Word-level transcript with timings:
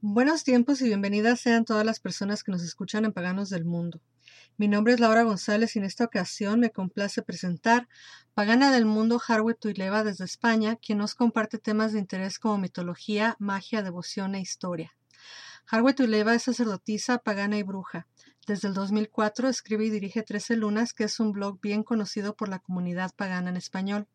Buenos 0.00 0.44
tiempos 0.44 0.80
y 0.80 0.84
bienvenidas 0.84 1.40
sean 1.40 1.64
todas 1.64 1.84
las 1.84 1.98
personas 1.98 2.44
que 2.44 2.52
nos 2.52 2.62
escuchan 2.62 3.04
en 3.04 3.12
Paganos 3.12 3.50
del 3.50 3.64
Mundo. 3.64 4.00
Mi 4.56 4.68
nombre 4.68 4.92
es 4.92 5.00
Laura 5.00 5.24
González 5.24 5.74
y 5.74 5.80
en 5.80 5.84
esta 5.84 6.04
ocasión 6.04 6.60
me 6.60 6.70
complace 6.70 7.20
presentar 7.20 7.88
Pagana 8.32 8.70
del 8.70 8.86
Mundo 8.86 9.20
Harriet 9.26 9.58
Tuileva 9.58 10.04
desde 10.04 10.24
España, 10.24 10.76
quien 10.76 10.98
nos 10.98 11.16
comparte 11.16 11.58
temas 11.58 11.92
de 11.92 11.98
interés 11.98 12.38
como 12.38 12.58
mitología, 12.58 13.34
magia, 13.40 13.82
devoción 13.82 14.36
e 14.36 14.40
historia. 14.40 14.94
Harriet 15.68 15.96
Tuileva 15.96 16.32
es 16.32 16.44
sacerdotisa, 16.44 17.18
pagana 17.18 17.58
y 17.58 17.64
bruja. 17.64 18.06
Desde 18.46 18.68
el 18.68 18.74
2004 18.74 19.48
escribe 19.48 19.86
y 19.86 19.90
dirige 19.90 20.22
Trece 20.22 20.54
Lunas, 20.54 20.94
que 20.94 21.04
es 21.04 21.18
un 21.18 21.32
blog 21.32 21.60
bien 21.60 21.82
conocido 21.82 22.36
por 22.36 22.48
la 22.48 22.60
comunidad 22.60 23.12
pagana 23.16 23.50
en 23.50 23.56
español. 23.56 24.06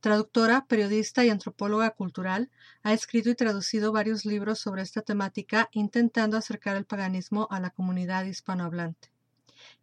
Traductora, 0.00 0.64
periodista 0.66 1.24
y 1.24 1.30
antropóloga 1.30 1.90
cultural, 1.90 2.50
ha 2.84 2.92
escrito 2.92 3.30
y 3.30 3.34
traducido 3.34 3.90
varios 3.90 4.24
libros 4.24 4.60
sobre 4.60 4.82
esta 4.82 5.02
temática 5.02 5.68
intentando 5.72 6.36
acercar 6.36 6.76
el 6.76 6.84
paganismo 6.84 7.48
a 7.50 7.58
la 7.58 7.70
comunidad 7.70 8.24
hispanohablante. 8.24 9.10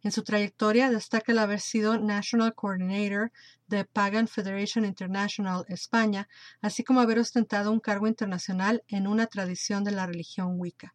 En 0.02 0.12
su 0.12 0.22
trayectoria 0.22 0.88
destaca 0.90 1.32
el 1.32 1.38
haber 1.38 1.60
sido 1.60 1.98
National 1.98 2.54
Coordinator 2.54 3.30
de 3.66 3.84
Pagan 3.84 4.26
Federation 4.26 4.86
International 4.86 5.66
España, 5.68 6.28
así 6.62 6.82
como 6.82 7.00
haber 7.00 7.18
ostentado 7.18 7.70
un 7.70 7.80
cargo 7.80 8.06
internacional 8.06 8.84
en 8.88 9.06
una 9.06 9.26
tradición 9.26 9.84
de 9.84 9.90
la 9.90 10.06
religión 10.06 10.58
Wicca. 10.58 10.94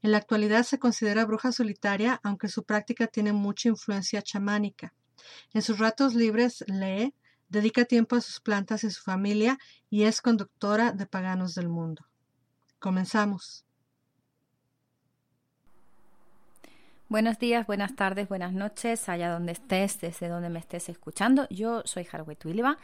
En 0.00 0.12
la 0.12 0.18
actualidad 0.18 0.62
se 0.62 0.78
considera 0.78 1.26
bruja 1.26 1.52
solitaria, 1.52 2.18
aunque 2.22 2.48
su 2.48 2.64
práctica 2.64 3.08
tiene 3.08 3.34
mucha 3.34 3.68
influencia 3.68 4.22
chamánica. 4.22 4.94
En 5.52 5.60
sus 5.60 5.78
ratos 5.78 6.14
libres 6.14 6.64
lee, 6.68 7.14
dedica 7.48 7.84
tiempo 7.84 8.16
a 8.16 8.20
sus 8.20 8.40
plantas 8.40 8.84
y 8.84 8.90
su 8.90 9.02
familia 9.02 9.58
y 9.90 10.04
es 10.04 10.20
conductora 10.20 10.92
de 10.92 11.06
Paganos 11.06 11.54
del 11.54 11.68
Mundo. 11.68 12.04
Comenzamos. 12.78 13.64
Buenos 17.08 17.38
días, 17.38 17.66
buenas 17.66 17.96
tardes, 17.96 18.28
buenas 18.28 18.52
noches, 18.52 19.08
allá 19.08 19.30
donde 19.30 19.52
estés, 19.52 19.98
desde 19.98 20.28
donde 20.28 20.50
me 20.50 20.58
estés 20.58 20.90
escuchando. 20.90 21.46
Yo 21.48 21.80
soy 21.86 22.06
Harwet 22.12 22.44
Williva 22.44 22.76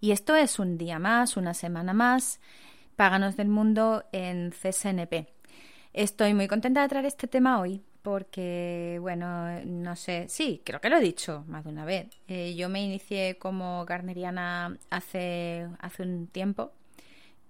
y 0.00 0.10
esto 0.10 0.36
es 0.36 0.58
un 0.58 0.76
día 0.76 0.98
más, 0.98 1.38
una 1.38 1.54
semana 1.54 1.94
más, 1.94 2.40
Paganos 2.96 3.36
del 3.36 3.48
Mundo 3.48 4.04
en 4.12 4.50
CSNP. 4.50 5.28
Estoy 5.94 6.34
muy 6.34 6.46
contenta 6.46 6.82
de 6.82 6.88
traer 6.88 7.06
este 7.06 7.26
tema 7.26 7.58
hoy 7.58 7.82
porque, 8.02 8.98
bueno, 9.00 9.60
no 9.64 9.96
sé, 9.96 10.26
sí, 10.28 10.62
creo 10.64 10.80
que 10.80 10.90
lo 10.90 10.96
he 10.96 11.00
dicho 11.00 11.44
más 11.48 11.64
de 11.64 11.70
una 11.70 11.84
vez. 11.84 12.08
Eh, 12.28 12.54
yo 12.54 12.68
me 12.68 12.82
inicié 12.82 13.38
como 13.38 13.84
garneriana 13.84 14.78
hace, 14.90 15.68
hace 15.80 16.02
un 16.02 16.26
tiempo 16.28 16.72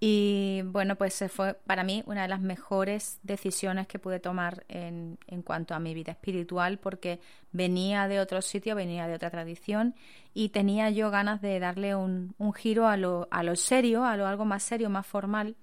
y, 0.02 0.62
bueno, 0.64 0.96
pues 0.96 1.22
fue 1.28 1.54
para 1.66 1.84
mí 1.84 2.02
una 2.06 2.22
de 2.22 2.28
las 2.28 2.40
mejores 2.40 3.18
decisiones 3.22 3.86
que 3.86 3.98
pude 3.98 4.18
tomar 4.18 4.64
en, 4.68 5.18
en 5.26 5.42
cuanto 5.42 5.74
a 5.74 5.78
mi 5.78 5.92
vida 5.92 6.12
espiritual 6.12 6.78
porque 6.78 7.20
venía 7.52 8.08
de 8.08 8.18
otro 8.18 8.40
sitio, 8.40 8.74
venía 8.74 9.06
de 9.06 9.14
otra 9.14 9.30
tradición 9.30 9.94
y 10.32 10.48
tenía 10.48 10.88
yo 10.88 11.10
ganas 11.10 11.42
de 11.42 11.60
darle 11.60 11.94
un, 11.94 12.34
un 12.38 12.54
giro 12.54 12.88
a 12.88 12.96
lo, 12.96 13.28
a 13.30 13.42
lo 13.42 13.56
serio, 13.56 14.06
a 14.06 14.16
lo 14.16 14.26
algo 14.26 14.46
más 14.46 14.62
serio, 14.62 14.88
más 14.88 15.06
formal 15.06 15.54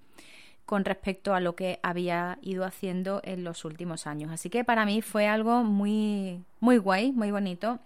con 0.68 0.84
respecto 0.84 1.34
a 1.34 1.40
lo 1.40 1.56
que 1.56 1.80
había 1.82 2.40
ido 2.42 2.66
haciendo 2.66 3.22
en 3.24 3.46
los 3.46 3.64
últimos 3.64 4.06
años. 4.06 4.32
Así 4.32 4.50
que 4.50 4.66
para 4.66 4.86
mí 4.86 5.02
fue 5.02 5.26
algo 5.26 5.64
muy, 5.64 6.44
muy 6.60 6.78
guay, 6.78 7.14
muy 7.14 7.32
bonito 7.32 7.80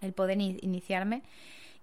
el 0.00 0.14
poder 0.14 0.40
iniciarme. 0.40 1.22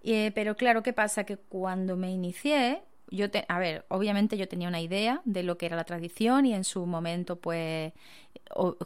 Eh, 0.03 0.31
pero 0.34 0.56
claro, 0.56 0.81
¿qué 0.81 0.94
pasa? 0.94 1.25
Que 1.25 1.38
cuando 1.38 1.96
me 1.96 2.12
inicié, 2.12 2.81
yo 3.12 3.30
te, 3.30 3.46
a 3.47 3.59
ver, 3.59 3.86
obviamente 3.88 4.36
yo 4.36 4.47
tenía 4.47 4.68
una 4.68 4.81
idea 4.81 5.22
de 5.25 5.44
lo 5.44 5.59
que 5.59 5.68
era 5.68 5.75
la 5.75 5.84
tradición 5.84 6.47
y 6.47 6.56
en 6.56 6.63
su 6.63 6.88
momento, 6.88 7.36
pues, 7.36 7.94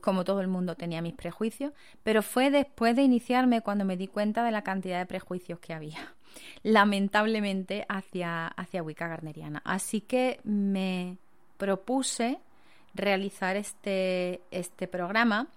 como 0.02 0.26
todo 0.26 0.42
el 0.42 0.50
mundo 0.50 0.76
tenía 0.76 1.02
mis 1.02 1.14
prejuicios, 1.14 1.72
pero 2.04 2.22
fue 2.22 2.52
después 2.52 2.98
de 2.98 3.04
iniciarme 3.04 3.62
cuando 3.62 3.86
me 3.86 3.96
di 3.96 4.08
cuenta 4.08 4.44
de 4.44 4.52
la 4.52 4.64
cantidad 4.64 5.00
de 5.00 5.06
prejuicios 5.06 5.60
que 5.60 5.74
había, 5.74 6.16
lamentablemente, 6.64 7.86
hacia, 7.88 8.48
hacia 8.48 8.84
Wicca 8.84 9.08
Garneriana. 9.08 9.62
Así 9.64 10.02
que 10.02 10.42
me, 10.44 11.18
propuse 11.60 12.40
realizar 12.96 13.56
este, 13.56 14.42
este 14.50 14.88
programa 14.88 15.48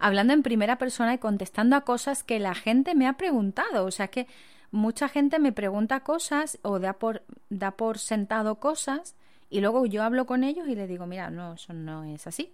hablando 0.00 0.32
en 0.32 0.42
primera 0.42 0.76
persona 0.76 1.14
y 1.14 1.18
contestando 1.18 1.76
a 1.76 1.82
cosas 1.82 2.24
que 2.24 2.40
la 2.40 2.54
gente 2.56 2.96
me 2.96 3.06
ha 3.06 3.12
preguntado. 3.12 3.84
O 3.84 3.90
sea 3.92 4.08
que 4.08 4.26
mucha 4.72 5.08
gente 5.08 5.38
me 5.38 5.52
pregunta 5.52 6.00
cosas 6.00 6.58
o 6.62 6.80
da 6.80 6.94
por, 6.94 7.22
da 7.50 7.70
por 7.72 7.98
sentado 7.98 8.56
cosas 8.56 9.14
y 9.50 9.60
luego 9.60 9.86
yo 9.86 10.02
hablo 10.02 10.26
con 10.26 10.42
ellos 10.42 10.66
y 10.66 10.74
les 10.74 10.88
digo, 10.88 11.06
mira, 11.06 11.30
no, 11.30 11.54
eso 11.54 11.72
no 11.72 12.02
es 12.04 12.26
así. 12.26 12.50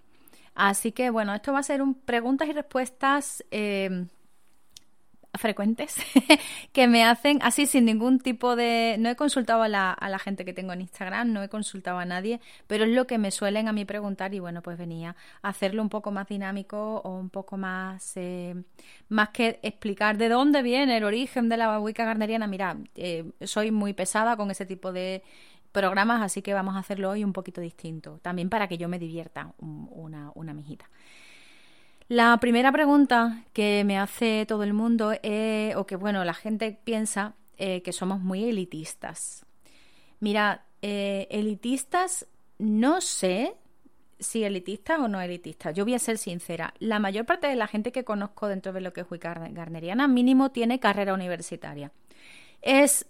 Así 0.55 0.93
que 0.93 1.09
bueno, 1.11 1.35
esto 1.35 1.53
va 1.53 1.61
a 1.61 1.63
ser 1.63 1.81
un 1.81 1.95
preguntas 1.95 2.49
y 2.49 2.53
respuestas 2.53 3.45
eh, 3.51 4.07
frecuentes 5.39 5.97
que 6.73 6.89
me 6.89 7.05
hacen 7.05 7.39
así 7.43 7.67
sin 7.67 7.85
ningún 7.85 8.19
tipo 8.19 8.57
de... 8.57 8.97
No 8.99 9.09
he 9.09 9.17
consultado 9.17 9.63
a 9.63 9.69
la, 9.69 9.93
a 9.93 10.09
la, 10.09 10.19
gente 10.19 10.45
que 10.45 10.53
tengo 10.53 10.73
en 10.73 10.81
Instagram, 10.83 11.33
no 11.33 11.43
he 11.43 11.49
consultado 11.49 11.99
a 11.99 12.05
nadie, 12.05 12.41
pero 12.67 12.85
es 12.85 12.91
lo 12.91 13.07
que 13.07 13.19
me 13.19 13.31
suelen 13.31 13.69
a 13.69 13.73
mí 13.73 13.85
preguntar 13.85 14.35
y 14.35 14.41
bueno, 14.41 14.63
pues 14.63 14.79
venía 14.79 15.17
a 15.43 15.49
hacerlo 15.49 15.83
un 15.83 15.89
poco 15.89 16.11
más 16.11 16.27
dinámico 16.29 17.01
o 17.05 17.11
un 17.19 17.31
poco 17.31 17.57
más... 17.57 18.17
Eh, 18.17 18.55
más 19.09 19.31
que 19.31 19.61
explicar 19.63 20.17
de 20.17 20.29
dónde 20.29 20.63
viene 20.63 20.97
el 20.97 21.05
origen 21.05 21.49
de 21.49 21.57
la 21.57 21.79
Wicca 21.79 22.05
garneriana. 22.05 22.47
Mira, 22.47 22.77
eh, 22.95 23.25
soy 23.43 23.71
muy 23.71 23.93
pesada 23.93 24.37
con 24.37 24.51
ese 24.51 24.67
tipo 24.67 24.93
de 24.93 25.23
programas, 25.73 26.23
así 26.23 26.43
que 26.43 26.55
vamos 26.55 26.75
a 26.77 26.79
hacerlo 26.79 27.11
hoy 27.11 27.23
un 27.23 27.33
poquito 27.33 27.61
distinto, 27.61 28.19
también 28.23 28.49
para 28.49 28.67
que 28.67 28.79
yo 28.79 28.89
me 28.89 28.99
divierta 28.99 29.53
una, 29.59 30.33
una 30.35 30.55
mijita. 30.55 30.89
La 32.09 32.37
primera 32.39 32.71
pregunta 32.71 33.43
que 33.53 33.83
me 33.85 33.99
hace 33.99 34.47
todo 34.47 34.63
el 34.63 34.73
mundo 34.73 35.13
es, 35.23 35.75
o 35.75 35.87
que 35.87 35.97
bueno, 35.97 36.25
la 36.25 36.35
gente 36.35 36.79
piensa 36.85 37.35
eh, 37.57 37.83
que 37.83 37.93
somos 37.93 38.21
muy 38.21 38.45
elitistas. 38.45 39.45
Mira, 40.21 40.67
eh, 40.83 41.27
elitistas, 41.31 42.27
no 42.59 43.01
sé 43.01 43.55
si 44.21 44.45
elitistas 44.45 45.01
o 45.01 45.09
no 45.09 45.21
elitistas. 45.21 45.75
Yo 45.75 45.85
voy 45.85 45.95
a 45.95 45.99
ser 45.99 46.17
sincera. 46.17 46.75
La 46.79 47.01
mayor 47.01 47.27
parte 47.27 47.49
de 47.49 47.57
la 47.57 47.67
gente 47.67 47.91
que 47.91 48.05
conozco 48.05 48.47
dentro 48.47 48.73
de 48.73 48.81
lo 48.81 48.93
que 48.93 49.01
es 49.01 49.07
Garneriana 49.11 50.07
mínimo 50.07 50.51
tiene 50.51 50.79
carrera 50.79 51.13
universitaria. 51.13 51.91
¿Es 52.63 53.07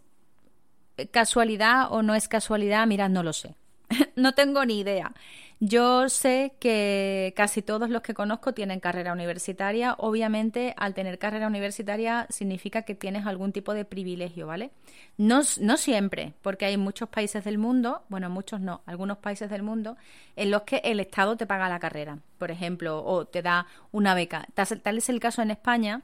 casualidad 1.11 1.93
o 1.93 2.03
no 2.03 2.15
es 2.15 2.29
casualidad? 2.29 2.87
Mira, 2.87 3.09
no 3.11 3.23
lo 3.23 3.35
sé. 3.35 3.57
no 4.17 4.33
tengo 4.33 4.65
ni 4.65 4.81
idea. 4.81 5.13
Yo 5.59 6.11
sé 6.11 6.53
que 6.61 7.33
casi 7.35 7.63
todos 7.63 7.89
los 7.89 8.03
que 8.03 8.13
conozco 8.13 8.53
tienen 8.53 8.79
carrera 8.79 9.15
universitaria. 9.15 9.95
Obviamente, 9.99 10.75
al 10.77 10.93
tener 10.93 11.19
carrera 11.19 11.47
universitaria 11.47 12.27
significa 12.29 12.83
que 12.83 12.95
tienes 12.95 13.25
algún 13.25 13.53
tipo 13.53 13.73
de 13.73 13.87
privilegio, 13.87 14.47
¿vale? 14.47 14.71
No, 15.17 15.41
no 15.61 15.77
siempre, 15.79 16.35
porque 16.43 16.67
hay 16.67 16.77
muchos 16.77 17.09
países 17.09 17.43
del 17.45 17.57
mundo, 17.57 18.03
bueno, 18.11 18.29
muchos 18.29 18.61
no, 18.61 18.83
algunos 18.85 19.17
países 19.17 19.49
del 19.49 19.63
mundo, 19.63 19.97
en 20.37 20.51
los 20.51 20.63
que 20.63 20.83
el 20.85 21.01
Estado 21.01 21.37
te 21.39 21.47
paga 21.47 21.71
la 21.71 21.79
carrera, 21.79 22.19
por 22.37 22.51
ejemplo, 22.51 23.03
o 23.03 23.25
te 23.27 23.41
da 23.41 23.67
una 23.93 24.15
beca. 24.15 24.47
Tal 24.55 24.99
es 24.99 25.09
el 25.09 25.21
caso 25.21 25.41
en 25.41 25.51
España, 25.51 26.03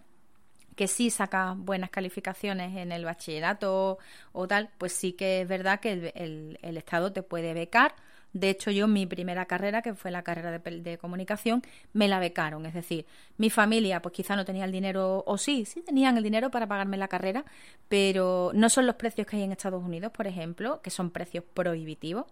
que 0.77 0.89
sí 0.89 1.11
saca 1.11 1.55
buenas 1.59 1.91
calificaciones 1.91 2.75
en 2.79 2.91
el 2.91 3.05
bachillerato 3.05 3.99
o, 4.33 4.49
tal, 4.49 4.71
pues 4.79 4.95
sí 4.95 5.13
que 5.13 5.43
es 5.43 5.49
verdad 5.49 5.81
que 5.81 6.13
el, 6.15 6.59
el 6.63 6.77
Estado 6.79 7.13
te 7.13 7.23
puede 7.23 7.53
becar 7.53 7.95
de 8.33 8.49
hecho, 8.49 8.71
yo 8.71 8.89
mi 8.89 9.05
primera 9.07 9.45
carrera, 9.45 9.83
que 9.83 9.95
fue 9.95 10.11
la 10.11 10.23
carrera 10.23 10.59
de, 10.59 10.99
comunicación, 10.99 11.63
me 11.93 12.09
la 12.09 12.19
becaron. 12.19 12.65
Es 12.65 12.73
decir, 12.73 13.05
mi 13.37 13.51
familia, 13.51 14.01
pues 14.01 14.15
quizá 14.15 14.37
no 14.37 14.45
tenía 14.45 14.65
el 14.65 14.73
dinero, 14.73 15.23
o 15.27 15.37
sí, 15.37 15.67
sí 15.67 15.83
tenían 15.83 16.17
el 16.17 16.23
dinero 16.23 16.51
para 16.51 16.67
pagarme 16.67 16.97
la 16.97 17.09
carrera, 17.09 17.45
pero 17.89 18.51
no 18.55 18.71
son 18.71 18.87
los 18.87 18.97
precios 18.97 19.27
que 19.27 19.37
hay 19.37 19.43
en 19.43 19.53
Estados 19.53 19.85
Unidos, 19.85 20.13
por 20.13 20.27
ejemplo, 20.27 20.81
que 20.81 20.91
son 20.91 21.11
precios 21.11 21.45
prohibitivos. 21.53 22.25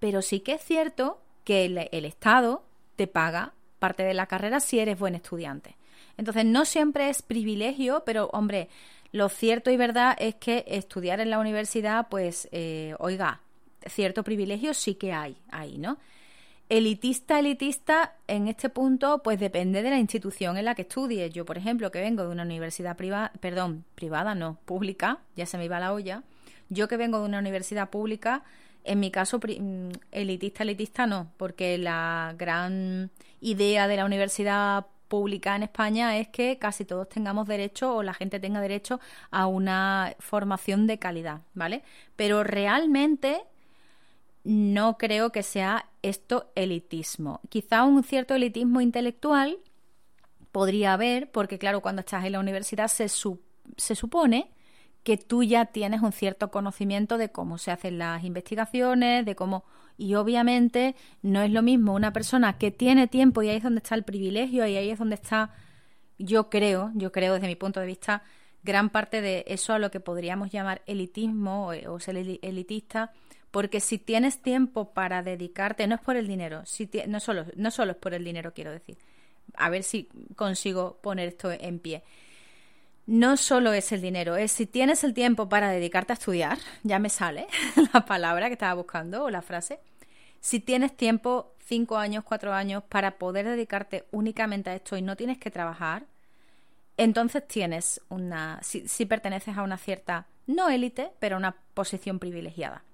Pero 0.00 0.20
sí 0.20 0.40
que 0.40 0.54
es 0.54 0.62
cierto 0.62 1.20
que 1.44 1.64
el, 1.66 2.04
Estado 2.04 2.64
te 2.96 3.06
paga 3.06 3.54
parte 3.78 4.02
de 4.02 4.14
la 4.14 4.26
carrera 4.26 4.58
si 4.58 4.80
eres 4.80 4.98
buen 4.98 5.14
estudiante. 5.14 5.76
Entonces, 6.16 6.44
no 6.44 6.64
siempre 6.64 7.08
es 7.08 7.22
privilegio, 7.22 8.02
pero 8.04 8.30
hombre, 8.32 8.68
lo 9.12 9.28
cierto 9.28 9.70
y 9.70 9.76
verdad 9.76 10.16
es 10.18 10.34
que 10.34 10.64
estudiar 10.66 11.20
en 11.20 11.30
la 11.30 11.38
universidad, 11.38 12.08
pues, 12.08 12.48
eh, 12.50 12.96
oiga, 12.98 13.42
cierto 13.88 14.22
privilegio 14.22 14.74
sí 14.74 14.94
que 14.94 15.12
hay 15.12 15.36
ahí, 15.50 15.78
¿no? 15.78 15.98
elitista, 16.68 17.38
elitista, 17.38 18.16
en 18.26 18.48
este 18.48 18.68
punto, 18.68 19.22
pues 19.22 19.38
depende 19.38 19.82
de 19.82 19.90
la 19.90 19.98
institución 19.98 20.56
en 20.56 20.64
la 20.64 20.74
que 20.74 20.82
estudies. 20.82 21.32
Yo, 21.32 21.44
por 21.44 21.58
ejemplo, 21.58 21.90
que 21.90 22.00
vengo 22.00 22.22
de 22.24 22.28
una 22.28 22.42
universidad 22.42 22.96
privada, 22.96 23.32
perdón, 23.40 23.84
privada 23.94 24.34
no, 24.34 24.58
pública, 24.64 25.18
ya 25.36 25.46
se 25.46 25.58
me 25.58 25.66
iba 25.66 25.78
la 25.78 25.92
olla. 25.92 26.22
Yo 26.68 26.88
que 26.88 26.96
vengo 26.96 27.20
de 27.20 27.26
una 27.26 27.38
universidad 27.38 27.90
pública, 27.90 28.42
en 28.84 29.00
mi 29.00 29.10
caso, 29.10 29.38
mm, 29.38 29.90
elitista, 30.10 30.64
elitista 30.64 31.06
no, 31.06 31.32
porque 31.36 31.78
la 31.78 32.34
gran 32.36 33.10
idea 33.40 33.86
de 33.86 33.96
la 33.96 34.04
universidad 34.04 34.86
pública 35.08 35.54
en 35.54 35.62
España 35.62 36.18
es 36.18 36.28
que 36.28 36.58
casi 36.58 36.84
todos 36.84 37.08
tengamos 37.08 37.46
derecho 37.46 37.94
o 37.94 38.02
la 38.02 38.12
gente 38.14 38.40
tenga 38.40 38.60
derecho 38.60 38.98
a 39.30 39.46
una 39.46 40.16
formación 40.18 40.88
de 40.88 40.98
calidad, 40.98 41.42
¿vale? 41.54 41.84
Pero 42.16 42.42
realmente 42.42 43.40
no 44.46 44.96
creo 44.96 45.32
que 45.32 45.42
sea 45.42 45.90
esto 46.02 46.52
elitismo. 46.54 47.40
Quizá 47.48 47.82
un 47.84 48.04
cierto 48.04 48.34
elitismo 48.34 48.80
intelectual 48.80 49.58
podría 50.52 50.92
haber, 50.92 51.30
porque 51.32 51.58
claro, 51.58 51.80
cuando 51.82 52.00
estás 52.00 52.24
en 52.24 52.32
la 52.32 52.40
universidad 52.40 52.86
se, 52.86 53.08
se 53.08 53.94
supone 53.96 54.50
que 55.02 55.16
tú 55.16 55.42
ya 55.42 55.66
tienes 55.66 56.00
un 56.00 56.12
cierto 56.12 56.50
conocimiento 56.50 57.18
de 57.18 57.30
cómo 57.30 57.58
se 57.58 57.72
hacen 57.72 57.98
las 57.98 58.24
investigaciones, 58.24 59.26
de 59.26 59.34
cómo... 59.34 59.64
Y 59.98 60.14
obviamente 60.14 60.94
no 61.22 61.42
es 61.42 61.50
lo 61.50 61.62
mismo 61.62 61.94
una 61.94 62.12
persona 62.12 62.58
que 62.58 62.70
tiene 62.70 63.08
tiempo 63.08 63.42
y 63.42 63.48
ahí 63.48 63.56
es 63.56 63.62
donde 63.62 63.78
está 63.78 63.94
el 63.94 64.04
privilegio 64.04 64.66
y 64.66 64.76
ahí 64.76 64.90
es 64.90 64.98
donde 64.98 65.14
está, 65.14 65.54
yo 66.18 66.50
creo, 66.50 66.92
yo 66.94 67.12
creo 67.12 67.34
desde 67.34 67.46
mi 67.46 67.56
punto 67.56 67.80
de 67.80 67.86
vista, 67.86 68.22
gran 68.62 68.90
parte 68.90 69.22
de 69.22 69.44
eso 69.48 69.72
a 69.72 69.78
lo 69.78 69.90
que 69.90 70.00
podríamos 70.00 70.50
llamar 70.50 70.82
elitismo 70.86 71.68
o, 71.88 72.00
ser 72.00 72.16
elitista, 72.42 73.12
porque 73.56 73.80
si 73.80 73.96
tienes 73.96 74.42
tiempo 74.42 74.92
para 74.92 75.22
dedicarte, 75.22 75.86
no 75.86 75.94
es 75.94 76.02
por 76.02 76.14
el 76.16 76.28
dinero, 76.28 76.66
si 76.66 76.90
no, 77.06 77.20
solo, 77.20 77.46
no 77.56 77.70
solo 77.70 77.92
es 77.92 77.96
por 77.96 78.12
el 78.12 78.22
dinero, 78.22 78.52
quiero 78.52 78.70
decir, 78.70 78.98
a 79.54 79.70
ver 79.70 79.82
si 79.82 80.10
consigo 80.34 80.98
poner 81.00 81.28
esto 81.28 81.50
en 81.50 81.78
pie. 81.78 82.02
No 83.06 83.38
solo 83.38 83.72
es 83.72 83.92
el 83.92 84.02
dinero, 84.02 84.36
es 84.36 84.52
si 84.52 84.66
tienes 84.66 85.04
el 85.04 85.14
tiempo 85.14 85.48
para 85.48 85.70
dedicarte 85.70 86.12
a 86.12 86.20
estudiar, 86.20 86.58
ya 86.82 86.98
me 86.98 87.08
sale 87.08 87.46
la 87.94 88.04
palabra 88.04 88.48
que 88.48 88.52
estaba 88.52 88.74
buscando 88.74 89.24
o 89.24 89.30
la 89.30 89.40
frase. 89.40 89.80
Si 90.38 90.60
tienes 90.60 90.94
tiempo, 90.94 91.54
cinco 91.64 91.96
años, 91.96 92.24
cuatro 92.24 92.52
años, 92.52 92.82
para 92.86 93.12
poder 93.12 93.46
dedicarte 93.46 94.04
únicamente 94.10 94.68
a 94.68 94.74
esto 94.74 94.98
y 94.98 95.00
no 95.00 95.16
tienes 95.16 95.38
que 95.38 95.50
trabajar, 95.50 96.04
entonces 96.98 97.48
tienes 97.48 98.02
una, 98.10 98.60
si, 98.62 98.86
si 98.86 99.06
perteneces 99.06 99.56
a 99.56 99.62
una 99.62 99.78
cierta, 99.78 100.26
no 100.46 100.68
élite, 100.68 101.12
pero 101.20 101.38
una 101.38 101.56
posición 101.72 102.18
privilegiada. 102.18 102.84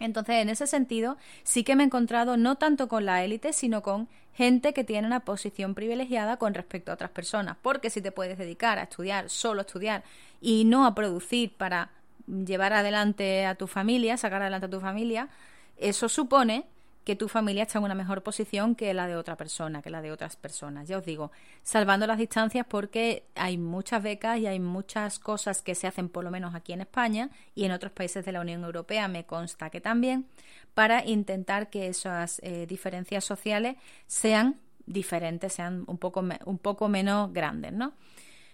Entonces, 0.00 0.36
en 0.36 0.48
ese 0.48 0.66
sentido, 0.66 1.16
sí 1.44 1.62
que 1.62 1.76
me 1.76 1.84
he 1.84 1.86
encontrado 1.86 2.36
no 2.36 2.56
tanto 2.56 2.88
con 2.88 3.04
la 3.04 3.22
élite, 3.22 3.52
sino 3.52 3.82
con 3.82 4.08
gente 4.34 4.72
que 4.72 4.82
tiene 4.82 5.06
una 5.06 5.20
posición 5.20 5.74
privilegiada 5.74 6.38
con 6.38 6.54
respecto 6.54 6.90
a 6.90 6.94
otras 6.94 7.10
personas. 7.10 7.56
Porque 7.62 7.90
si 7.90 8.00
te 8.00 8.10
puedes 8.10 8.38
dedicar 8.38 8.78
a 8.78 8.84
estudiar, 8.84 9.28
solo 9.28 9.60
a 9.60 9.62
estudiar, 9.62 10.02
y 10.40 10.64
no 10.64 10.86
a 10.86 10.94
producir 10.94 11.52
para 11.56 11.90
llevar 12.26 12.72
adelante 12.72 13.44
a 13.44 13.54
tu 13.54 13.66
familia, 13.66 14.16
sacar 14.16 14.40
adelante 14.40 14.66
a 14.66 14.70
tu 14.70 14.80
familia, 14.80 15.28
eso 15.76 16.08
supone 16.08 16.64
que 17.04 17.16
tu 17.16 17.28
familia 17.28 17.62
está 17.62 17.78
en 17.78 17.84
una 17.84 17.94
mejor 17.94 18.22
posición 18.22 18.74
que 18.74 18.92
la 18.92 19.06
de 19.06 19.16
otra 19.16 19.36
persona, 19.36 19.82
que 19.82 19.90
la 19.90 20.02
de 20.02 20.12
otras 20.12 20.36
personas. 20.36 20.86
Ya 20.86 20.98
os 20.98 21.04
digo, 21.04 21.30
salvando 21.62 22.06
las 22.06 22.18
distancias 22.18 22.66
porque 22.68 23.24
hay 23.34 23.56
muchas 23.58 24.02
becas 24.02 24.38
y 24.38 24.46
hay 24.46 24.60
muchas 24.60 25.18
cosas 25.18 25.62
que 25.62 25.74
se 25.74 25.86
hacen 25.86 26.08
por 26.08 26.24
lo 26.24 26.30
menos 26.30 26.54
aquí 26.54 26.72
en 26.72 26.82
España 26.82 27.30
y 27.54 27.64
en 27.64 27.72
otros 27.72 27.92
países 27.92 28.24
de 28.24 28.32
la 28.32 28.40
Unión 28.40 28.64
Europea 28.64 29.08
me 29.08 29.24
consta 29.24 29.70
que 29.70 29.80
también, 29.80 30.26
para 30.74 31.04
intentar 31.04 31.70
que 31.70 31.88
esas 31.88 32.40
eh, 32.42 32.66
diferencias 32.66 33.24
sociales 33.24 33.76
sean 34.06 34.56
diferentes, 34.86 35.54
sean 35.54 35.84
un 35.86 35.98
poco, 35.98 36.22
un 36.44 36.58
poco 36.58 36.88
menos 36.88 37.32
grandes, 37.32 37.72
¿no? 37.72 37.92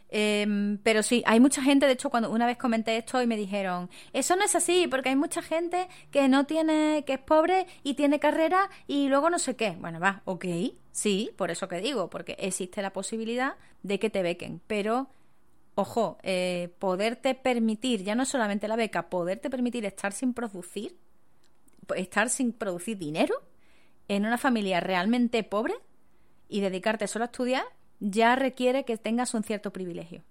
Em, 0.08 0.78
pero 0.78 1.02
sí, 1.02 1.22
hay 1.26 1.40
mucha 1.40 1.62
gente, 1.62 1.86
de 1.86 1.92
hecho, 1.92 2.10
cuando 2.10 2.30
una 2.30 2.46
vez 2.46 2.56
comenté 2.56 2.96
esto 2.96 3.20
y 3.20 3.26
me 3.26 3.36
dijeron, 3.36 3.90
eso 4.12 4.36
no 4.36 4.44
es 4.44 4.54
así, 4.54 4.86
porque 4.86 5.08
hay 5.08 5.16
mucha 5.16 5.42
gente 5.42 5.88
que 6.10 6.28
no 6.28 6.46
tiene, 6.46 7.04
que 7.06 7.14
es 7.14 7.18
pobre 7.18 7.66
y 7.82 7.94
tiene 7.94 8.20
carrera 8.20 8.70
y 8.86 9.08
luego 9.08 9.30
no 9.30 9.38
sé 9.38 9.56
qué. 9.56 9.70
Bueno, 9.80 9.98
va, 9.98 10.22
ok, 10.24 10.44
sí, 10.92 11.30
por 11.36 11.50
eso 11.50 11.68
que 11.68 11.80
digo, 11.80 12.08
porque 12.08 12.36
existe 12.38 12.82
la 12.82 12.92
posibilidad 12.92 13.54
de 13.82 13.98
que 13.98 14.10
te 14.10 14.22
bequen, 14.22 14.60
pero 14.66 15.08
ojo, 15.74 16.18
eh, 16.22 16.70
poderte 16.78 17.34
permitir, 17.34 18.02
ya 18.02 18.14
no 18.14 18.24
solamente 18.24 18.68
la 18.68 18.76
beca, 18.76 19.08
poderte 19.10 19.50
permitir 19.50 19.84
estar 19.84 20.12
sin 20.12 20.32
producir, 20.34 20.96
estar 21.94 22.30
sin 22.30 22.52
producir 22.52 22.96
dinero 22.96 23.34
en 24.08 24.24
una 24.24 24.38
familia 24.38 24.80
realmente 24.80 25.42
pobre 25.44 25.74
y 26.48 26.60
dedicarte 26.60 27.06
solo 27.08 27.24
a 27.24 27.26
estudiar, 27.26 27.64
ya 28.00 28.36
requiere 28.36 28.84
que 28.84 28.96
tengas 28.96 29.34
un 29.34 29.42
cierto 29.42 29.72
privilegio. 29.72 30.22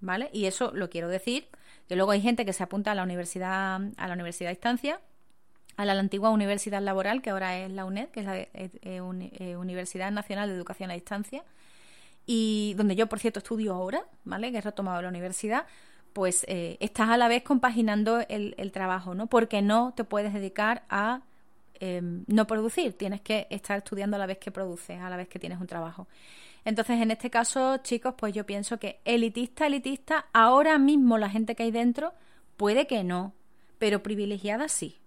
¿Vale? 0.00 0.30
Y 0.32 0.44
eso 0.44 0.70
lo 0.72 0.88
quiero 0.90 1.08
decir, 1.08 1.48
que 1.88 1.96
luego 1.96 2.12
hay 2.12 2.20
gente 2.20 2.44
que 2.44 2.52
se 2.52 2.62
apunta 2.62 2.92
a 2.92 2.94
la 2.94 3.02
universidad, 3.02 3.80
a 3.96 4.08
la 4.08 4.14
universidad 4.14 4.48
a 4.48 4.50
distancia, 4.50 5.00
a 5.76 5.84
la, 5.84 5.92
antigua 5.92 6.30
universidad 6.30 6.82
laboral, 6.82 7.22
que 7.22 7.30
ahora 7.30 7.58
es 7.58 7.70
la 7.70 7.84
UNED, 7.84 8.08
que 8.08 8.20
es 8.20 8.26
la 8.26 8.38
eh, 8.38 8.48
eh, 8.52 9.00
eh, 9.38 9.56
Universidad 9.56 10.10
Nacional 10.10 10.48
de 10.48 10.56
Educación 10.56 10.90
a 10.90 10.94
Distancia, 10.94 11.44
y 12.26 12.74
donde 12.76 12.94
yo, 12.94 13.06
por 13.06 13.20
cierto, 13.20 13.38
estudio 13.38 13.74
ahora, 13.74 14.04
¿vale? 14.24 14.52
Que 14.52 14.58
he 14.58 14.60
retomado 14.60 15.00
la 15.00 15.08
universidad, 15.08 15.66
pues 16.12 16.44
estás 16.48 17.10
a 17.10 17.16
la 17.16 17.28
vez 17.28 17.42
compaginando 17.44 18.20
el, 18.28 18.54
el, 18.58 18.72
trabajo, 18.72 19.14
¿no? 19.14 19.28
Porque 19.28 19.62
no 19.62 19.94
te 19.96 20.04
puedes 20.04 20.34
dedicar 20.34 20.82
a 20.90 21.22
no 21.80 22.46
producir, 22.48 22.98
tienes 22.98 23.20
que 23.20 23.46
estar 23.50 23.78
estudiando 23.78 24.16
a 24.16 24.18
la 24.18 24.26
vez 24.26 24.38
que 24.38 24.50
produces, 24.50 25.00
a 25.00 25.08
la 25.08 25.16
vez 25.16 25.28
que 25.28 25.38
tienes 25.38 25.60
un 25.60 25.68
trabajo. 25.68 26.08
Entonces, 26.64 27.00
en 27.00 27.10
este 27.10 27.30
caso, 27.30 27.78
chicos, 27.78 28.14
pues 28.16 28.34
yo 28.34 28.44
pienso 28.44 28.78
que 28.78 29.00
elitista, 29.04 29.66
elitista, 29.66 30.26
ahora 30.32 30.78
mismo 30.78 31.18
la 31.18 31.30
gente 31.30 31.54
que 31.54 31.64
hay 31.64 31.70
dentro, 31.70 32.12
puede 32.56 32.86
que 32.86 33.04
no, 33.04 33.32
pero 33.78 34.02
privilegiada 34.02 34.68
sí. 34.68 34.98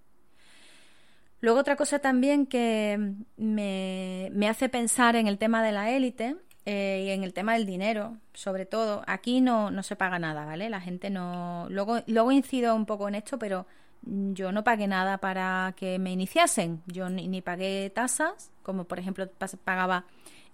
Luego 1.42 1.60
otra 1.60 1.76
cosa 1.76 2.00
también 2.00 2.46
que 2.46 3.16
me, 3.38 4.48
hace 4.48 4.70
pensar 4.70 5.16
en 5.16 5.28
el 5.28 5.38
tema 5.40 5.64
de 5.64 5.72
la 5.72 5.90
élite 5.90 6.36
eh, 6.66 7.06
y 7.08 7.10
en 7.10 7.24
el 7.24 7.34
tema 7.34 7.54
del 7.54 7.66
dinero, 7.66 8.18
sobre 8.34 8.68
todo, 8.68 9.04
aquí 9.08 9.42
no, 9.42 9.72
no 9.72 9.82
se 9.82 9.96
paga 9.96 10.20
nada, 10.20 10.46
¿vale? 10.46 10.70
La 10.70 10.80
gente 10.82 11.10
no... 11.10 11.66
Luego, 11.70 12.02
luego 12.06 12.32
incido 12.32 12.76
un 12.76 12.86
poco 12.86 13.08
en 13.08 13.16
esto, 13.16 13.40
pero 13.40 13.66
yo 14.04 14.52
no 14.52 14.64
pagué 14.64 14.88
nada 14.88 15.18
para 15.18 15.74
que 15.76 15.98
me 15.98 16.12
iniciasen. 16.12 16.84
Yo 16.86 17.10
ni, 17.10 17.28
ni 17.28 17.42
pagué 17.42 17.90
tasas, 17.90 18.52
como 18.62 18.86
por 18.86 19.00
ejemplo 19.00 19.28
pagaba 19.64 20.06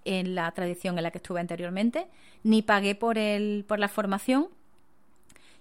en 0.08 0.36
la 0.36 0.50
tradición 0.52 0.98
en 0.98 1.04
la 1.04 1.12
que 1.12 1.18
estuve 1.18 1.42
anteriormente, 1.42 2.08
ni 2.44 2.62
pagué 2.62 2.96
por, 2.96 3.18
el, 3.18 3.66
por 3.68 3.78
la 3.78 3.90
formación. 3.90 4.48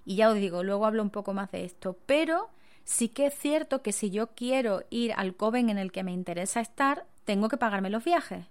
Y 0.04 0.16
ya 0.16 0.30
os 0.30 0.36
digo, 0.36 0.62
luego 0.62 0.86
hablo 0.86 1.02
un 1.02 1.10
poco 1.10 1.34
más 1.34 1.50
de 1.50 1.64
esto, 1.64 1.98
pero 2.06 2.48
sí 2.84 3.08
que 3.08 3.26
es 3.26 3.34
cierto 3.34 3.82
que 3.82 3.92
si 3.92 4.10
yo 4.10 4.28
quiero 4.28 4.84
ir 4.88 5.12
al 5.16 5.34
Coven 5.34 5.68
en 5.68 5.78
el 5.78 5.90
que 5.90 6.04
me 6.04 6.12
interesa 6.12 6.60
estar, 6.60 7.06
tengo 7.24 7.48
que 7.48 7.56
pagarme 7.56 7.90
los 7.90 8.04
viajes. 8.04 8.46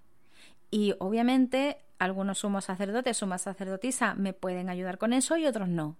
Y 0.70 0.94
obviamente 0.98 1.78
algunos 1.98 2.40
sumos 2.40 2.66
sacerdotes, 2.66 3.16
sumas 3.16 3.40
sacerdotisas 3.40 4.18
me 4.18 4.34
pueden 4.34 4.68
ayudar 4.68 4.98
con 4.98 5.14
eso 5.14 5.38
y 5.38 5.46
otros 5.46 5.68
no. 5.68 5.96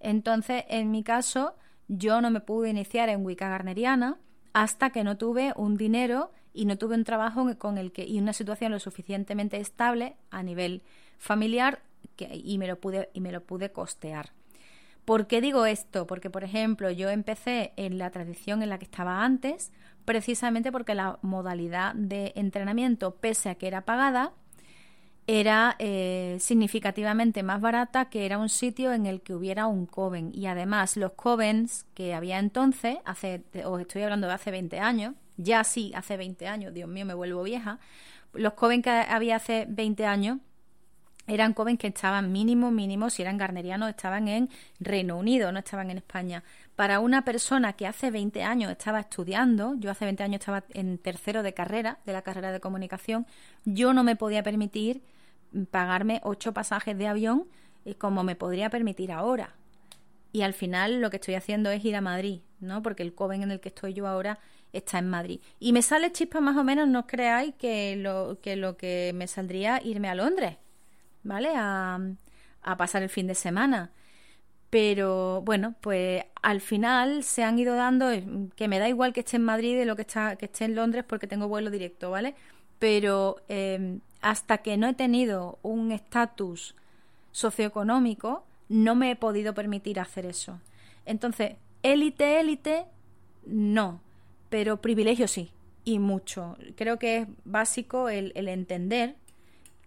Entonces, 0.00 0.64
en 0.68 0.90
mi 0.90 1.04
caso, 1.04 1.54
yo 1.86 2.20
no 2.20 2.30
me 2.30 2.40
pude 2.40 2.70
iniciar 2.70 3.08
en 3.10 3.24
Wicca 3.24 3.48
Garneriana 3.48 4.18
hasta 4.52 4.90
que 4.90 5.04
no 5.04 5.16
tuve 5.16 5.52
un 5.56 5.76
dinero 5.76 6.32
y 6.52 6.64
no 6.64 6.78
tuve 6.78 6.96
un 6.96 7.04
trabajo 7.04 7.46
con 7.58 7.78
el 7.78 7.92
que 7.92 8.04
y 8.04 8.18
una 8.18 8.32
situación 8.32 8.72
lo 8.72 8.80
suficientemente 8.80 9.58
estable 9.58 10.16
a 10.30 10.42
nivel 10.42 10.82
familiar 11.18 11.82
que, 12.16 12.28
y 12.32 12.58
me 12.58 12.66
lo 12.66 12.80
pude 12.80 13.10
y 13.12 13.20
me 13.20 13.32
lo 13.32 13.42
pude 13.42 13.70
costear. 13.72 14.32
¿Por 15.04 15.26
qué 15.26 15.40
digo 15.40 15.66
esto? 15.66 16.06
Porque, 16.06 16.30
por 16.30 16.44
ejemplo, 16.44 16.90
yo 16.90 17.08
empecé 17.08 17.72
en 17.76 17.98
la 17.98 18.10
tradición 18.10 18.62
en 18.62 18.68
la 18.68 18.78
que 18.78 18.84
estaba 18.84 19.24
antes, 19.24 19.72
precisamente 20.04 20.72
porque 20.72 20.94
la 20.94 21.18
modalidad 21.22 21.94
de 21.94 22.32
entrenamiento, 22.36 23.16
pese 23.16 23.48
a 23.48 23.54
que 23.54 23.66
era 23.66 23.84
pagada, 23.84 24.32
era 25.26 25.76
eh, 25.78 26.36
significativamente 26.40 27.42
más 27.42 27.60
barata 27.60 28.10
que 28.10 28.26
era 28.26 28.38
un 28.38 28.48
sitio 28.48 28.92
en 28.92 29.06
el 29.06 29.20
que 29.20 29.34
hubiera 29.34 29.66
un 29.66 29.86
coven. 29.86 30.32
Y 30.34 30.46
además, 30.46 30.96
los 30.96 31.12
covens 31.12 31.86
que 31.94 32.14
había 32.14 32.38
entonces, 32.38 32.98
hace, 33.04 33.42
os 33.64 33.80
estoy 33.80 34.02
hablando 34.02 34.26
de 34.26 34.34
hace 34.34 34.50
20 34.50 34.80
años, 34.80 35.14
ya 35.36 35.64
sí, 35.64 35.92
hace 35.94 36.16
20 36.16 36.48
años, 36.48 36.74
Dios 36.74 36.88
mío, 36.88 37.06
me 37.06 37.14
vuelvo 37.14 37.42
vieja, 37.42 37.78
los 38.32 38.54
Coven 38.54 38.82
que 38.82 38.90
había 38.90 39.36
hace 39.36 39.66
20 39.68 40.06
años 40.06 40.38
eran 41.26 41.54
Coven 41.54 41.76
que 41.76 41.88
estaban 41.88 42.32
mínimo, 42.32 42.70
mínimo, 42.70 43.08
si 43.10 43.22
eran 43.22 43.38
garnerianos, 43.38 43.88
estaban 43.88 44.26
en 44.28 44.48
Reino 44.80 45.16
Unido, 45.16 45.52
no 45.52 45.60
estaban 45.60 45.90
en 45.90 45.98
España. 45.98 46.42
Para 46.80 46.98
una 47.00 47.26
persona 47.26 47.74
que 47.74 47.86
hace 47.86 48.10
20 48.10 48.42
años 48.42 48.70
estaba 48.70 49.00
estudiando, 49.00 49.74
yo 49.74 49.90
hace 49.90 50.06
20 50.06 50.22
años 50.22 50.40
estaba 50.40 50.64
en 50.70 50.96
tercero 50.96 51.42
de 51.42 51.52
carrera, 51.52 51.98
de 52.06 52.14
la 52.14 52.22
carrera 52.22 52.52
de 52.52 52.60
comunicación, 52.60 53.26
yo 53.66 53.92
no 53.92 54.02
me 54.02 54.16
podía 54.16 54.42
permitir 54.42 55.02
pagarme 55.70 56.22
ocho 56.24 56.54
pasajes 56.54 56.96
de 56.96 57.06
avión 57.06 57.48
como 57.98 58.24
me 58.24 58.34
podría 58.34 58.70
permitir 58.70 59.12
ahora. 59.12 59.56
y 60.32 60.40
al 60.40 60.54
final 60.54 61.02
lo 61.02 61.10
que 61.10 61.18
estoy 61.18 61.34
haciendo 61.34 61.70
es 61.70 61.84
ir 61.84 61.96
a 61.96 62.00
Madrid, 62.00 62.40
¿no? 62.60 62.82
Porque 62.82 63.02
el 63.02 63.14
Coven 63.14 63.42
en 63.42 63.50
el 63.50 63.60
que 63.60 63.68
estoy 63.68 63.92
yo 63.92 64.06
ahora 64.06 64.38
está 64.72 64.98
en 65.00 65.10
Madrid. 65.10 65.42
Y 65.58 65.74
me 65.74 65.82
sale 65.82 66.12
chispa 66.12 66.40
más 66.40 66.56
o 66.56 66.64
menos, 66.64 66.88
no 66.88 67.06
creáis 67.06 67.54
que 67.56 67.96
lo 67.96 68.38
que, 68.40 68.56
lo 68.56 68.78
que 68.78 69.12
me 69.14 69.26
saldría 69.26 69.82
irme 69.84 70.08
a 70.08 70.14
Londres, 70.14 70.56
¿vale? 71.24 71.50
A 71.54 72.76
pasar 72.78 73.02
el 73.02 73.10
fin 73.10 73.26
de 73.26 73.34
semana. 73.34 73.90
Pero 74.70 75.42
bueno, 75.42 75.74
pues 75.80 76.24
al 76.42 76.60
final 76.60 77.24
se 77.24 77.42
han 77.42 77.58
ido 77.58 77.74
dando, 77.74 78.10
eh, 78.10 78.24
que 78.54 78.68
me 78.68 78.78
da 78.78 78.88
igual 78.88 79.12
que 79.12 79.20
esté 79.20 79.36
en 79.36 79.44
Madrid 79.44 79.76
de 79.76 79.84
lo 79.84 79.96
que, 79.96 80.02
está, 80.02 80.36
que 80.36 80.46
esté 80.46 80.64
en 80.64 80.76
Londres 80.76 81.04
porque 81.06 81.26
tengo 81.26 81.48
vuelo 81.48 81.70
directo, 81.70 82.10
¿vale? 82.10 82.34
Pero 82.78 83.42
eh, 83.48 83.98
hasta 84.20 84.58
que 84.58 84.76
no 84.76 84.88
he 84.88 84.94
tenido 84.94 85.58
un 85.62 85.92
estatus 85.92 86.76
socioeconómico, 87.32 88.44
no 88.68 88.94
me 88.94 89.10
he 89.10 89.16
podido 89.16 89.54
permitir 89.54 89.98
hacer 89.98 90.26
eso. 90.26 90.60
Entonces, 91.04 91.56
élite, 91.82 92.40
élite, 92.40 92.86
no, 93.44 94.00
pero 94.48 94.80
privilegio 94.80 95.26
sí, 95.28 95.50
y 95.84 95.98
mucho. 95.98 96.56
Creo 96.76 96.98
que 96.98 97.18
es 97.18 97.28
básico 97.44 98.08
el, 98.08 98.32
entender 98.36 99.16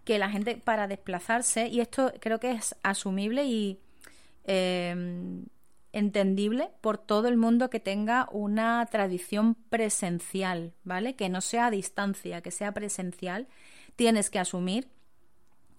que 0.04 0.18
la 0.18 0.28
gente 0.28 0.56
para 0.56 0.86
desplazarse, 0.86 1.68
y 1.68 1.80
esto 1.80 2.12
creo 2.20 2.40
que 2.40 2.52
es 2.52 2.76
asumible 2.82 3.44
y 3.44 3.78
em, 4.44 5.46
entendible 5.92 6.70
por 6.80 6.98
todo 6.98 7.28
el 7.28 7.36
mundo 7.36 7.70
que 7.70 7.80
tenga 7.80 8.28
una 8.32 8.84
tradición 8.86 9.54
presencial, 9.54 10.74
¿vale? 10.82 11.16
Que 11.16 11.28
no 11.28 11.40
sea 11.40 11.66
a 11.66 11.70
distancia, 11.70 12.40
que 12.40 12.50
sea 12.50 12.72
presencial, 12.72 13.48
tienes 13.96 14.30
que 14.30 14.38
asumir 14.38 14.88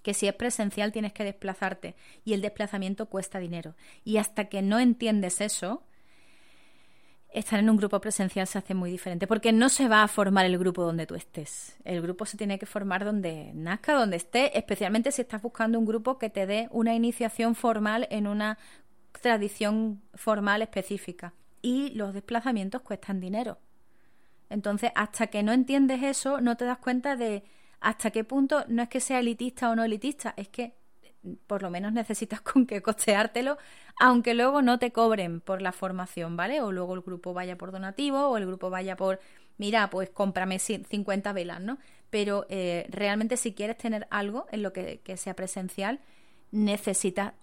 que 0.06 0.14
si 0.14 0.28
es 0.28 0.36
presencial 0.36 0.92
tienes 0.92 1.14
que 1.14 1.24
desplazarte 1.24 1.96
y 2.24 2.34
el 2.34 2.42
desplazamiento 2.42 3.08
cuesta 3.08 3.40
dinero. 3.40 3.76
Y 4.04 4.18
hasta 4.18 4.46
que 4.46 4.62
no 4.62 4.80
entiendes 4.80 5.42
eso, 5.42 5.84
estar 7.36 7.60
en 7.60 7.70
un 7.70 7.78
grupo 7.78 8.00
presencial 8.00 8.48
se 8.48 8.58
hace 8.58 8.74
muy 8.74 8.90
diferente, 8.90 9.28
porque 9.28 9.52
no 9.52 9.70
se 9.70 9.88
va 9.88 10.04
a 10.04 10.08
formar 10.08 10.46
el 10.46 10.58
grupo 10.58 10.84
donde 10.84 11.06
tú 11.06 11.16
estés. 11.16 11.76
El 11.84 12.02
grupo 12.02 12.26
se 12.26 12.38
tiene 12.38 12.58
que 12.58 12.66
formar 12.66 13.04
donde 13.04 13.52
nazca, 13.54 13.94
donde 13.94 14.18
esté, 14.18 14.58
especialmente 14.58 15.12
si 15.12 15.22
estás 15.22 15.42
buscando 15.42 15.78
un 15.78 15.86
grupo 15.86 16.18
que 16.18 16.30
te 16.30 16.48
dé 16.48 16.70
una 16.72 16.96
iniciación 16.96 17.56
formal 17.56 18.08
en 18.10 18.28
una 18.28 18.58
tradición 19.22 20.02
formal 20.14 20.62
específica. 20.62 21.34
Y 21.62 21.90
los 21.90 22.14
desplazamientos 22.14 22.82
cuestan 22.82 23.20
dinero. 23.20 23.60
Entonces, 24.50 24.92
hasta 24.96 25.28
que 25.28 25.44
no 25.44 25.52
entiendes 25.52 26.04
eso, 26.04 26.40
no 26.40 26.56
te 26.56 26.66
das 26.66 26.78
cuenta 26.78 27.16
de 27.16 27.44
hasta 27.80 28.12
qué 28.12 28.24
punto 28.24 28.64
no 28.68 28.84
es 28.84 28.90
que 28.90 29.00
sea 29.00 29.20
elitista 29.20 29.70
o 29.70 29.76
no 29.76 29.84
elitista, 29.84 30.34
es 30.38 30.48
que 30.48 30.76
por 31.48 31.62
lo 31.62 31.70
menos 31.70 31.94
necesitas 31.94 32.42
con 32.42 32.66
qué 32.66 32.82
costeártelo, 32.82 33.58
aunque 34.00 34.34
luego 34.34 34.62
no 34.62 34.80
te 34.80 34.92
cobren 34.92 35.42
por 35.42 35.62
la 35.62 35.72
formación, 35.72 36.38
¿vale? 36.38 36.62
O 36.62 36.72
luego 36.72 36.94
el 36.96 37.02
grupo 37.02 37.34
vaya 37.34 37.58
por 37.58 37.72
donativo 37.72 38.28
o 38.28 38.38
el 38.38 38.46
grupo 38.46 38.70
vaya 38.70 38.96
por, 38.96 39.20
mira, 39.58 39.90
pues 39.90 40.10
cómprame 40.10 40.60
50 40.60 41.34
velas, 41.34 41.62
¿no? 41.62 41.78
Pero 42.10 42.46
eh, 42.50 42.86
realmente 42.90 43.38
si 43.38 43.54
quieres 43.54 43.78
tener 43.78 44.08
algo 44.10 44.46
en 44.52 44.64
lo 44.64 44.74
que, 44.74 45.02
sea 45.18 45.34
presencial, 45.36 46.00
necesitas 46.52 47.34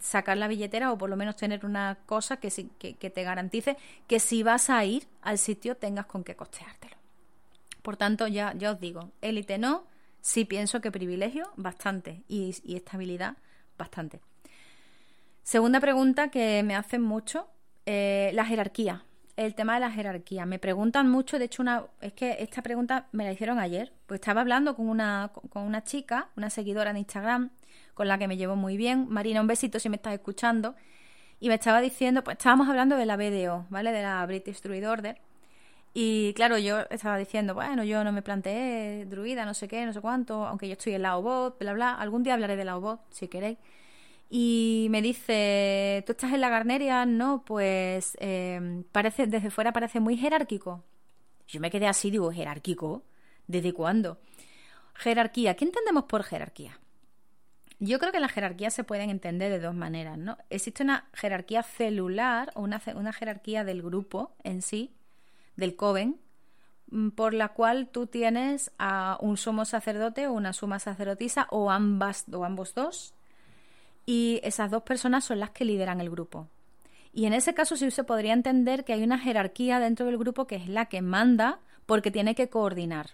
sacar 0.00 0.36
la 0.36 0.48
billetera 0.48 0.92
o 0.92 0.98
por 0.98 1.08
lo 1.08 1.16
menos 1.16 1.36
tener 1.36 1.64
una 1.64 1.98
cosa 2.04 2.38
que, 2.38 2.50
que, 2.78 2.94
que 2.94 3.10
te 3.10 3.22
garantice 3.22 3.76
que 4.06 4.20
si 4.20 4.42
vas 4.42 4.68
a 4.68 4.84
ir 4.84 5.06
al 5.22 5.38
sitio 5.38 5.76
tengas 5.76 6.06
con 6.06 6.24
qué 6.24 6.34
costeártelo. 6.34 6.96
Por 7.82 7.96
tanto, 7.96 8.26
ya, 8.26 8.52
ya 8.56 8.72
os 8.72 8.80
digo, 8.80 9.10
élite 9.22 9.56
no, 9.56 9.84
sí 10.20 10.44
pienso 10.44 10.80
que 10.80 10.90
privilegio 10.90 11.50
bastante 11.56 12.22
y, 12.28 12.54
estabilidad 12.74 13.36
bastante. 13.78 14.20
Segunda 15.42 15.80
pregunta 15.80 16.30
que 16.30 16.62
me 16.62 16.76
hacen 16.76 17.02
mucho, 17.02 17.48
eh, 17.86 18.30
la 18.34 18.44
jerarquía. 18.44 19.04
El 19.36 19.54
tema 19.54 19.74
de 19.74 19.80
la 19.80 19.90
jerarquía. 19.90 20.44
Me 20.44 20.58
preguntan 20.58 21.08
mucho, 21.08 21.38
de 21.38 21.46
hecho, 21.46 21.62
una, 21.62 21.84
es 22.02 22.12
que 22.12 22.36
esta 22.40 22.60
pregunta 22.62 23.08
me 23.12 23.24
la 23.24 23.32
hicieron 23.32 23.58
ayer. 23.58 23.92
Pues 24.06 24.20
estaba 24.20 24.42
hablando 24.42 24.76
con 24.76 24.88
una, 24.88 25.30
con 25.48 25.62
una 25.62 25.82
chica, 25.82 26.28
una 26.36 26.50
seguidora 26.50 26.92
de 26.92 26.98
Instagram, 26.98 27.50
con 27.94 28.06
la 28.06 28.18
que 28.18 28.28
me 28.28 28.36
llevo 28.36 28.54
muy 28.54 28.76
bien. 28.76 29.06
Marina, 29.08 29.40
un 29.40 29.46
besito 29.46 29.78
si 29.78 29.88
me 29.88 29.96
estás 29.96 30.12
escuchando. 30.12 30.74
Y 31.38 31.48
me 31.48 31.54
estaba 31.54 31.80
diciendo, 31.80 32.22
pues 32.22 32.36
estábamos 32.36 32.68
hablando 32.68 32.96
de 32.96 33.06
la 33.06 33.16
BDO, 33.16 33.66
¿vale? 33.70 33.92
De 33.92 34.02
la 34.02 34.24
British 34.26 34.60
Druid 34.60 34.86
Order. 34.86 35.18
Y 35.92 36.32
claro, 36.34 36.56
yo 36.58 36.80
estaba 36.90 37.18
diciendo, 37.18 37.54
bueno, 37.54 37.82
yo 37.82 38.04
no 38.04 38.12
me 38.12 38.22
planteé 38.22 39.06
druida, 39.06 39.44
no 39.44 39.54
sé 39.54 39.66
qué, 39.66 39.84
no 39.84 39.92
sé 39.92 40.00
cuánto, 40.00 40.46
aunque 40.46 40.68
yo 40.68 40.74
estoy 40.74 40.94
en 40.94 41.02
la 41.02 41.16
OBOT, 41.16 41.58
bla, 41.58 41.72
bla. 41.72 41.94
Algún 41.94 42.22
día 42.22 42.34
hablaré 42.34 42.56
de 42.56 42.64
la 42.64 42.76
OBOT, 42.76 43.00
si 43.10 43.28
queréis. 43.28 43.58
Y 44.28 44.86
me 44.90 45.02
dice, 45.02 46.04
¿tú 46.06 46.12
estás 46.12 46.32
en 46.32 46.40
la 46.40 46.48
Garneria? 46.48 47.04
No, 47.06 47.44
pues 47.44 48.16
em, 48.20 48.84
parece, 48.84 49.26
desde 49.26 49.50
fuera 49.50 49.72
parece 49.72 49.98
muy 49.98 50.16
jerárquico. 50.16 50.84
Yo 51.48 51.60
me 51.60 51.70
quedé 51.70 51.88
así, 51.88 52.10
digo, 52.12 52.30
¿jerárquico? 52.30 53.02
¿Desde 53.48 53.72
cuándo? 53.72 54.18
Jerarquía. 54.94 55.56
¿Qué 55.56 55.64
entendemos 55.64 56.04
por 56.04 56.22
jerarquía? 56.22 56.78
Yo 57.80 57.98
creo 57.98 58.12
que 58.12 58.20
las 58.20 58.30
jerarquías 58.30 58.74
se 58.74 58.84
pueden 58.84 59.10
entender 59.10 59.50
de 59.50 59.58
dos 59.58 59.74
maneras, 59.74 60.18
¿no? 60.18 60.38
Existe 60.50 60.84
una 60.84 61.08
jerarquía 61.14 61.62
celular 61.64 62.52
o 62.54 62.60
una, 62.62 62.80
una 62.94 63.12
jerarquía 63.12 63.64
del 63.64 63.82
grupo 63.82 64.36
en 64.44 64.62
sí, 64.62 64.94
del 65.56 65.76
Coven, 65.76 66.20
mm, 66.90 67.10
por 67.10 67.34
la 67.34 67.50
cual 67.50 67.88
tú 67.88 68.06
tienes 68.06 68.72
a 68.78 69.18
un 69.20 69.36
sumo 69.36 69.64
sacerdote 69.64 70.26
o 70.26 70.32
una 70.32 70.52
suma 70.52 70.78
sacerdotisa 70.78 71.46
o 71.50 71.70
ambas 71.70 72.26
o 72.32 72.44
ambos 72.44 72.74
dos 72.74 73.14
y 74.06 74.40
esas 74.42 74.70
dos 74.70 74.82
personas 74.82 75.24
son 75.24 75.40
las 75.40 75.50
que 75.50 75.64
lideran 75.64 76.00
el 76.00 76.10
grupo. 76.10 76.48
Y 77.12 77.26
en 77.26 77.32
ese 77.32 77.54
caso 77.54 77.76
sí 77.76 77.90
se 77.90 78.04
podría 78.04 78.32
entender 78.32 78.84
que 78.84 78.92
hay 78.92 79.02
una 79.02 79.18
jerarquía 79.18 79.80
dentro 79.80 80.06
del 80.06 80.18
grupo 80.18 80.46
que 80.46 80.56
es 80.56 80.68
la 80.68 80.86
que 80.86 81.02
manda 81.02 81.60
porque 81.86 82.10
tiene 82.10 82.34
que 82.34 82.48
coordinar. 82.48 83.10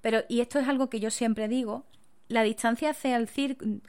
Pero, 0.00 0.20
y 0.28 0.40
esto 0.40 0.58
es 0.58 0.68
algo 0.68 0.88
que 0.88 1.00
yo 1.00 1.10
siempre 1.10 1.48
digo, 1.48 1.84
la 2.28 2.42
distancia 2.42 2.90
hacia 2.90 3.16
el, 3.16 3.28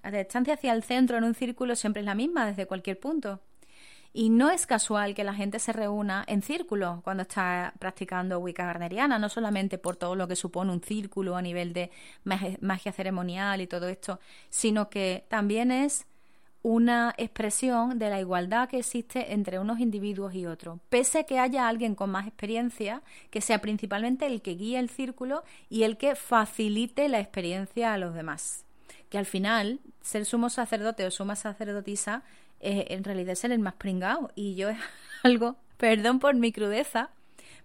la 0.04 0.12
distancia 0.12 0.56
hacia 0.56 0.74
el 0.74 0.84
centro 0.84 1.18
en 1.18 1.24
un 1.24 1.36
círculo 1.36 1.76
siempre 1.76 2.02
es 2.02 2.06
la 2.06 2.16
misma 2.16 2.46
desde 2.46 2.66
cualquier 2.66 3.00
punto. 3.00 3.40
Y 4.14 4.30
no 4.30 4.50
es 4.50 4.68
casual 4.68 5.16
que 5.16 5.24
la 5.24 5.34
gente 5.34 5.58
se 5.60 5.72
reúna 5.72 6.26
en 6.28 6.42
círculo 6.42 7.02
cuando 7.04 7.24
está 7.24 7.74
practicando 7.80 8.40
Wicca 8.40 8.66
Garneriana, 8.66 9.18
no 9.18 9.30
solamente 9.30 9.78
por 9.78 9.96
todo 9.96 10.16
lo 10.16 10.28
que 10.28 10.36
supone 10.36 10.72
un 10.74 10.84
círculo 10.84 11.38
a 11.38 11.42
nivel 11.42 11.72
de 11.72 11.92
magia 12.24 12.92
ceremonial 12.92 13.62
y 13.62 13.68
todo 13.68 13.88
esto, 13.88 14.20
sino 14.50 14.90
que 14.90 15.26
también 15.30 15.72
es 15.72 16.06
una 16.64 17.16
expresión 17.18 17.98
de 17.98 18.10
la 18.10 18.20
igualdad 18.20 18.70
que 18.70 18.80
existe 18.80 19.34
entre 19.34 19.60
unos 19.60 19.80
individuos 19.80 20.36
y 20.36 20.46
otros, 20.46 20.80
pese 20.90 21.20
a 21.20 21.24
que 21.24 21.40
haya 21.40 21.68
alguien 21.68 21.96
con 21.96 22.12
más 22.12 22.28
experiencia, 22.28 23.02
que 23.32 23.42
sea 23.42 23.62
principalmente 23.62 24.28
el 24.28 24.42
que 24.42 24.56
guíe 24.56 24.78
el 24.78 24.90
círculo 24.90 25.44
y 25.70 25.84
el 25.84 25.98
que 25.98 26.16
facilite 26.16 27.10
la 27.10 27.20
experiencia 27.20 27.94
a 27.94 27.98
los 27.98 28.14
demás. 28.14 28.66
Que 29.10 29.18
al 29.18 29.26
final, 29.26 29.80
ser 30.02 30.26
sumo 30.26 30.50
sacerdote 30.50 31.06
o 31.06 31.12
suma 31.12 31.36
sacerdotisa 31.36 32.24
en 32.62 33.04
realidad 33.04 33.34
es 33.34 33.44
el 33.44 33.60
más 33.60 33.74
pringado. 33.74 34.32
Y 34.36 34.56
yo 34.56 34.70
es 34.70 34.78
algo, 35.24 35.58
perdón 35.78 36.20
por 36.20 36.36
mi 36.36 36.52
crudeza, 36.52 37.10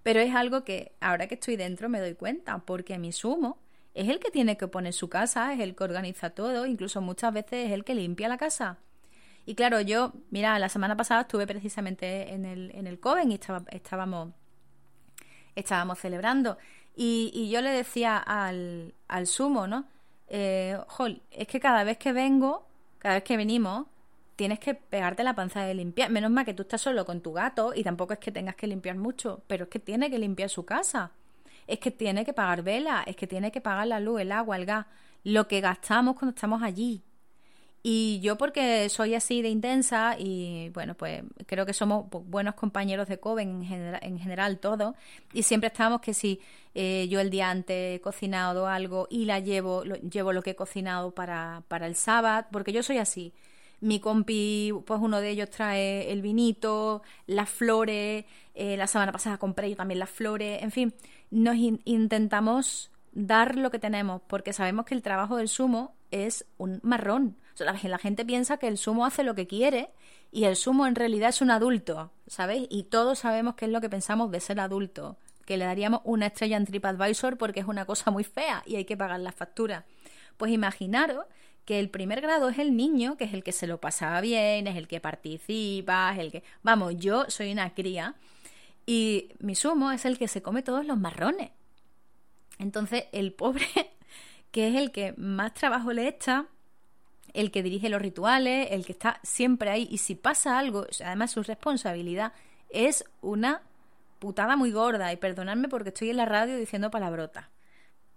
pero 0.02 0.20
es 0.20 0.34
algo 0.34 0.64
que 0.64 0.92
ahora 1.00 1.26
que 1.26 1.34
estoy 1.34 1.56
dentro 1.56 1.88
me 1.88 2.00
doy 2.00 2.14
cuenta, 2.14 2.58
porque 2.58 2.98
mi 2.98 3.12
sumo 3.12 3.58
es 3.94 4.08
el 4.08 4.20
que 4.20 4.30
tiene 4.30 4.56
que 4.56 4.68
poner 4.68 4.92
su 4.92 5.08
casa, 5.08 5.52
es 5.54 5.60
el 5.60 5.74
que 5.74 5.84
organiza 5.84 6.30
todo, 6.30 6.66
incluso 6.66 7.00
muchas 7.00 7.32
veces 7.32 7.66
es 7.66 7.72
el 7.72 7.84
que 7.84 7.94
limpia 7.94 8.28
la 8.28 8.36
casa. 8.36 8.78
Y 9.46 9.54
claro, 9.54 9.80
yo, 9.80 10.12
mira, 10.30 10.58
la 10.58 10.68
semana 10.68 10.96
pasada 10.96 11.22
estuve 11.22 11.46
precisamente 11.46 12.34
en 12.34 12.44
el, 12.44 12.72
en 12.74 12.86
el 12.86 12.98
Coven 12.98 13.30
y 13.30 13.34
estaba, 13.34 13.62
estábamos, 13.70 14.34
estábamos 15.54 15.98
celebrando. 15.98 16.58
Y, 16.96 17.30
y, 17.32 17.50
yo 17.50 17.60
le 17.60 17.70
decía 17.70 18.18
al, 18.18 18.94
al 19.06 19.26
sumo, 19.26 19.66
¿no? 19.66 19.86
Eh, 20.28 20.78
Jol, 20.88 21.22
es 21.30 21.46
que 21.46 21.60
cada 21.60 21.84
vez 21.84 21.98
que 21.98 22.12
vengo, 22.12 22.66
cada 22.98 23.16
vez 23.16 23.24
que 23.24 23.36
venimos, 23.36 23.86
tienes 24.36 24.58
que 24.60 24.74
pegarte 24.74 25.24
la 25.24 25.34
panza 25.34 25.62
de 25.62 25.74
limpiar. 25.74 26.10
Menos 26.10 26.30
mal 26.30 26.44
que 26.44 26.54
tú 26.54 26.62
estás 26.62 26.82
solo 26.82 27.04
con 27.04 27.22
tu 27.22 27.32
gato 27.32 27.72
y 27.74 27.82
tampoco 27.82 28.12
es 28.12 28.18
que 28.18 28.30
tengas 28.30 28.54
que 28.54 28.66
limpiar 28.66 28.96
mucho, 28.96 29.42
pero 29.46 29.64
es 29.64 29.70
que 29.70 29.80
tiene 29.80 30.10
que 30.10 30.18
limpiar 30.18 30.50
su 30.50 30.64
casa. 30.64 31.12
Es 31.66 31.80
que 31.80 31.90
tiene 31.90 32.24
que 32.24 32.32
pagar 32.32 32.62
vela, 32.62 33.02
es 33.06 33.16
que 33.16 33.26
tiene 33.26 33.50
que 33.50 33.60
pagar 33.60 33.88
la 33.88 33.98
luz, 33.98 34.20
el 34.20 34.30
agua, 34.30 34.56
el 34.56 34.66
gas, 34.66 34.86
lo 35.24 35.48
que 35.48 35.60
gastamos 35.60 36.14
cuando 36.14 36.34
estamos 36.34 36.62
allí. 36.62 37.02
Y 37.82 38.20
yo 38.20 38.36
porque 38.36 38.88
soy 38.88 39.14
así 39.14 39.42
de 39.42 39.48
intensa 39.48 40.16
y 40.18 40.70
bueno, 40.70 40.94
pues 40.94 41.22
creo 41.46 41.64
que 41.64 41.72
somos 41.72 42.06
buenos 42.10 42.54
compañeros 42.54 43.08
de 43.08 43.18
Coven 43.18 43.48
en 43.48 43.64
general, 43.64 44.00
en 44.02 44.18
general 44.18 44.58
todo. 44.58 44.96
Y 45.32 45.44
siempre 45.44 45.68
estamos 45.68 46.00
que 46.00 46.12
si 46.12 46.40
eh, 46.74 47.06
yo 47.08 47.20
el 47.20 47.30
día 47.30 47.48
antes 47.48 47.96
he 47.96 48.00
cocinado 48.00 48.66
algo 48.66 49.06
y 49.08 49.24
la 49.24 49.38
llevo, 49.38 49.84
llevo 49.84 50.32
lo 50.32 50.42
que 50.42 50.50
he 50.50 50.56
cocinado 50.56 51.12
para, 51.12 51.62
para 51.68 51.86
el 51.86 51.94
sábado, 51.94 52.46
porque 52.50 52.72
yo 52.72 52.82
soy 52.82 52.98
así 52.98 53.32
mi 53.86 54.00
compi, 54.00 54.72
pues 54.84 55.00
uno 55.00 55.20
de 55.20 55.30
ellos 55.30 55.50
trae 55.50 56.12
el 56.12 56.20
vinito, 56.20 57.02
las 57.26 57.48
flores, 57.48 58.24
eh, 58.54 58.76
la 58.76 58.86
semana 58.86 59.12
pasada 59.12 59.38
compré 59.38 59.70
yo 59.70 59.76
también 59.76 60.00
las 60.00 60.10
flores, 60.10 60.62
en 60.62 60.70
fin, 60.70 60.94
nos 61.30 61.56
intentamos 61.56 62.90
dar 63.12 63.56
lo 63.56 63.70
que 63.70 63.78
tenemos, 63.78 64.20
porque 64.26 64.52
sabemos 64.52 64.84
que 64.84 64.94
el 64.94 65.02
trabajo 65.02 65.36
del 65.36 65.48
sumo 65.48 65.94
es 66.10 66.44
un 66.58 66.80
marrón. 66.82 67.36
la 67.58 67.98
gente 67.98 68.24
piensa 68.24 68.58
que 68.58 68.68
el 68.68 68.76
sumo 68.76 69.06
hace 69.06 69.22
lo 69.22 69.34
que 69.34 69.46
quiere 69.46 69.90
y 70.30 70.44
el 70.44 70.56
sumo 70.56 70.86
en 70.86 70.94
realidad 70.94 71.30
es 71.30 71.40
un 71.40 71.50
adulto, 71.50 72.12
¿sabéis? 72.26 72.66
Y 72.70 72.84
todos 72.84 73.20
sabemos 73.20 73.54
qué 73.54 73.64
es 73.64 73.70
lo 73.70 73.80
que 73.80 73.88
pensamos 73.88 74.30
de 74.30 74.40
ser 74.40 74.60
adulto, 74.60 75.16
que 75.46 75.56
le 75.56 75.64
daríamos 75.64 76.00
una 76.04 76.26
estrella 76.26 76.56
en 76.56 76.66
TripAdvisor 76.66 77.38
porque 77.38 77.60
es 77.60 77.66
una 77.66 77.86
cosa 77.86 78.10
muy 78.10 78.24
fea 78.24 78.62
y 78.66 78.76
hay 78.76 78.84
que 78.84 78.96
pagar 78.96 79.20
la 79.20 79.32
factura. 79.32 79.86
Pues 80.36 80.52
imaginaros 80.52 81.24
que 81.66 81.80
el 81.80 81.90
primer 81.90 82.20
grado 82.20 82.48
es 82.48 82.58
el 82.58 82.76
niño, 82.76 83.16
que 83.16 83.24
es 83.24 83.34
el 83.34 83.42
que 83.42 83.52
se 83.52 83.66
lo 83.66 83.78
pasaba 83.80 84.20
bien, 84.20 84.68
es 84.68 84.76
el 84.76 84.86
que 84.88 85.00
participa, 85.00 86.12
es 86.14 86.20
el 86.20 86.32
que... 86.32 86.44
Vamos, 86.62 86.94
yo 86.96 87.26
soy 87.28 87.52
una 87.52 87.74
cría 87.74 88.14
y 88.86 89.32
mi 89.40 89.56
sumo 89.56 89.90
es 89.90 90.04
el 90.04 90.16
que 90.16 90.28
se 90.28 90.42
come 90.42 90.62
todos 90.62 90.86
los 90.86 90.96
marrones. 90.96 91.50
Entonces, 92.58 93.04
el 93.12 93.32
pobre, 93.32 93.66
que 94.52 94.68
es 94.68 94.76
el 94.76 94.92
que 94.92 95.12
más 95.16 95.54
trabajo 95.54 95.92
le 95.92 96.06
echa, 96.06 96.46
el 97.34 97.50
que 97.50 97.64
dirige 97.64 97.88
los 97.88 98.00
rituales, 98.00 98.68
el 98.70 98.86
que 98.86 98.92
está 98.92 99.18
siempre 99.24 99.68
ahí, 99.70 99.88
y 99.90 99.98
si 99.98 100.14
pasa 100.14 100.58
algo, 100.58 100.86
además 101.04 101.32
su 101.32 101.42
responsabilidad 101.42 102.32
es 102.70 103.04
una 103.20 103.62
putada 104.20 104.56
muy 104.56 104.70
gorda, 104.70 105.12
y 105.12 105.16
perdonadme 105.16 105.68
porque 105.68 105.88
estoy 105.88 106.10
en 106.10 106.16
la 106.16 106.24
radio 106.26 106.56
diciendo 106.56 106.92
palabrotas. 106.92 107.46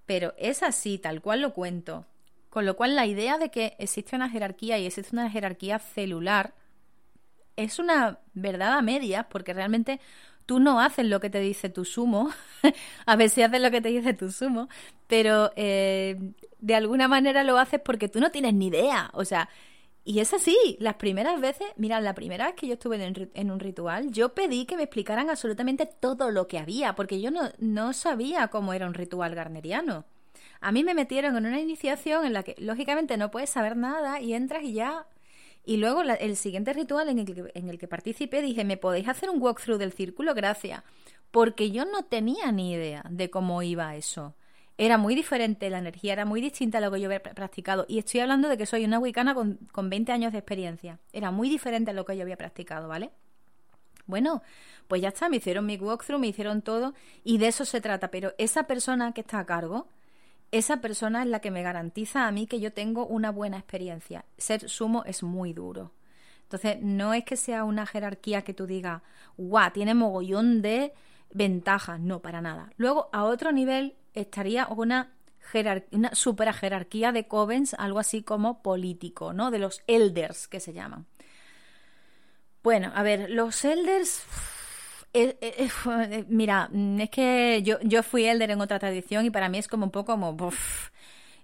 Pero 0.06 0.36
es 0.38 0.62
así, 0.62 1.00
tal 1.00 1.22
cual 1.22 1.42
lo 1.42 1.54
cuento. 1.54 2.06
Con 2.50 2.66
lo 2.66 2.76
cual 2.76 2.96
la 2.96 3.06
idea 3.06 3.38
de 3.38 3.52
que 3.52 3.76
existe 3.80 4.16
una 4.16 4.30
jerarquía 4.30 4.80
y 4.80 4.86
existe 4.86 5.16
una 5.16 5.30
jerarquía 5.30 5.80
celular 5.80 6.54
es 7.56 7.78
una 7.78 8.20
verdad 8.34 8.74
a 8.74 8.82
medias, 8.82 9.26
porque 9.30 9.54
realmente 9.54 10.00
tú 10.46 10.60
no 10.60 10.80
haces 10.82 11.06
lo 11.06 11.20
que 11.20 11.30
te 11.30 11.40
dice 11.40 11.70
tu 11.70 11.86
sumo, 11.86 12.32
a 13.06 13.16
ver 13.16 13.30
si 13.30 13.44
haces 13.44 13.62
lo 13.62 13.70
que 13.70 13.82
te 13.82 13.90
dice 13.90 14.14
tu 14.14 14.32
sumo, 14.32 14.68
pero 15.08 15.52
eh, 15.56 16.18
de 16.60 16.76
alguna 16.76 17.08
manera 17.08 17.44
lo 17.44 17.58
haces 17.58 17.80
porque 17.82 18.08
tú 18.08 18.20
no 18.20 18.32
tienes 18.32 18.54
ni 18.54 18.68
idea, 18.68 19.12
o 19.14 19.26
sea, 19.26 19.50
y 20.04 20.22
es 20.22 20.34
así, 20.34 20.58
las 20.80 20.96
primeras 20.96 21.40
veces, 21.40 21.68
mira, 21.76 22.02
la 22.02 22.16
primera 22.16 22.48
vez 22.48 22.56
que 22.56 22.66
yo 22.66 22.74
estuve 22.74 23.30
en, 23.34 23.52
un 23.52 23.60
ritual, 23.60 24.12
yo 24.12 24.34
pedí 24.34 24.66
que 24.66 24.76
me 24.76 24.84
explicaran 24.84 25.30
absolutamente 25.30 25.86
todo 25.86 26.32
lo 26.32 26.48
que 26.48 26.58
había, 26.58 26.96
porque 26.96 27.22
yo 27.22 27.30
no, 27.30 27.52
no 27.60 27.94
sabía 27.94 28.48
cómo 28.48 28.74
era 28.74 28.88
un 28.88 28.96
ritual 28.96 29.36
garneriano. 29.36 30.06
A 30.62 30.72
mí 30.72 30.84
me 30.84 30.94
metieron 30.94 31.38
en 31.38 31.46
una 31.46 31.60
iniciación 31.60 32.26
en 32.26 32.34
la 32.34 32.44
que, 32.44 32.56
lógicamente, 32.58 33.18
no 33.18 33.32
puedes 33.32 33.50
saber 33.50 33.78
nada 33.78 34.20
y 34.20 34.34
entras 34.34 34.64
y 34.64 34.74
ya 34.74 35.08
y 35.70 35.78
luego 35.78 36.02
el 36.02 36.36
siguiente 36.36 36.74
ritual 36.74 37.10
en 37.10 37.20
el, 37.20 37.26
que, 37.26 37.52
en 37.54 37.70
el 37.70 37.78
que 37.78 37.88
participé 37.88 38.42
dije, 38.42 38.64
¿me 38.64 38.78
podéis 38.78 39.08
hacer 39.08 39.30
un 39.30 39.40
walkthrough 39.42 39.78
del 39.78 39.92
círculo? 39.92 40.34
Gracias. 40.34 40.84
Porque 41.32 41.70
yo 41.70 41.86
no 41.86 42.04
tenía 42.06 42.52
ni 42.52 42.74
idea 42.74 43.04
de 43.08 43.30
cómo 43.30 43.62
iba 43.62 43.96
eso. 43.96 44.34
Era 44.80 44.98
muy 44.98 45.14
diferente, 45.14 45.70
la 45.70 45.80
energía 45.80 46.14
era 46.14 46.26
muy 46.26 46.42
distinta 46.42 46.78
a 46.78 46.82
lo 46.82 46.90
que 46.92 47.02
yo 47.02 47.06
había 47.06 47.22
practicado. 47.22 47.86
Y 47.88 48.00
estoy 48.00 48.22
hablando 48.22 48.48
de 48.48 48.58
que 48.58 48.66
soy 48.66 48.86
una 48.86 48.98
wicana 48.98 49.36
con, 49.36 49.60
con 49.72 49.90
20 49.92 50.12
años 50.12 50.32
de 50.32 50.40
experiencia. 50.40 51.00
Era 51.14 51.30
muy 51.32 51.50
diferente 51.50 51.92
a 51.92 51.94
lo 51.94 52.06
que 52.06 52.16
yo 52.16 52.24
había 52.24 52.38
practicado, 52.38 52.88
¿vale? 52.88 53.12
Bueno, 54.08 54.42
pues 54.88 55.04
ya 55.04 55.10
está, 55.10 55.30
me 55.30 55.38
hicieron 55.38 55.68
mi 55.68 55.78
walkthrough, 55.78 56.20
me 56.20 56.28
hicieron 56.28 56.64
todo 56.64 56.96
y 57.24 57.38
de 57.38 57.48
eso 57.48 57.64
se 57.66 57.80
trata. 57.80 58.10
Pero 58.10 58.34
esa 58.40 58.64
persona 58.64 59.12
que 59.14 59.22
está 59.22 59.38
a 59.38 59.46
cargo 59.46 59.88
esa 60.52 60.82
persona 60.82 61.22
es 61.22 61.28
la 61.28 61.42
que 61.42 61.52
me 61.52 61.64
garantiza 61.64 62.28
a 62.28 62.32
mí 62.32 62.48
que 62.48 62.60
yo 62.60 62.74
tengo 62.74 63.06
una 63.06 63.32
buena 63.32 63.58
experiencia. 63.58 64.26
Ser 64.38 64.70
sumo 64.70 65.04
es 65.06 65.24
muy 65.24 65.54
duro. 65.54 65.92
Entonces, 66.44 66.78
no 66.82 67.14
es 67.14 67.24
que 67.24 67.38
sea 67.38 67.64
una 67.64 67.86
jerarquía 67.86 68.42
que 68.42 68.56
tú 68.56 68.66
digas, 68.66 69.04
guau, 69.38 69.72
tiene 69.72 69.94
mogollón 69.94 70.64
de 70.64 70.94
ventajas. 71.32 72.00
No, 72.00 72.22
para 72.22 72.42
nada. 72.42 72.72
Luego, 72.78 73.10
a 73.14 73.24
otro 73.24 73.52
nivel, 73.52 73.96
estaría 74.16 74.68
una, 74.68 75.14
una 75.92 76.16
super 76.16 76.52
jerarquía 76.52 77.12
de 77.12 77.28
covens, 77.28 77.76
algo 77.76 78.00
así 78.00 78.24
como 78.24 78.64
político, 78.64 79.34
¿no? 79.34 79.52
De 79.52 79.60
los 79.60 79.84
elders 79.86 80.48
que 80.48 80.60
se 80.60 80.74
llaman. 80.74 81.06
Bueno, 82.64 82.92
a 82.96 83.04
ver, 83.04 83.30
los 83.30 83.64
elders 83.64 84.24
mira, 86.28 86.70
mm, 86.72 87.00
es 87.02 87.10
que 87.10 87.62
yo, 87.64 87.80
yo 87.82 88.04
fui 88.04 88.26
elder 88.26 88.52
en 88.52 88.62
otra 88.62 88.80
tradición 88.80 89.26
y 89.26 89.30
para 89.30 89.50
mí 89.50 89.58
es 89.58 89.68
como 89.68 89.86
un 89.86 89.92
poco 89.92 90.14
como... 90.14 90.36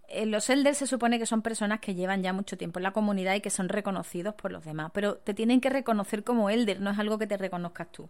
Eh, 0.08 0.26
los 0.28 0.50
elders 0.50 0.78
se 0.78 0.88
supone 0.88 1.18
que 1.18 1.26
son 1.26 1.42
personas 1.42 1.80
que 1.80 1.96
llevan 1.96 2.22
ya 2.22 2.32
mucho 2.32 2.58
tiempo 2.58 2.80
en 2.80 2.84
la 2.84 2.92
comunidad 2.92 3.34
y 3.34 3.42
que 3.42 3.50
son 3.50 3.70
reconocidos 3.70 4.36
por 4.36 4.52
los 4.52 4.64
demás, 4.64 4.92
pero 4.94 5.16
te 5.16 5.34
tienen 5.34 5.62
que 5.62 5.70
reconocer 5.70 6.24
como 6.24 6.50
elder, 6.50 6.80
no 6.80 6.92
es 6.92 7.00
algo 7.00 7.18
que 7.18 7.26
te 7.28 7.38
reconozcas 7.38 7.92
tú. 7.92 8.08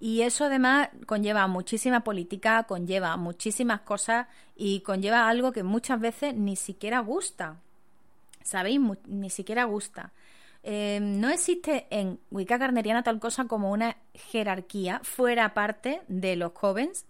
Y 0.00 0.22
eso 0.22 0.44
además 0.44 0.90
conlleva 1.06 1.46
muchísima 1.48 2.00
política, 2.04 2.62
conlleva 2.64 3.16
muchísimas 3.16 3.80
cosas 3.80 4.28
y 4.54 4.80
conlleva 4.80 5.28
algo 5.28 5.50
que 5.50 5.64
muchas 5.64 5.98
veces 5.98 6.34
ni 6.34 6.54
siquiera 6.54 7.00
gusta. 7.00 7.56
¿Sabéis? 8.44 8.80
Ni 9.06 9.28
siquiera 9.28 9.64
gusta. 9.64 10.12
Em, 10.62 11.20
no 11.20 11.28
existe 11.30 11.86
en 11.90 12.18
Wicca 12.30 12.58
carneriana 12.58 13.02
tal 13.02 13.20
cosa 13.20 13.46
como 13.46 13.70
una 13.70 13.96
jerarquía 14.14 15.00
fuera 15.02 15.54
parte 15.54 16.02
de 16.08 16.36
los 16.36 16.52
covens 16.52 17.06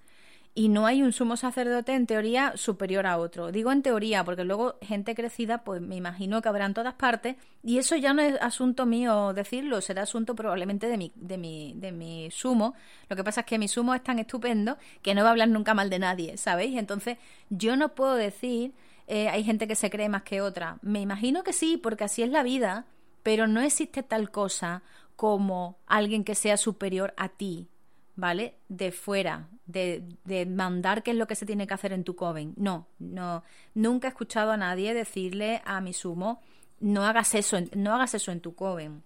y 0.55 0.69
no 0.69 0.87
hay 0.87 1.03
un 1.03 1.13
sumo 1.13 1.37
sacerdote 1.37 1.95
en 1.95 2.07
teoría 2.07 2.57
superior 2.57 3.07
a 3.07 3.19
otro. 3.19 3.53
Digo 3.53 3.71
en 3.71 3.83
teoría 3.83 4.25
porque 4.25 4.43
luego 4.43 4.77
gente 4.83 5.15
crecida 5.15 5.63
pues 5.63 5.81
me 5.81 5.95
imagino 5.95 6.43
que 6.43 6.49
habrá 6.49 6.67
en 6.67 6.75
todas 6.75 6.95
partes 6.95 7.37
y 7.63 7.79
eso 7.79 7.95
ya 7.95 8.13
no 8.13 8.23
es 8.23 8.35
asunto 8.41 8.85
mío 8.85 9.33
decirlo, 9.33 9.81
será 9.81 10.03
asunto 10.03 10.35
probablemente 10.35 10.89
de 10.89 10.97
mi, 10.97 11.13
de 11.15 11.39
mi, 11.39 11.75
de 11.77 11.93
mi 11.93 12.31
sumo. 12.33 12.75
Lo 13.09 13.15
que 13.15 13.23
pasa 13.23 13.43
es 13.43 13.47
que 13.47 13.59
mi 13.59 13.69
sumo 13.69 13.95
es 13.95 14.03
tan 14.03 14.19
estupendo 14.19 14.79
que 15.01 15.15
no 15.15 15.23
va 15.23 15.29
a 15.29 15.31
hablar 15.31 15.49
nunca 15.49 15.75
mal 15.75 15.91
de 15.91 16.01
nadie, 16.01 16.37
¿sabéis? 16.37 16.77
Entonces 16.77 17.19
yo 17.51 17.77
no 17.77 17.95
puedo 17.95 18.17
decir 18.17 18.73
eh, 19.07 19.29
hay 19.29 19.45
gente 19.45 19.69
que 19.69 19.77
se 19.77 19.91
cree 19.91 20.09
más 20.09 20.23
que 20.23 20.41
otra. 20.41 20.79
Me 20.83 21.01
imagino 21.01 21.45
que 21.45 21.53
sí, 21.53 21.77
porque 21.77 22.03
así 22.05 22.23
es 22.23 22.31
la 22.31 22.43
vida 22.43 22.85
pero 23.29 23.47
no 23.47 23.61
existe 23.61 24.03
tal 24.03 24.31
cosa 24.31 24.83
como 25.15 25.77
alguien 25.87 26.25
que 26.25 26.35
sea 26.35 26.57
superior 26.57 27.13
a 27.19 27.29
ti, 27.29 27.69
¿vale? 28.17 28.55
De 28.71 28.91
fuera, 28.91 29.51
de, 29.67 30.03
de, 30.25 30.47
mandar 30.47 31.03
qué 31.03 31.11
es 31.11 31.17
lo 31.19 31.27
que 31.27 31.35
se 31.35 31.45
tiene 31.45 31.67
que 31.67 31.75
hacer 31.75 31.93
en 31.93 32.05
tu 32.05 32.17
coven. 32.17 32.55
No, 32.57 32.87
no, 32.99 33.45
nunca 33.75 34.09
he 34.09 34.13
escuchado 34.13 34.51
a 34.51 34.57
nadie 34.57 34.95
decirle 34.95 35.61
a 35.67 35.83
mi 35.83 35.93
sumo, 35.93 36.41
no 36.81 37.05
hagas 37.05 37.35
eso, 37.35 37.59
no 37.77 37.95
hagas 37.95 38.15
eso 38.15 38.33
en 38.33 38.41
tu 38.41 38.55
coven. 38.55 39.03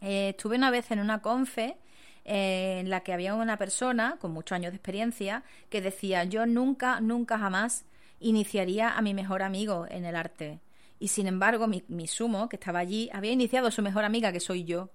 Eh, 0.00 0.30
estuve 0.30 0.56
una 0.56 0.72
vez 0.72 0.90
en 0.90 0.98
una 0.98 1.22
confe 1.22 1.76
eh, 2.24 2.78
en 2.80 2.90
la 2.90 3.04
que 3.04 3.12
había 3.12 3.36
una 3.36 3.56
persona 3.56 4.16
con 4.20 4.32
muchos 4.32 4.56
años 4.56 4.72
de 4.72 4.78
experiencia 4.78 5.44
que 5.70 5.80
decía, 5.80 6.24
yo 6.24 6.44
nunca, 6.44 7.00
nunca 7.00 7.38
jamás 7.38 7.84
iniciaría 8.18 8.96
a 8.96 9.00
mi 9.00 9.14
mejor 9.14 9.44
amigo 9.44 9.86
en 9.88 10.06
el 10.06 10.16
arte. 10.16 10.58
Y 10.98 11.08
sin 11.08 11.26
embargo, 11.26 11.66
mi, 11.66 12.06
sumo, 12.06 12.48
que 12.48 12.56
estaba 12.56 12.78
allí, 12.78 13.10
había 13.12 13.32
iniciado 13.32 13.68
a 13.68 13.70
su 13.70 13.82
mejor 13.82 14.04
amiga, 14.04 14.32
que 14.32 14.40
soy 14.40 14.64
yo. 14.64 14.90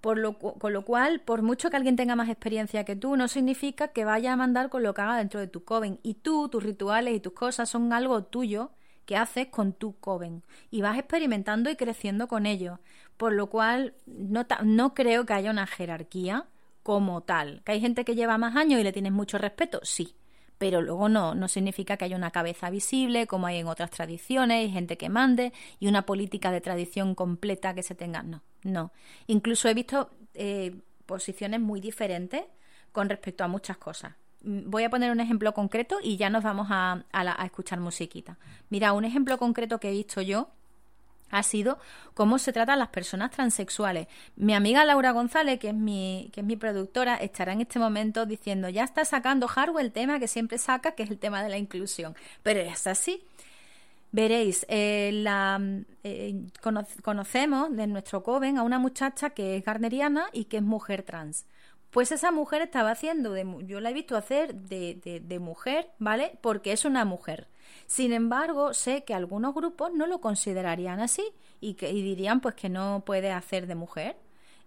Por 0.00 0.18
lo, 0.18 0.38
con 0.38 0.72
lo 0.72 0.84
cual, 0.84 1.20
por 1.20 1.42
mucho 1.42 1.70
que 1.70 1.76
alguien 1.76 1.94
tenga 1.94 2.16
más 2.16 2.28
experiencia 2.28 2.84
que 2.84 2.96
tú, 2.96 3.16
no 3.16 3.28
significa 3.28 3.88
que 3.88 4.04
vaya 4.04 4.32
a 4.32 4.36
mandar 4.36 4.68
con 4.68 4.82
lo 4.82 4.94
que 4.94 5.02
haga 5.02 5.16
dentro 5.16 5.38
de 5.38 5.46
tu 5.46 5.64
coven. 5.64 6.00
Y 6.02 6.14
tú, 6.14 6.48
tus 6.48 6.62
rituales 6.62 7.14
y 7.14 7.20
tus 7.20 7.34
cosas 7.34 7.68
son 7.68 7.92
algo 7.92 8.24
tuyo 8.24 8.72
que 9.06 9.16
haces 9.16 9.48
con 9.48 9.72
tu 9.72 9.98
coven. 10.00 10.42
Y 10.70 10.82
vas 10.82 10.98
experimentando 10.98 11.70
y 11.70 11.76
creciendo 11.76 12.26
con 12.26 12.46
ello. 12.46 12.80
Por 13.16 13.32
lo 13.32 13.48
cual, 13.48 13.94
no, 14.06 14.44
no 14.64 14.94
creo 14.94 15.24
que 15.24 15.34
haya 15.34 15.52
una 15.52 15.68
jerarquía 15.68 16.46
como 16.82 17.20
tal. 17.20 17.62
¿Que 17.64 17.72
hay 17.72 17.80
gente 17.80 18.04
que 18.04 18.16
lleva 18.16 18.38
más 18.38 18.56
años 18.56 18.80
y 18.80 18.84
le 18.84 18.92
tienes 18.92 19.12
mucho 19.12 19.38
respeto? 19.38 19.80
Sí 19.84 20.16
pero 20.62 20.80
luego 20.80 21.08
no, 21.08 21.34
no 21.34 21.48
significa 21.48 21.96
que 21.96 22.04
haya 22.04 22.14
una 22.14 22.30
cabeza 22.30 22.70
visible 22.70 23.26
como 23.26 23.48
hay 23.48 23.58
en 23.58 23.66
otras 23.66 23.90
tradiciones, 23.90 24.58
hay 24.58 24.70
gente 24.70 24.96
que 24.96 25.08
mande 25.08 25.52
y 25.80 25.88
una 25.88 26.06
política 26.06 26.52
de 26.52 26.60
tradición 26.60 27.16
completa 27.16 27.74
que 27.74 27.82
se 27.82 27.96
tenga. 27.96 28.22
No, 28.22 28.44
no. 28.62 28.92
Incluso 29.26 29.68
he 29.68 29.74
visto 29.74 30.10
eh, 30.34 30.76
posiciones 31.04 31.58
muy 31.58 31.80
diferentes 31.80 32.44
con 32.92 33.08
respecto 33.08 33.42
a 33.42 33.48
muchas 33.48 33.76
cosas. 33.76 34.12
Mm, 34.42 34.70
voy 34.70 34.84
a 34.84 34.90
poner 34.90 35.10
un 35.10 35.18
ejemplo 35.18 35.52
concreto 35.52 35.98
y 36.00 36.16
ya 36.16 36.30
nos 36.30 36.44
vamos 36.44 36.68
a, 36.70 37.04
a 37.10 37.44
escuchar 37.44 37.80
musiquita. 37.80 38.38
Mira, 38.70 38.92
un 38.92 39.04
ejemplo 39.04 39.38
concreto 39.38 39.80
que 39.80 39.88
he 39.88 39.92
visto 39.92 40.20
yo 40.20 40.50
ha 41.32 41.42
sido 41.42 41.78
cómo 42.14 42.38
se 42.38 42.52
tratan 42.52 42.78
las 42.78 42.88
personas 42.88 43.32
transexuales. 43.32 44.06
Mi 44.36 44.54
amiga 44.54 44.84
Laura 44.84 45.10
González, 45.10 45.58
que 45.58 45.70
es 45.70 45.74
mi, 45.74 46.30
que 46.32 46.40
es 46.42 46.46
mi 46.46 46.56
productora, 46.56 47.16
estará 47.16 47.52
en 47.52 47.62
este 47.62 47.78
momento 47.78 48.26
diciendo, 48.26 48.68
ya 48.68 48.84
está 48.84 49.04
sacando 49.04 49.48
Hardware 49.48 49.86
el 49.86 49.92
tema 49.92 50.20
que 50.20 50.28
siempre 50.28 50.58
saca, 50.58 50.92
que 50.92 51.02
es 51.02 51.10
el 51.10 51.18
tema 51.18 51.42
de 51.42 51.48
la 51.48 51.58
inclusión. 51.58 52.14
Pero 52.42 52.60
es 52.60 52.86
así. 52.86 53.24
Veréis, 54.12 54.66
eh, 54.68 55.10
la, 55.14 55.58
eh, 56.04 56.34
conocemos 57.02 57.74
de 57.74 57.86
nuestro 57.86 58.22
coven 58.22 58.58
a 58.58 58.62
una 58.62 58.78
muchacha 58.78 59.30
que 59.30 59.56
es 59.56 59.64
garneriana 59.64 60.26
y 60.34 60.44
que 60.44 60.58
es 60.58 60.62
mujer 60.62 61.02
trans. 61.02 61.46
Pues 61.92 62.10
esa 62.10 62.32
mujer 62.32 62.62
estaba 62.62 62.90
haciendo, 62.90 63.32
de, 63.32 63.46
yo 63.66 63.78
la 63.80 63.90
he 63.90 63.92
visto 63.92 64.16
hacer 64.16 64.54
de, 64.54 65.20
de, 65.22 65.38
mujer, 65.38 65.90
¿vale? 65.98 66.38
Porque 66.40 66.72
es 66.72 66.86
una 66.86 67.04
mujer. 67.04 67.48
Sin 67.86 68.14
embargo, 68.14 68.72
sé 68.72 69.04
que 69.04 69.12
algunos 69.12 69.54
grupos 69.54 69.92
no 69.92 70.06
lo 70.06 70.22
considerarían 70.22 71.00
así 71.00 71.22
y, 71.60 71.74
dirían 71.74 72.40
pues 72.40 72.54
que 72.54 72.70
no 72.70 73.02
puede 73.04 73.30
hacer 73.30 73.66
de 73.66 73.74
mujer. 73.74 74.16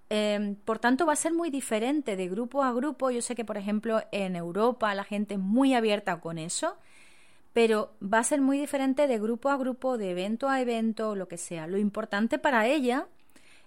Em, 0.09 0.55
por 0.55 0.77
tanto, 0.77 1.07
va 1.07 1.13
a 1.13 1.15
ser 1.15 1.33
muy 1.33 1.49
diferente 1.49 2.15
de 2.15 2.29
grupo 2.29 2.63
a 2.63 2.71
grupo. 2.71 3.09
Yo 3.09 3.23
sé 3.23 3.33
que, 3.33 3.43
por 3.43 3.57
ejemplo, 3.57 4.03
en 4.11 4.35
Europa 4.35 4.93
la 4.93 5.03
gente 5.03 5.33
es 5.33 5.39
muy 5.39 5.73
abierta 5.73 6.21
con 6.21 6.37
eso, 6.37 6.77
pero 7.53 7.95
va 8.03 8.19
a 8.19 8.23
ser 8.23 8.39
muy 8.39 8.59
diferente 8.59 9.07
de 9.07 9.17
grupo 9.17 9.49
a 9.49 9.57
grupo, 9.57 9.97
de 9.97 10.11
evento 10.11 10.47
a 10.47 10.61
evento, 10.61 11.15
lo 11.15 11.27
que 11.27 11.37
sea. 11.37 11.65
Lo 11.65 11.79
importante 11.79 12.37
para 12.37 12.67
ella 12.67 13.07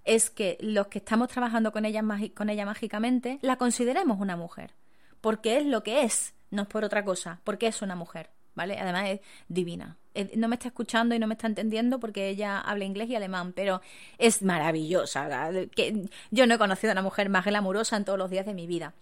es 0.08 0.30
que 0.30 0.56
los 0.60 0.86
que 0.86 0.98
estamos 0.98 1.28
trabajando 1.28 1.70
con 1.70 1.84
ella, 1.84 2.02
con 2.34 2.48
ella 2.48 2.64
mágicamente 2.64 3.38
la 3.42 3.56
consideremos 3.56 4.18
una 4.18 4.36
mujer, 4.36 4.74
porque 5.20 5.58
es 5.58 5.66
lo 5.66 5.82
que 5.82 6.02
es, 6.02 6.34
no 6.50 6.62
es 6.62 6.68
por 6.68 6.82
otra 6.82 7.04
cosa, 7.04 7.40
porque 7.44 7.66
es 7.66 7.82
una 7.82 7.94
mujer, 7.94 8.30
¿vale? 8.54 8.78
Además 8.78 9.10
es 9.10 9.20
divina. 9.48 9.98
No 10.34 10.48
me 10.48 10.56
está 10.56 10.68
escuchando 10.68 11.14
y 11.14 11.18
no 11.18 11.26
me 11.26 11.34
está 11.34 11.46
entendiendo 11.46 12.00
porque 12.00 12.28
ella 12.28 12.58
habla 12.58 12.86
inglés 12.86 13.10
y 13.10 13.16
alemán, 13.16 13.52
pero 13.52 13.82
es 14.16 14.42
maravillosa. 14.42 15.50
Que 15.76 16.08
yo 16.30 16.46
no 16.46 16.54
he 16.54 16.58
conocido 16.58 16.90
a 16.90 16.94
una 16.94 17.02
mujer 17.02 17.28
más 17.28 17.44
glamurosa 17.44 17.96
en 17.96 18.04
todos 18.06 18.18
los 18.18 18.30
días 18.30 18.46
de 18.46 18.54
mi 18.54 18.66
vida. 18.66 18.94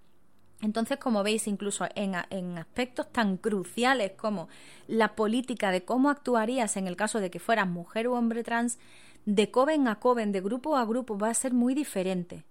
Entonces, 0.60 0.98
como 0.98 1.22
veis, 1.22 1.46
incluso 1.46 1.86
en, 1.94 2.14
en, 2.30 2.58
aspectos 2.58 3.12
tan 3.12 3.36
cruciales 3.36 4.12
como 4.12 4.48
la 4.88 5.14
política 5.14 5.70
de 5.70 5.84
cómo 5.84 6.10
actuarías 6.10 6.76
en 6.76 6.88
el 6.88 6.96
caso 6.96 7.20
de 7.20 7.30
que 7.30 7.38
fueras 7.38 7.68
mujer 7.68 8.08
u 8.08 8.14
hombre 8.14 8.42
trans, 8.42 8.78
de 9.26 9.50
coven 9.50 9.88
a 9.88 9.96
coven, 9.96 10.32
de 10.32 10.40
grupo 10.40 10.76
a 10.76 10.86
grupo, 10.86 11.18
va 11.18 11.28
a 11.28 11.34
ser 11.34 11.52
muy 11.52 11.74
diferente, 11.74 12.44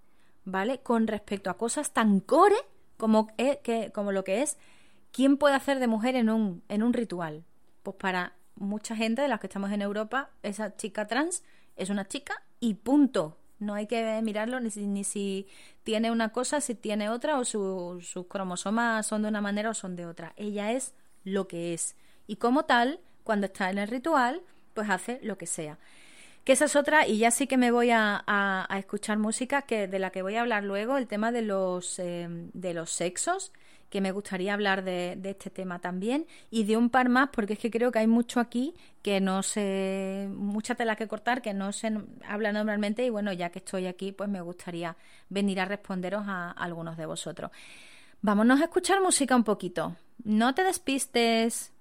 ¿vale? 0.44 0.80
Con 0.80 1.08
respecto 1.08 1.50
a 1.50 1.58
cosas 1.58 1.92
tan 1.92 2.20
core 2.20 2.56
como, 2.98 3.28
que, 3.36 3.92
como 3.94 4.12
lo 4.12 4.24
que 4.24 4.42
es 4.42 4.58
quién 5.12 5.38
puede 5.38 5.56
hacer 5.56 5.80
de 5.80 5.88
mujer 5.88 6.16
en 6.16 6.30
un, 6.30 6.62
en 6.68 6.84
un 6.84 6.94
ritual. 6.94 7.46
Pues 7.82 7.96
para 7.96 8.34
mucha 8.56 8.96
gente 8.96 9.22
de 9.22 9.30
las 9.30 9.40
que 9.40 9.48
estamos 9.48 9.72
en 9.72 9.82
Europa, 9.82 10.30
esa 10.44 10.76
chica 10.76 11.08
trans 11.08 11.44
es 11.78 11.90
una 11.90 12.08
chica 12.08 12.44
y 12.60 12.76
punto. 12.76 13.38
No 13.58 13.74
hay 13.74 13.88
que 13.88 14.22
mirarlo 14.22 14.60
ni 14.60 14.70
si, 14.70 14.86
ni 14.86 15.06
si 15.06 15.48
tiene 15.84 16.12
una 16.12 16.34
cosa, 16.34 16.60
si 16.60 16.76
tiene 16.76 17.10
otra, 17.10 17.40
o 17.40 17.46
sus 17.46 18.28
cromosomas 18.28 19.08
son 19.08 19.22
de 19.22 19.30
una 19.30 19.40
manera 19.40 19.70
o 19.70 19.74
son 19.74 19.96
de 19.96 20.06
otra. 20.06 20.34
Ella 20.36 20.74
es 20.74 20.94
lo 21.24 21.48
que 21.48 21.74
es. 21.74 21.96
Y 22.28 22.36
como 22.36 22.66
tal, 22.66 23.00
cuando 23.24 23.46
está 23.46 23.70
en 23.70 23.78
el 23.78 23.88
ritual, 23.88 24.42
pues 24.74 24.90
hace 24.90 25.20
lo 25.24 25.38
que 25.38 25.48
sea. 25.48 25.80
Que 26.46 26.54
esa 26.54 26.66
es 26.66 26.76
otra, 26.76 27.08
y 27.08 27.18
ya 27.18 27.32
sí 27.32 27.48
que 27.48 27.58
me 27.58 27.72
voy 27.72 27.90
a, 27.90 28.24
a, 28.28 28.78
escuchar 28.78 29.18
música 29.18 29.64
que 29.64 29.88
de 29.88 30.00
la 30.00 30.12
que 30.12 30.22
voy 30.22 30.36
a 30.36 30.42
hablar 30.42 30.64
luego, 30.64 30.96
el 30.98 31.08
tema 31.08 31.32
de 31.32 31.42
los, 31.42 31.98
eh, 31.98 32.28
de 32.30 32.74
los 32.74 32.92
sexos 32.92 33.52
que 33.90 34.02
me 34.02 34.12
gustaría 34.12 34.54
hablar 34.54 34.84
de, 34.84 35.18
este 35.24 35.50
tema 35.50 35.80
también 35.80 36.28
y 36.52 36.66
de 36.66 36.78
un 36.78 36.90
par 36.90 37.10
más 37.10 37.30
porque 37.30 37.54
es 37.54 37.60
que 37.60 37.72
creo 37.72 37.92
que 37.92 38.00
hay 38.00 38.08
mucho 38.08 38.40
aquí 38.40 38.74
que 39.02 39.22
no 39.22 39.42
sé, 39.42 40.28
mucha 40.34 40.76
tela 40.76 40.96
que 40.96 41.08
cortar 41.08 41.42
que 41.42 41.54
no 41.54 41.72
se 41.72 41.92
habla 42.28 42.52
normalmente 42.52 43.06
y 43.06 43.10
bueno, 43.10 43.32
ya 43.32 43.52
que 43.52 43.60
estoy 43.60 43.86
aquí 43.88 44.12
pues 44.12 44.30
me 44.30 44.42
gustaría 44.42 44.98
venir 45.30 45.60
a 45.60 45.66
responderos 45.66 46.26
a, 46.28 46.50
a 46.50 46.64
algunos 46.64 46.98
de 46.98 47.06
vosotros. 47.06 47.52
Vámonos 48.22 48.60
a 48.62 48.66
escuchar 48.66 49.02
música 49.02 49.36
un 49.36 49.44
poquito. 49.44 49.96
No 50.24 50.54
te 50.56 50.64
despistes. 50.64 51.75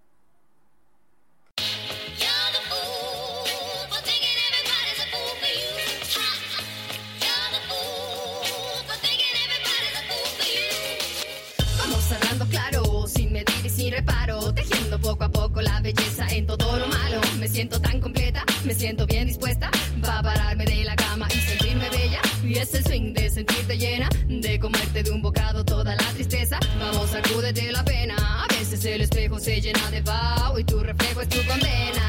Belleza 15.85 16.27
en 16.31 16.47
todo 16.47 16.79
lo 16.79 16.87
malo. 16.89 17.21
Me 17.39 17.47
siento 17.47 17.79
tan 17.79 18.01
completa, 18.01 18.43
me 18.65 18.75
siento 18.75 19.07
bien 19.07 19.27
dispuesta. 19.27 19.71
Va 20.03 20.19
a 20.19 20.23
pararme 20.23 20.65
de 20.65 20.83
la 20.83 20.97
cama 20.97 21.29
y 21.31 21.39
sentirme 21.39 21.91
bella. 21.91 22.21
Y 22.43 22.55
es 22.57 22.73
el 22.75 22.85
swing 22.85 23.13
de 23.13 23.29
sentirte 23.29 23.77
llena, 23.77 24.09
de 24.27 24.59
comerte 24.59 25.03
de 25.03 25.11
un 25.11 25.21
bocado 25.21 25.63
toda 25.63 25.95
la 25.95 26.09
tristeza. 26.15 26.59
Vamos, 26.81 27.11
sacúdete 27.11 27.71
la 27.71 27.85
pena. 27.85 28.17
A 28.45 28.47
veces 28.49 28.83
el 28.87 29.03
espejo 29.03 29.39
se 29.39 29.61
llena 29.61 29.91
de 29.91 30.01
vaho 30.01 30.59
y 30.59 30.65
tu 30.65 30.81
reflejo 30.81 31.21
es 31.21 31.29
tu 31.29 31.45
condena. 31.47 32.04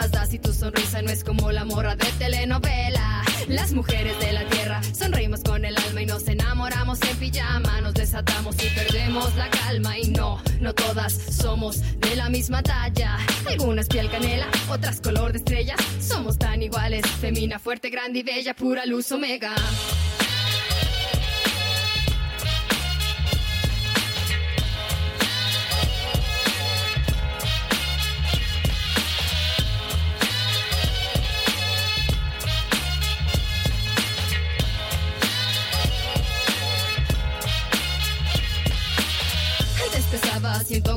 ¿Qué 0.00 0.06
más 0.06 0.12
da 0.12 0.24
si 0.24 0.38
tu 0.38 0.50
sonrisa 0.54 1.02
no 1.02 1.10
es 1.10 1.22
como 1.22 1.52
la 1.52 1.66
morra 1.66 1.94
de 1.94 2.06
telenovela? 2.12 3.22
Las 3.48 3.74
mujeres 3.74 4.18
de 4.18 4.32
la 4.32 4.46
tierra 4.46 4.80
sonreímos 4.82 5.42
con 5.42 5.62
el 5.62 5.76
alma 5.76 6.00
y 6.00 6.06
nos 6.06 6.26
enamoramos 6.26 6.98
en 7.02 7.18
pijama, 7.18 7.82
nos 7.82 7.92
desatamos 7.92 8.56
y 8.64 8.74
perdemos 8.74 9.36
la 9.36 9.50
calma 9.50 9.98
y 9.98 10.08
no, 10.08 10.40
no 10.58 10.72
todas 10.72 11.12
somos 11.12 11.82
de 11.98 12.16
la 12.16 12.30
misma 12.30 12.62
talla. 12.62 13.18
Algunas 13.46 13.88
piel 13.88 14.10
canela, 14.10 14.46
otras 14.70 15.02
color 15.02 15.32
de 15.32 15.38
estrellas, 15.38 15.78
somos 16.00 16.38
tan 16.38 16.62
iguales, 16.62 17.06
femina, 17.20 17.58
fuerte, 17.58 17.90
grande 17.90 18.20
y 18.20 18.22
bella, 18.22 18.54
pura 18.54 18.86
luz 18.86 19.12
omega. 19.12 19.54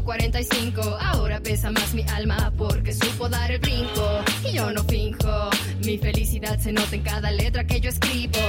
Pesaba 0.04 0.42
145, 0.44 0.98
ahora 1.00 1.40
pesa 1.40 1.72
más 1.72 1.94
mi 1.94 2.04
alma 2.04 2.52
porque 2.58 2.94
supo 2.94 3.30
dar 3.30 3.52
el 3.52 3.60
brinco. 3.60 4.24
Y 4.48 4.54
yo 4.54 4.72
no 4.72 4.84
finjo, 4.84 5.50
mi 5.86 5.98
felicidad 5.98 6.60
se 6.60 6.72
nota 6.72 6.96
en 6.96 7.02
cada 7.02 7.32
letra 7.32 7.66
que 7.66 7.80
yo 7.80 7.90
escribo. 7.90 8.40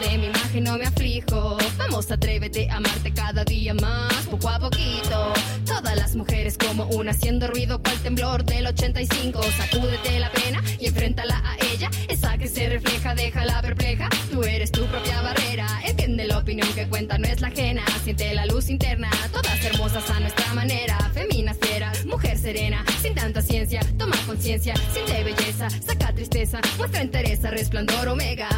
De 0.00 0.18
mi 0.18 0.26
imagen 0.26 0.64
no 0.64 0.78
me 0.78 0.86
aflijo, 0.86 1.58
vamos 1.78 2.10
atrévete 2.10 2.68
a 2.70 2.76
amarte 2.76 3.12
cada 3.12 3.44
día 3.44 3.74
más, 3.74 4.12
poco 4.30 4.48
a 4.48 4.58
poquito. 4.58 5.32
Todas 5.70 5.96
las 5.96 6.16
mujeres 6.16 6.58
como 6.58 6.84
una 6.86 7.12
haciendo 7.12 7.46
ruido 7.46 7.80
cual 7.80 7.96
temblor 8.02 8.44
del 8.44 8.66
85. 8.66 9.40
Sacúdete 9.56 10.18
la 10.18 10.28
pena 10.32 10.60
y 10.80 10.86
enfréntala 10.86 11.40
a 11.44 11.56
ella, 11.72 11.88
esa 12.08 12.36
que 12.36 12.48
se 12.48 12.68
refleja, 12.68 13.14
déjala 13.14 13.62
perpleja. 13.62 14.08
Tú 14.32 14.42
eres 14.42 14.72
tu 14.72 14.84
propia 14.86 15.22
barrera, 15.22 15.68
entiende 15.86 16.26
la 16.26 16.38
opinión 16.38 16.66
que 16.74 16.88
cuenta, 16.88 17.18
no 17.18 17.28
es 17.28 17.40
la 17.40 17.48
ajena. 17.48 17.84
Siente 18.02 18.34
la 18.34 18.46
luz 18.46 18.68
interna, 18.68 19.10
todas 19.32 19.64
hermosas 19.64 20.10
a 20.10 20.18
nuestra 20.18 20.52
manera. 20.54 20.98
Femina 21.14 21.54
fiera, 21.54 21.92
mujer 22.04 22.36
serena, 22.36 22.84
sin 23.00 23.14
tanta 23.14 23.40
ciencia. 23.40 23.80
Toma 23.96 24.16
conciencia, 24.26 24.74
siente 24.92 25.22
belleza, 25.22 25.70
saca 25.70 26.12
tristeza, 26.12 26.60
muestra 26.78 27.04
interés, 27.04 27.42
resplandor 27.42 28.08
omega. 28.08 28.48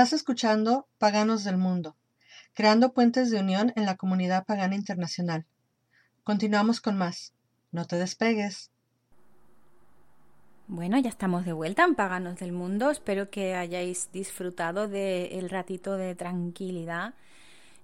Estás 0.00 0.14
escuchando 0.14 0.88
Paganos 0.96 1.44
del 1.44 1.58
Mundo, 1.58 1.94
creando 2.54 2.94
puentes 2.94 3.30
de 3.30 3.38
unión 3.38 3.70
en 3.76 3.84
la 3.84 3.98
comunidad 3.98 4.46
pagana 4.46 4.74
internacional. 4.74 5.44
Continuamos 6.24 6.80
con 6.80 6.96
más. 6.96 7.34
No 7.70 7.84
te 7.84 7.96
despegues. 7.96 8.70
Bueno, 10.68 10.98
ya 10.98 11.10
estamos 11.10 11.44
de 11.44 11.52
vuelta 11.52 11.84
en 11.84 11.96
Paganos 11.96 12.38
del 12.38 12.52
Mundo. 12.52 12.90
Espero 12.90 13.28
que 13.28 13.54
hayáis 13.54 14.10
disfrutado 14.10 14.88
del 14.88 15.50
ratito 15.50 15.98
de 15.98 16.14
tranquilidad 16.14 17.12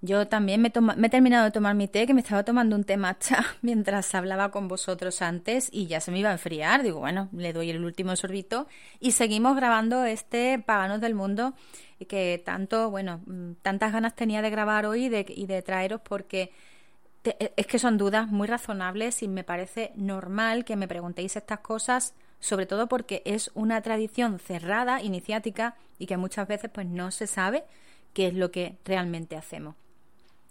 yo 0.03 0.29
también 0.29 0.61
me, 0.61 0.69
he 0.69 1.11
terminado 1.11 1.45
de 1.45 1.51
tomar 1.51 1.75
mi 1.75 1.89
té, 1.89 2.07
que 2.07 2.15
me 2.15 2.21
estaba 2.21 2.45
tomando 2.45 2.77
un 2.77 2.85
té 2.85 2.97
matcha 2.97 3.45
mientras 3.63 4.15
hablaba 4.15 4.51
con 4.51 4.69
vosotros 4.69 5.23
antes 5.23 5.69
y 5.73 5.87
ya 5.87 6.01
se 6.01 6.11
me 6.11 6.19
iba 6.19 6.31
a 6.31 6.33
enfriar. 6.33 6.83
Digo, 6.83 7.01
bueno, 7.01 7.29
le 7.33 7.53
doy 7.53 7.71
el 7.71 7.85
último 7.85 8.15
sorbito 8.17 8.67
y 9.01 9.13
seguimos 9.13 9.57
grabando 9.57 10.05
este 10.05 10.59
Paganos 10.59 11.01
del 11.01 11.15
Mundo 11.15 11.55
que 12.09 12.43
tanto, 12.45 12.91
bueno, 12.91 13.23
mm, 13.27 13.53
tantas 13.63 13.93
ganas 13.93 14.15
tenía 14.15 14.43
de 14.43 14.51
grabar 14.51 14.85
hoy 14.87 15.07
y 15.07 15.09
de, 15.09 15.25
y 15.29 15.47
de 15.47 15.63
traeros 15.63 16.01
porque 16.03 16.53
e, 17.25 17.53
es 17.57 17.67
que 17.67 17.79
son 17.79 17.97
dudas 17.97 18.29
muy 18.29 18.47
razonables 18.47 19.23
y 19.23 19.29
me 19.29 19.45
parece 19.45 19.93
normal 19.97 20.65
que 20.65 20.77
me 20.77 20.89
preguntéis 20.89 21.37
estas 21.37 21.61
cosas, 21.61 22.15
sobre 22.39 22.67
todo 22.67 22.87
porque 22.87 23.23
es 23.25 23.51
una 23.55 23.81
tradición 23.81 24.39
cerrada, 24.39 25.03
iniciática 25.03 25.75
y 25.99 26.07
que 26.07 26.17
muchas 26.17 26.47
veces 26.49 26.71
pues 26.73 26.87
no 26.87 27.11
se 27.11 27.27
sabe 27.27 27.65
qué 28.13 28.29
es 28.29 28.35
lo 28.35 28.51
que 28.51 28.77
realmente 28.85 29.37
hacemos. 29.37 29.75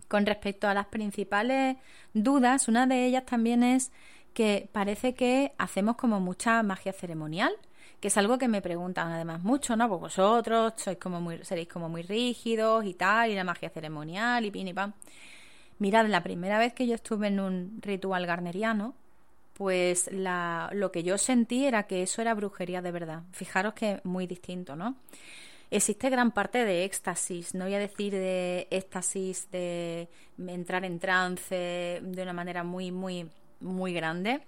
Con 0.07 0.25
respecto 0.25 0.67
a 0.67 0.73
las 0.73 0.87
principales 0.87 1.77
dudas, 2.13 2.67
una 2.67 2.87
de 2.87 3.05
ellas 3.05 3.25
también 3.25 3.63
es 3.63 3.91
que 4.33 4.69
parece 4.71 5.15
que 5.15 5.53
hacemos 5.57 5.95
como 5.95 6.19
mucha 6.19 6.61
magia 6.61 6.93
ceremonial, 6.93 7.53
que 7.99 8.09
es 8.09 8.17
algo 8.17 8.37
que 8.37 8.47
me 8.47 8.61
preguntan 8.61 9.11
además 9.11 9.41
mucho, 9.41 9.75
¿no? 9.75 9.87
Pues 9.87 10.01
vosotros 10.01 10.73
sois 10.77 10.97
como 10.97 11.21
muy, 11.21 11.43
seréis 11.43 11.67
como 11.67 11.89
muy 11.89 12.03
rígidos 12.03 12.85
y 12.85 12.93
tal, 12.93 13.31
y 13.31 13.35
la 13.35 13.43
magia 13.43 13.69
ceremonial 13.69 14.45
y 14.45 14.51
pin 14.51 14.67
y 14.67 14.73
pam. 14.73 14.93
Mirad, 15.79 16.07
la 16.07 16.21
primera 16.21 16.59
vez 16.59 16.73
que 16.73 16.87
yo 16.87 16.95
estuve 16.95 17.27
en 17.27 17.39
un 17.39 17.79
ritual 17.81 18.25
garneriano, 18.25 18.93
pues 19.53 20.09
la, 20.11 20.69
lo 20.73 20.91
que 20.91 21.03
yo 21.03 21.17
sentí 21.17 21.65
era 21.65 21.83
que 21.83 22.03
eso 22.03 22.21
era 22.21 22.33
brujería 22.33 22.81
de 22.81 22.91
verdad. 22.91 23.23
Fijaros 23.31 23.73
que 23.73 24.01
muy 24.03 24.27
distinto, 24.27 24.75
¿no? 24.75 24.95
Existe 25.71 26.10
gran 26.10 26.32
parte 26.32 26.65
de 26.65 26.86
éxtasis, 26.86 27.54
no 27.54 27.65
voy 27.65 27.73
a 27.73 27.80
decir 27.80 28.13
de 28.13 28.67
éxtasis 28.71 29.49
de 29.51 30.10
entrar 30.38 30.86
en 30.86 30.99
trance 30.99 32.01
de 32.01 32.21
una 32.21 32.34
manera 32.34 32.63
muy, 32.63 32.91
muy, 32.91 33.30
muy 33.60 33.93
grande. 33.93 34.41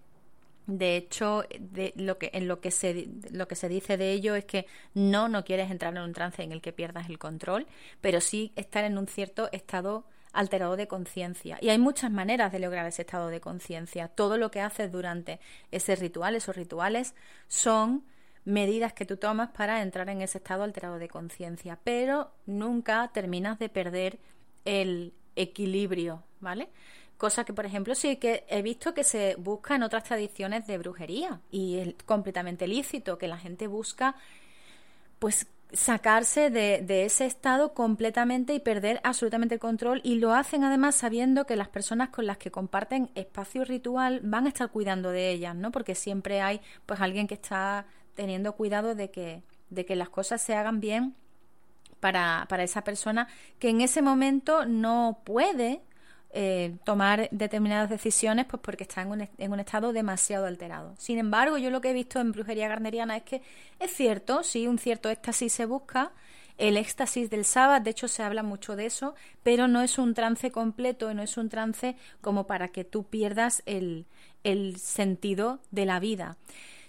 De 0.67 0.97
hecho, 0.97 1.45
de 1.59 1.93
lo 1.95 2.17
que, 2.17 2.29
en 2.33 2.49
lo 2.49 2.59
que, 2.59 2.71
se, 2.71 3.07
lo 3.31 3.47
que 3.47 3.55
se 3.55 3.69
dice 3.69 3.95
de 3.95 4.11
ello 4.11 4.35
es 4.35 4.43
que 4.43 4.65
no, 4.93 5.29
no 5.29 5.45
quieres 5.45 5.71
entrar 5.71 5.95
en 5.95 6.03
un 6.03 6.11
trance 6.11 6.43
en 6.43 6.51
el 6.51 6.61
que 6.61 6.73
pierdas 6.73 7.09
el 7.09 7.17
control, 7.17 7.67
pero 8.01 8.19
sí 8.19 8.51
estar 8.57 8.83
en 8.83 8.97
un 8.97 9.07
cierto 9.07 9.49
estado 9.53 10.03
alterado 10.33 10.75
de 10.75 10.87
conciencia. 10.87 11.57
Y 11.61 11.69
hay 11.69 11.79
muchas 11.79 12.11
maneras 12.11 12.51
de 12.51 12.59
lograr 12.59 12.85
ese 12.85 13.03
estado 13.03 13.29
de 13.29 13.39
conciencia. 13.39 14.09
Todo 14.09 14.37
lo 14.37 14.51
que 14.51 14.59
haces 14.59 14.91
durante 14.91 15.39
ese 15.71 15.95
ritual, 15.95 16.35
esos 16.35 16.57
rituales, 16.57 17.15
son 17.47 18.03
medidas 18.47 18.93
que 18.93 19.05
tú 19.05 19.17
tomas 19.17 19.49
para 19.49 19.81
entrar 19.81 20.07
en 20.07 20.21
ese 20.21 20.37
estado 20.37 20.63
alterado 20.63 20.99
de 20.99 21.09
conciencia, 21.09 21.77
pero 21.83 22.31
nunca 22.45 23.09
terminas 23.13 23.59
de 23.59 23.67
perder 23.67 24.19
el 24.63 25.13
equilibrio, 25.35 26.23
¿vale? 26.39 26.69
Cosa 27.17 27.43
que, 27.43 27.51
por 27.51 27.65
ejemplo, 27.65 27.93
sí 27.93 28.15
que 28.15 28.45
he 28.47 28.61
visto 28.61 28.93
que 28.93 29.03
se 29.03 29.35
busca 29.35 29.75
en 29.75 29.83
otras 29.83 30.05
tradiciones 30.05 30.65
de 30.65 30.77
brujería 30.77 31.41
y 31.51 31.77
es 31.77 31.95
completamente 32.05 32.67
lícito 32.67 33.17
que 33.17 33.27
la 33.27 33.37
gente 33.37 33.67
busca, 33.67 34.15
pues, 35.19 35.47
sacarse 35.73 36.49
de, 36.49 36.81
de, 36.81 37.03
ese 37.03 37.25
estado 37.25 37.73
completamente 37.73 38.53
y 38.53 38.61
perder 38.61 39.01
absolutamente 39.03 39.55
el 39.55 39.59
control 39.59 39.99
y 40.05 40.15
lo 40.15 40.33
hacen 40.33 40.63
además 40.63 40.95
sabiendo 40.95 41.45
que 41.45 41.57
las 41.57 41.67
personas 41.67 42.07
con 42.09 42.25
las 42.25 42.37
que 42.37 42.51
comparten 42.51 43.09
espacio 43.15 43.65
ritual 43.65 44.21
van 44.23 44.45
a 44.45 44.49
estar 44.49 44.69
cuidando 44.69 45.11
de 45.11 45.31
ellas, 45.31 45.53
¿no? 45.53 45.71
Porque 45.71 45.95
siempre 45.95 46.39
hay 46.39 46.61
pues 46.85 47.01
alguien 47.01 47.27
que 47.27 47.33
está 47.33 47.85
teniendo 48.17 48.51
cuidado 48.53 48.95
de 48.95 49.09
que, 49.09 49.43
de 49.69 49.85
que 49.85 49.95
las 49.95 50.09
cosas 50.09 50.41
se 50.41 50.55
hagan 50.55 50.81
bien 50.81 51.15
para, 52.01 52.45
para 52.49 52.63
esa 52.63 52.83
persona 52.83 53.29
que 53.59 53.69
en 53.69 53.79
ese 53.79 54.01
momento 54.01 54.65
no 54.65 55.19
puede 55.23 55.81
eh, 56.31 56.75
tomar 56.83 57.29
determinadas 57.31 57.89
decisiones 57.89 58.45
pues 58.45 58.61
porque 58.61 58.83
está 58.83 59.01
en 59.01 59.11
un, 59.11 59.29
en 59.37 59.53
un, 59.53 59.59
estado 59.59 59.93
demasiado 59.93 60.45
alterado. 60.45 60.93
Sin 60.97 61.19
embargo, 61.19 61.57
yo 61.57 61.69
lo 61.69 61.79
que 61.79 61.91
he 61.91 61.93
visto 61.93 62.19
en 62.19 62.33
brujería 62.33 62.67
garneriana 62.67 63.15
es 63.15 63.23
que 63.23 63.41
es 63.79 63.91
cierto, 63.91 64.43
sí, 64.43 64.67
un 64.67 64.77
cierto 64.77 65.09
éxtasis 65.09 65.53
se 65.53 65.65
busca, 65.65 66.11
el 66.57 66.75
éxtasis 66.75 67.29
del 67.29 67.45
sábado, 67.45 67.83
de 67.83 67.91
hecho 67.91 68.07
se 68.07 68.23
habla 68.23 68.43
mucho 68.43 68.75
de 68.75 68.87
eso, 68.87 69.15
pero 69.43 69.67
no 69.67 69.81
es 69.81 69.97
un 69.97 70.13
trance 70.13 70.51
completo, 70.51 71.13
no 71.13 71.21
es 71.21 71.37
un 71.37 71.49
trance 71.49 71.95
como 72.19 72.45
para 72.47 72.69
que 72.69 72.83
tú 72.83 73.03
pierdas 73.03 73.61
el, 73.65 74.05
el 74.43 74.77
sentido 74.77 75.59
de 75.71 75.85
la 75.85 75.99
vida. 75.99 76.37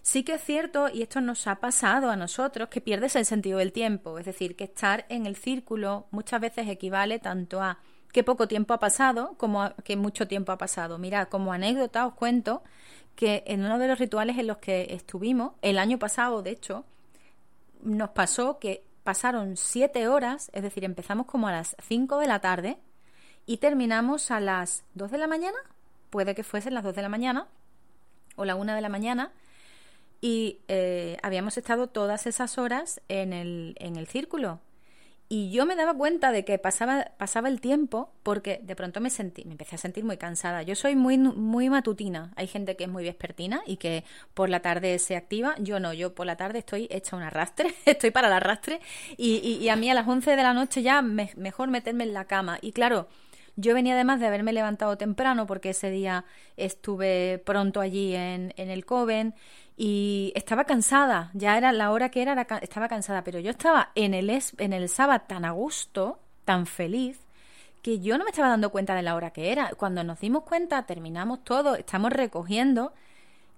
Sí 0.08 0.22
que 0.22 0.36
es 0.36 0.42
cierto, 0.42 0.88
y 0.88 1.02
esto 1.02 1.20
nos 1.20 1.46
ha 1.46 1.56
pasado 1.56 2.08
a 2.08 2.16
nosotros, 2.16 2.70
que 2.70 2.80
pierdes 2.80 3.14
el 3.14 3.26
sentido 3.26 3.58
del 3.58 3.72
tiempo, 3.72 4.18
es 4.18 4.24
decir, 4.24 4.56
que 4.56 4.64
estar 4.64 5.04
en 5.10 5.26
el 5.26 5.36
círculo 5.36 6.06
muchas 6.12 6.40
veces 6.40 6.66
equivale 6.66 7.18
tanto 7.18 7.60
a 7.60 7.78
que 8.10 8.24
poco 8.24 8.48
tiempo 8.48 8.72
ha 8.72 8.78
pasado 8.78 9.34
como 9.36 9.62
a 9.62 9.74
que 9.84 9.98
mucho 9.98 10.26
tiempo 10.26 10.50
ha 10.50 10.56
pasado. 10.56 10.96
Mirad, 10.96 11.28
como 11.28 11.52
anécdota 11.52 12.06
os 12.06 12.14
cuento 12.14 12.62
que 13.16 13.44
en 13.46 13.62
uno 13.62 13.78
de 13.78 13.86
los 13.86 13.98
rituales 13.98 14.38
en 14.38 14.46
los 14.46 14.56
que 14.56 14.94
estuvimos, 14.94 15.52
el 15.60 15.78
año 15.78 15.98
pasado, 15.98 16.40
de 16.40 16.52
hecho, 16.52 16.86
nos 17.82 18.08
pasó 18.08 18.58
que 18.58 18.84
pasaron 19.04 19.58
siete 19.58 20.08
horas, 20.08 20.50
es 20.54 20.62
decir, 20.62 20.84
empezamos 20.84 21.26
como 21.26 21.48
a 21.48 21.52
las 21.52 21.76
cinco 21.86 22.18
de 22.18 22.28
la 22.28 22.40
tarde 22.40 22.78
y 23.44 23.58
terminamos 23.58 24.30
a 24.30 24.40
las 24.40 24.84
dos 24.94 25.10
de 25.10 25.18
la 25.18 25.26
mañana, 25.26 25.58
puede 26.08 26.34
que 26.34 26.44
fuesen 26.44 26.72
las 26.72 26.84
dos 26.84 26.94
de 26.94 27.02
la 27.02 27.10
mañana 27.10 27.46
o 28.36 28.46
la 28.46 28.54
una 28.54 28.74
de 28.74 28.80
la 28.80 28.88
mañana, 28.88 29.32
y 30.20 30.60
eh, 30.68 31.16
habíamos 31.22 31.56
estado 31.58 31.88
todas 31.88 32.26
esas 32.26 32.58
horas 32.58 33.00
en 33.08 33.32
el, 33.32 33.74
en 33.78 33.96
el 33.96 34.06
círculo. 34.06 34.60
Y 35.30 35.50
yo 35.50 35.66
me 35.66 35.76
daba 35.76 35.92
cuenta 35.92 36.32
de 36.32 36.46
que 36.46 36.58
pasaba, 36.58 37.12
pasaba 37.18 37.48
el 37.48 37.60
tiempo 37.60 38.10
porque 38.22 38.60
de 38.62 38.74
pronto 38.74 38.98
me 39.00 39.10
sentí, 39.10 39.44
me 39.44 39.52
empecé 39.52 39.74
a 39.74 39.78
sentir 39.78 40.02
muy 40.02 40.16
cansada. 40.16 40.62
Yo 40.62 40.74
soy 40.74 40.96
muy, 40.96 41.18
muy 41.18 41.68
matutina. 41.68 42.32
Hay 42.36 42.46
gente 42.46 42.76
que 42.76 42.84
es 42.84 42.90
muy 42.90 43.04
vespertina 43.04 43.60
y 43.66 43.76
que 43.76 44.04
por 44.32 44.48
la 44.48 44.60
tarde 44.60 44.98
se 44.98 45.16
activa. 45.16 45.54
Yo 45.58 45.80
no, 45.80 45.92
yo 45.92 46.14
por 46.14 46.24
la 46.24 46.36
tarde 46.36 46.60
estoy 46.60 46.88
hecha 46.90 47.14
un 47.14 47.22
arrastre, 47.22 47.74
estoy 47.84 48.10
para 48.10 48.28
el 48.28 48.32
arrastre. 48.32 48.80
Y, 49.18 49.58
y, 49.60 49.68
a 49.68 49.76
mí 49.76 49.90
a 49.90 49.94
las 49.94 50.08
11 50.08 50.34
de 50.34 50.42
la 50.42 50.54
noche 50.54 50.80
ya 50.82 51.02
mejor 51.02 51.68
meterme 51.68 52.04
en 52.04 52.14
la 52.14 52.24
cama. 52.24 52.58
Y 52.62 52.72
claro, 52.72 53.06
yo 53.58 53.74
venía 53.74 53.94
además 53.94 54.20
de 54.20 54.28
haberme 54.28 54.52
levantado 54.52 54.96
temprano 54.96 55.48
porque 55.48 55.70
ese 55.70 55.90
día 55.90 56.24
estuve 56.56 57.42
pronto 57.44 57.80
allí 57.80 58.14
en, 58.14 58.54
el 58.56 58.86
Coven 58.86 59.34
y 59.76 60.32
estaba 60.36 60.62
cansada, 60.62 61.32
ya 61.34 61.58
era 61.58 61.72
la 61.72 61.90
hora 61.90 62.08
que 62.08 62.22
era, 62.22 62.46
estaba 62.62 62.86
cansada, 62.86 63.24
pero 63.24 63.40
yo 63.40 63.50
estaba 63.50 63.90
en 63.96 64.14
el, 64.14 64.30
en 64.58 64.72
el 64.72 64.88
sábado 64.88 65.24
tan 65.26 65.44
a 65.44 65.50
gusto, 65.50 66.20
tan 66.44 66.66
feliz, 66.66 67.18
que 67.82 67.98
yo 67.98 68.16
no 68.16 68.22
me 68.24 68.30
estaba 68.30 68.48
dando 68.48 68.70
cuenta 68.70 68.94
de 68.94 69.02
la 69.02 69.16
hora 69.16 69.32
que 69.32 69.50
era. 69.50 69.70
Cuando 69.76 70.04
nos 70.04 70.20
dimos 70.20 70.44
cuenta, 70.44 70.86
terminamos 70.86 71.42
todo, 71.42 71.74
estamos 71.74 72.12
recogiendo 72.12 72.92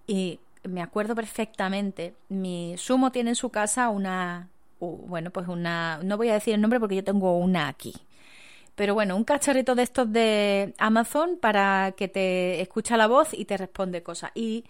y 0.07 0.41
me 0.65 0.81
acuerdo 0.81 1.15
perfectamente, 1.15 2.15
mi 2.31 2.75
sumo 2.79 3.13
tiene 3.13 3.31
en 3.31 3.37
su 3.37 3.51
casa 3.51 3.91
una, 3.91 4.49
bueno, 4.81 5.31
pues 5.31 5.47
una, 5.47 6.01
no 6.03 6.17
voy 6.17 6.31
a 6.31 6.35
decir 6.35 6.55
el 6.55 6.63
nombre 6.63 6.81
porque 6.81 6.97
yo 6.97 7.05
tengo 7.05 7.37
una 7.37 7.69
aquí. 7.69 7.95
Pero 8.81 8.95
bueno, 8.95 9.15
un 9.15 9.25
cacharrito 9.25 9.75
de 9.75 9.83
estos 9.83 10.11
de 10.11 10.73
Amazon 10.79 11.37
para 11.39 11.93
que 11.99 12.09
te 12.09 12.63
escucha 12.63 12.97
la 12.97 13.09
voz 13.09 13.35
y 13.35 13.45
te 13.45 13.59
responde 13.59 14.03
cosas. 14.03 14.31
Y 14.35 14.65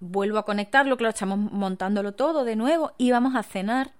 vuelvo 0.00 0.36
a 0.36 0.44
conectarlo, 0.44 0.98
claro, 0.98 1.12
estamos 1.12 1.38
montándolo 1.38 2.12
todo 2.12 2.44
de 2.44 2.56
nuevo 2.56 2.92
y 2.98 3.10
vamos 3.10 3.34
a 3.36 3.42
cenar. 3.42 3.92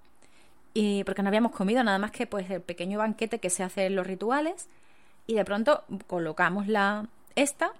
Y 0.74 1.02
porque 1.04 1.22
no 1.22 1.28
habíamos 1.28 1.52
comido 1.52 1.82
nada 1.82 1.98
más 1.98 2.10
que 2.10 2.26
pues 2.26 2.50
el 2.50 2.60
pequeño 2.60 2.98
banquete 2.98 3.38
que 3.38 3.48
se 3.48 3.62
hace 3.62 3.86
en 3.86 3.96
los 3.96 4.06
rituales. 4.06 4.68
Y 5.26 5.32
de 5.32 5.46
pronto 5.46 5.82
colocamos 6.06 6.68
la 6.68 7.06
esta 7.34 7.72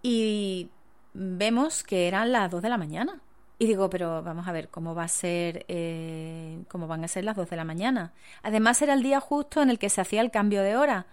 y 0.00 0.68
vemos 1.12 1.82
que 1.82 2.06
eran 2.06 2.30
las 2.30 2.52
2 2.52 2.62
de 2.62 2.68
la 2.68 2.78
mañana. 2.78 3.20
Y 3.58 3.66
digo, 3.66 3.88
pero 3.90 4.22
vamos 4.22 4.48
a 4.48 4.52
ver, 4.52 4.68
¿cómo 4.68 4.94
va 4.94 5.04
a 5.04 5.08
ser, 5.08 5.64
eh, 5.68 6.58
cómo 6.68 6.88
van 6.88 7.04
a 7.04 7.08
ser 7.08 7.24
las 7.24 7.36
2 7.36 7.48
de 7.48 7.56
la 7.56 7.64
mañana? 7.64 8.12
Además 8.42 8.82
era 8.82 8.94
el 8.94 9.02
día 9.02 9.20
justo 9.20 9.62
en 9.62 9.70
el 9.70 9.78
que 9.78 9.88
se 9.88 10.00
hacía 10.00 10.20
el 10.20 10.30
cambio 10.30 10.62
de 10.62 10.76
hora. 10.76 11.06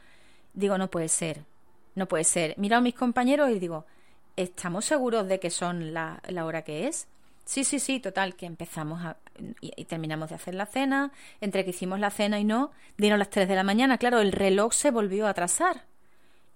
Digo, 0.53 0.77
no 0.77 0.89
puede 0.89 1.09
ser, 1.09 1.43
no 1.95 2.07
puede 2.07 2.23
ser. 2.23 2.55
Miro 2.57 2.77
a 2.77 2.81
mis 2.81 2.95
compañeros 2.95 3.51
y 3.51 3.59
digo, 3.59 3.85
¿estamos 4.35 4.85
seguros 4.85 5.27
de 5.27 5.39
que 5.39 5.51
son 5.51 5.93
la, 5.93 6.21
la 6.27 6.45
hora 6.45 6.63
que 6.63 6.87
es? 6.87 7.07
Sí, 7.49 7.63
sí, 7.63 7.79
sí, 7.79 7.99
total, 7.99 8.35
que 8.35 8.45
empezamos 8.45 9.01
a, 9.01 9.17
y, 9.59 9.85
terminamos 9.85 10.29
de 10.29 10.35
hacer 10.35 10.53
la 10.53 10.67
cena, 10.67 11.11
entre 11.41 11.63
que 11.63 11.71
hicimos 11.71 11.99
la 11.99 12.11
cena 12.11 12.39
y 12.39 12.43
no, 12.43 12.69
dieron 12.95 13.17
las 13.17 13.31
3 13.31 13.47
de 13.47 13.55
la 13.55 13.63
mañana, 13.63 13.97
claro, 13.97 14.19
el 14.19 14.31
reloj 14.31 14.71
se 14.71 14.91
volvió 14.91 15.25
a 15.25 15.31
atrasar. 15.31 15.88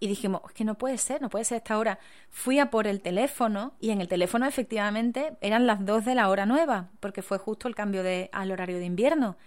Y 0.03 0.07
dijimos, 0.07 0.41
es 0.47 0.51
que 0.51 0.65
no 0.65 0.75
puede 0.75 0.97
ser, 0.97 1.21
no 1.21 1.29
puede 1.29 1.45
ser 1.45 1.59
esta 1.59 1.77
hora. 1.77 1.97
Fui 2.29 2.59
a 2.59 2.69
por 2.69 2.87
el 2.87 2.99
teléfono 2.99 3.71
y 3.79 3.91
en 3.91 4.01
el 4.01 4.09
teléfono 4.09 4.45
efectivamente 4.45 5.37
eran 5.39 5.65
las 5.65 5.85
2 5.85 6.03
de 6.03 6.13
la 6.13 6.27
hora 6.27 6.45
nueva, 6.45 6.89
porque 6.99 7.21
fue 7.21 7.37
justo 7.37 7.69
el 7.69 7.73
cambio 7.73 8.03
de, 8.03 8.29
al 8.33 8.51
horario 8.51 8.79
de 8.79 8.83
invierno. 8.83 9.37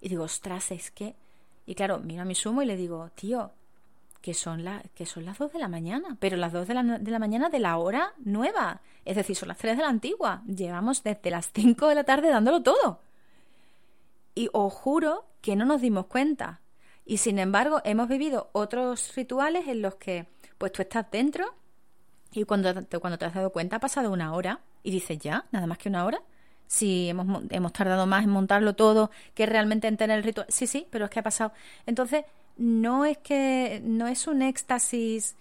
Y 0.00 0.08
digo, 0.08 0.24
ostras, 0.24 0.72
es 0.72 0.90
que... 0.90 1.14
Y 1.64 1.76
claro, 1.76 2.00
miro 2.00 2.22
a 2.22 2.24
mi 2.24 2.34
sumo 2.34 2.60
y 2.60 2.66
le 2.66 2.76
digo, 2.76 3.08
tío, 3.14 3.52
que 4.20 4.34
son, 4.34 4.64
que 4.96 5.06
son 5.06 5.26
las 5.26 5.38
2 5.38 5.52
de 5.52 5.60
la 5.60 5.68
mañana, 5.68 6.16
pero 6.18 6.36
las 6.36 6.52
2 6.52 6.66
de 6.66 6.74
la, 6.74 6.82
de 6.82 7.10
la 7.12 7.20
mañana 7.20 7.48
de 7.48 7.60
la 7.60 7.76
hora 7.76 8.14
nueva, 8.18 8.80
es 9.04 9.14
decir, 9.14 9.36
son 9.36 9.46
las 9.46 9.58
3 9.58 9.76
de 9.76 9.82
la 9.84 9.90
antigua. 9.90 10.42
Llevamos 10.44 11.04
desde 11.04 11.30
las 11.30 11.52
5 11.52 11.86
de 11.86 11.94
la 11.94 12.02
tarde 12.02 12.30
dándolo 12.30 12.64
todo. 12.64 12.98
Y 14.34 14.48
os 14.52 14.72
juro 14.72 15.24
que 15.40 15.54
no 15.54 15.64
nos 15.64 15.80
dimos 15.80 16.06
cuenta. 16.06 16.62
Y 17.04 17.18
sin 17.18 17.38
embargo, 17.38 17.80
hemos 17.84 18.08
vivido 18.08 18.50
otros 18.52 19.14
rituales 19.14 19.66
en 19.68 19.82
los 19.82 19.96
que 19.96 20.26
pues 20.58 20.72
tú 20.72 20.82
estás 20.82 21.10
dentro 21.10 21.54
y 22.32 22.44
cuando 22.44 22.84
te, 22.84 22.98
cuando 22.98 23.18
te 23.18 23.26
has 23.26 23.34
dado 23.34 23.50
cuenta 23.50 23.76
ha 23.76 23.80
pasado 23.80 24.10
una 24.10 24.34
hora 24.34 24.60
y 24.82 24.90
dices, 24.90 25.18
ya, 25.18 25.46
nada 25.50 25.66
más 25.66 25.78
que 25.78 25.88
una 25.88 26.04
hora. 26.04 26.20
Si 26.66 27.08
hemos, 27.10 27.42
hemos 27.50 27.72
tardado 27.72 28.06
más 28.06 28.24
en 28.24 28.30
montarlo 28.30 28.74
todo 28.74 29.10
que 29.34 29.46
realmente 29.46 29.86
en 29.86 29.96
tener 29.96 30.18
el 30.18 30.24
ritual. 30.24 30.46
Sí, 30.48 30.66
sí, 30.66 30.86
pero 30.90 31.04
es 31.04 31.10
que 31.10 31.20
ha 31.20 31.22
pasado. 31.22 31.52
Entonces, 31.86 32.24
no 32.56 33.04
es 33.04 33.18
que 33.18 33.82
no 33.84 34.06
es 34.06 34.26
un 34.26 34.42
éxtasis 34.42 35.36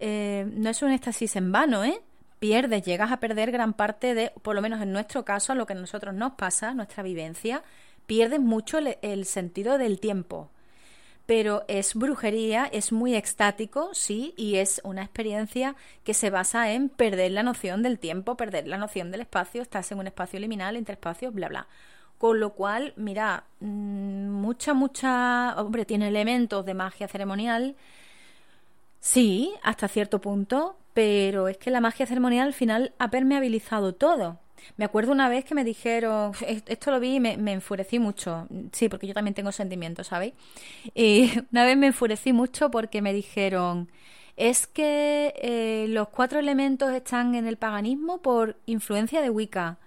eh, 0.00 0.50
no 0.54 0.70
es 0.70 0.82
un 0.82 0.90
éxtasis 0.90 1.36
en 1.36 1.52
vano, 1.52 1.84
¿eh? 1.84 2.00
Pierdes, 2.38 2.82
llegas 2.82 3.12
a 3.12 3.20
perder 3.20 3.52
gran 3.52 3.74
parte 3.74 4.14
de, 4.14 4.32
por 4.42 4.54
lo 4.54 4.62
menos 4.62 4.80
en 4.80 4.92
nuestro 4.92 5.26
caso, 5.26 5.52
a 5.52 5.54
lo 5.54 5.66
que 5.66 5.74
a 5.74 5.76
nosotros 5.76 6.14
nos 6.14 6.32
pasa, 6.32 6.72
nuestra 6.72 7.02
vivencia, 7.02 7.62
pierdes 8.06 8.40
mucho 8.40 8.78
el, 8.78 9.24
sentido 9.26 9.76
del 9.76 10.00
tiempo. 10.00 10.50
Pero 11.30 11.62
es 11.68 11.94
brujería, 11.94 12.68
es 12.72 12.90
muy 12.90 13.14
extático, 13.14 13.90
sí, 13.92 14.34
y 14.36 14.56
es 14.56 14.80
una 14.82 15.04
experiencia 15.04 15.76
que 16.02 16.12
se 16.12 16.28
basa 16.28 16.72
en 16.72 16.88
perder 16.88 17.30
la 17.30 17.44
noción 17.44 17.84
del 17.84 18.00
tiempo, 18.00 18.36
perder 18.36 18.66
la 18.66 18.78
noción 18.78 19.12
del 19.12 19.20
espacio, 19.20 19.62
estás 19.62 19.92
en 19.92 20.00
un 20.00 20.08
espacio 20.08 20.40
liminal, 20.40 20.74
entre 20.74 20.94
espacios, 20.94 21.32
bla, 21.32 21.46
bla. 21.48 21.68
Con 22.18 22.40
lo 22.40 22.54
cual, 22.54 22.94
mira, 22.96 23.44
mm, 23.60 24.28
mucha, 24.28 24.74
mucha, 24.74 25.54
hombre, 25.56 25.84
tiene 25.84 26.08
elementos 26.08 26.66
de 26.66 26.74
magia 26.74 27.06
ceremonial, 27.06 27.76
sí, 28.98 29.52
hasta 29.62 29.86
cierto 29.86 30.20
punto, 30.20 30.74
pero 30.94 31.46
es 31.46 31.58
que 31.58 31.70
la 31.70 31.80
magia 31.80 32.06
ceremonial 32.06 32.48
al 32.48 32.54
final 32.54 32.92
ha 32.98 33.08
permeabilizado 33.08 33.94
todo. 33.94 34.40
Me 34.76 34.84
acuerdo 34.84 35.12
una 35.12 35.28
vez 35.28 35.44
que 35.44 35.54
me 35.54 35.64
dijeron, 35.64 36.32
esto 36.66 36.90
lo 36.90 37.00
vi 37.00 37.16
y 37.16 37.20
me, 37.20 37.52
enfurecí 37.52 37.98
mucho, 37.98 38.46
sí, 38.72 38.88
porque 38.88 39.06
yo 39.06 39.14
también 39.14 39.34
tengo 39.34 39.52
sentimientos, 39.52 40.08
¿sabéis? 40.08 40.34
Y 40.94 41.30
una 41.52 41.64
vez 41.64 41.76
me 41.76 41.88
enfurecí 41.88 42.32
mucho 42.32 42.70
porque 42.70 43.02
me 43.02 43.12
dijeron, 43.12 43.88
es 44.36 44.66
que 44.66 45.34
eh, 45.36 45.86
los 45.88 46.08
cuatro 46.08 46.38
elementos 46.38 46.92
están 46.92 47.34
en 47.34 47.46
el 47.46 47.56
paganismo 47.56 48.22
por 48.22 48.56
influencia 48.66 49.20
de 49.20 49.30
Wicca. 49.30 49.78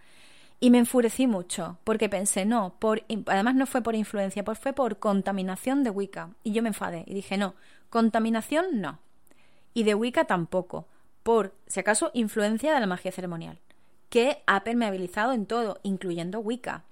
Y 0.60 0.70
me 0.70 0.78
enfurecí 0.78 1.28
mucho, 1.28 1.78
porque 1.84 2.08
pensé, 2.08 2.46
no, 2.46 2.76
por, 2.80 3.04
además 3.26 3.56
no 3.56 3.66
fue 3.66 3.82
por 3.82 3.96
influencia, 3.96 4.46
pues 4.46 4.58
fue 4.60 4.72
por 4.72 4.98
contaminación 4.98 5.84
de 5.84 5.90
Wicca. 5.90 6.30
Y 6.42 6.54
yo 6.54 6.62
me 6.62 6.70
enfadé 6.70 7.04
y 7.06 7.14
dije, 7.14 7.36
no, 7.38 7.54
contaminación 7.90 8.80
no. 8.80 9.00
Y 9.74 9.84
de 9.84 9.94
Wicca 9.94 10.24
tampoco, 10.24 10.88
por, 11.24 11.54
si 11.68 11.80
acaso, 11.80 12.12
influencia 12.14 12.74
de 12.74 12.80
la 12.80 12.88
magia 12.88 13.12
ceremonial, 13.12 13.60
que 14.14 14.44
ha 14.46 14.64
permeabilizado 14.64 15.34
en 15.34 15.48
todo, 15.48 15.80
incluyendo 15.82 16.40
Wicca. 16.40 16.84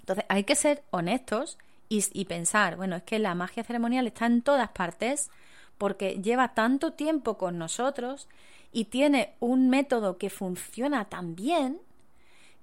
Entonces 0.00 0.24
hay 0.30 0.44
que 0.44 0.54
ser 0.54 0.82
honestos 0.88 1.58
y, 1.90 2.24
pensar, 2.24 2.76
bueno, 2.76 2.96
es 2.96 3.02
que 3.02 3.18
la 3.18 3.34
magia 3.34 3.64
ceremonial 3.64 4.06
está 4.06 4.24
en 4.24 4.40
todas 4.40 4.70
partes 4.70 5.30
porque 5.76 6.22
lleva 6.22 6.54
tanto 6.54 6.94
tiempo 6.94 7.36
con 7.36 7.58
nosotros 7.58 8.28
y 8.72 8.86
tiene 8.86 9.34
un 9.40 9.68
método 9.68 10.16
que 10.16 10.30
funciona 10.30 11.04
tan 11.10 11.36
bien 11.36 11.82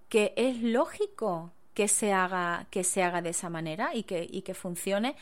que 0.09 0.33
es 0.35 0.63
lógico 0.63 1.51
que 1.75 1.87
se 1.87 2.11
haga, 2.11 2.65
que 2.71 2.83
se 2.83 3.03
haga 3.03 3.21
de 3.21 3.29
esa 3.29 3.51
manera 3.51 3.93
y 3.93 4.01
que, 4.01 4.27
y 4.27 4.41
que 4.41 4.55
funcione. 4.55 5.15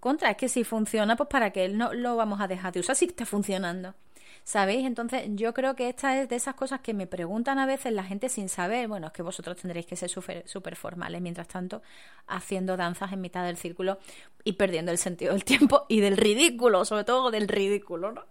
Contra, 0.00 0.30
es 0.30 0.38
que 0.38 0.48
si 0.48 0.64
funciona, 0.64 1.16
pues 1.16 1.28
para 1.28 1.50
que 1.50 1.68
no 1.68 1.92
lo 1.92 2.16
vamos 2.16 2.40
a 2.40 2.48
dejar 2.48 2.72
de 2.72 2.80
usar 2.80 2.96
si 2.96 3.04
está 3.04 3.26
funcionando. 3.26 3.94
¿Sabéis? 4.46 4.86
Entonces, 4.86 5.24
yo 5.30 5.52
creo 5.52 5.74
que 5.74 5.88
esta 5.88 6.22
es 6.22 6.28
de 6.28 6.36
esas 6.36 6.54
cosas 6.54 6.78
que 6.80 6.94
me 6.94 7.08
preguntan 7.08 7.58
a 7.58 7.66
veces 7.66 7.92
la 7.92 8.04
gente 8.04 8.28
sin 8.28 8.48
saber. 8.48 8.86
Bueno, 8.86 9.08
es 9.08 9.12
que 9.12 9.22
vosotros 9.22 9.56
tendréis 9.56 9.86
que 9.86 9.96
ser 9.96 10.08
súper 10.08 10.76
formales, 10.76 11.20
mientras 11.20 11.48
tanto, 11.48 11.82
haciendo 12.28 12.76
danzas 12.76 13.12
en 13.12 13.20
mitad 13.20 13.44
del 13.44 13.56
círculo 13.56 13.98
y 14.44 14.52
perdiendo 14.52 14.92
el 14.92 14.98
sentido 14.98 15.32
del 15.32 15.42
tiempo 15.44 15.84
y 15.88 15.98
del 15.98 16.16
ridículo, 16.16 16.84
sobre 16.84 17.02
todo 17.02 17.32
del 17.32 17.48
ridículo, 17.48 18.12
¿no? 18.12 18.22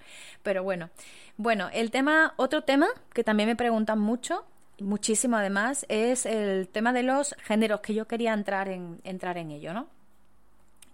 Pero 0.42 0.64
bueno, 0.64 0.90
bueno, 1.36 1.70
el 1.74 1.92
tema, 1.92 2.34
otro 2.38 2.62
tema 2.64 2.88
que 3.14 3.26
también 3.26 3.50
me 3.50 3.58
preguntan 3.58 4.00
mucho 4.00 4.46
muchísimo 4.80 5.36
además, 5.36 5.86
es 5.90 6.26
el 6.26 6.70
tema 6.70 6.94
de 6.94 7.04
los 7.04 7.36
géneros, 7.44 7.82
que 7.82 7.94
yo 7.94 8.08
quería 8.08 8.34
entrar 8.34 8.70
en, 8.70 9.02
entrar 9.04 9.38
en 9.38 9.52
ello, 9.52 9.74
¿no? 9.74 9.88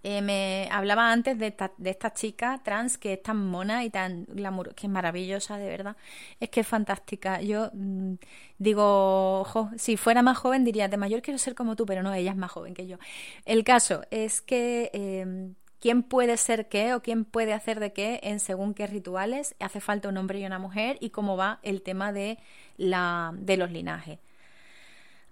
Eh, 0.04 0.22
me 0.22 0.68
hablaba 0.72 1.12
antes 1.12 1.38
de 1.38 1.48
esta, 1.48 2.14
chica 2.14 2.60
trans 2.64 2.98
que 2.98 3.14
es 3.14 3.24
tan 3.24 3.38
mona 3.38 3.84
y 3.84 3.90
tan 3.90 4.26
glamour, 4.26 4.74
que 4.74 4.88
es 4.88 4.92
maravillosa, 4.92 5.58
de 5.58 5.68
verdad. 5.68 5.96
Es 6.40 6.50
que 6.50 6.62
es 6.62 6.68
fantástica. 6.68 7.42
Yo 7.42 7.70
mm, 7.74 8.16
digo, 8.58 9.42
ojo, 9.42 9.70
si 9.78 9.98
fuera 9.98 10.22
más 10.24 10.38
joven 10.38 10.64
diría, 10.64 10.88
de 10.88 10.98
mayor 10.98 11.22
quiero 11.22 11.38
ser 11.38 11.56
como 11.56 11.76
tú, 11.76 11.86
pero 11.86 12.04
no, 12.04 12.14
ella 12.14 12.32
es 12.32 12.38
más 12.38 12.52
joven 12.52 12.74
que 12.74 12.88
yo. 12.88 12.98
El 13.46 13.64
caso 13.64 14.04
es 14.12 14.42
que 14.42 14.90
em, 14.94 15.56
quién 15.80 16.04
puede 16.04 16.38
ser 16.38 16.68
qué 16.70 16.94
o 16.96 17.02
quién 17.02 17.26
puede 17.26 17.54
hacer 17.54 17.80
de 17.80 17.94
qué 17.94 18.20
en 18.24 18.40
según 18.40 18.74
qué 18.74 18.88
rituales, 18.88 19.56
hace 19.60 19.82
falta 19.82 20.10
un 20.10 20.18
hombre 20.18 20.40
y 20.40 20.46
una 20.46 20.60
mujer 20.60 20.98
y 21.02 21.10
cómo 21.12 21.38
va 21.38 21.60
el 21.64 21.82
tema 21.82 22.12
de 22.14 22.38
la, 22.78 23.34
de 23.36 23.58
los 23.58 23.72
linajes. 23.72 24.20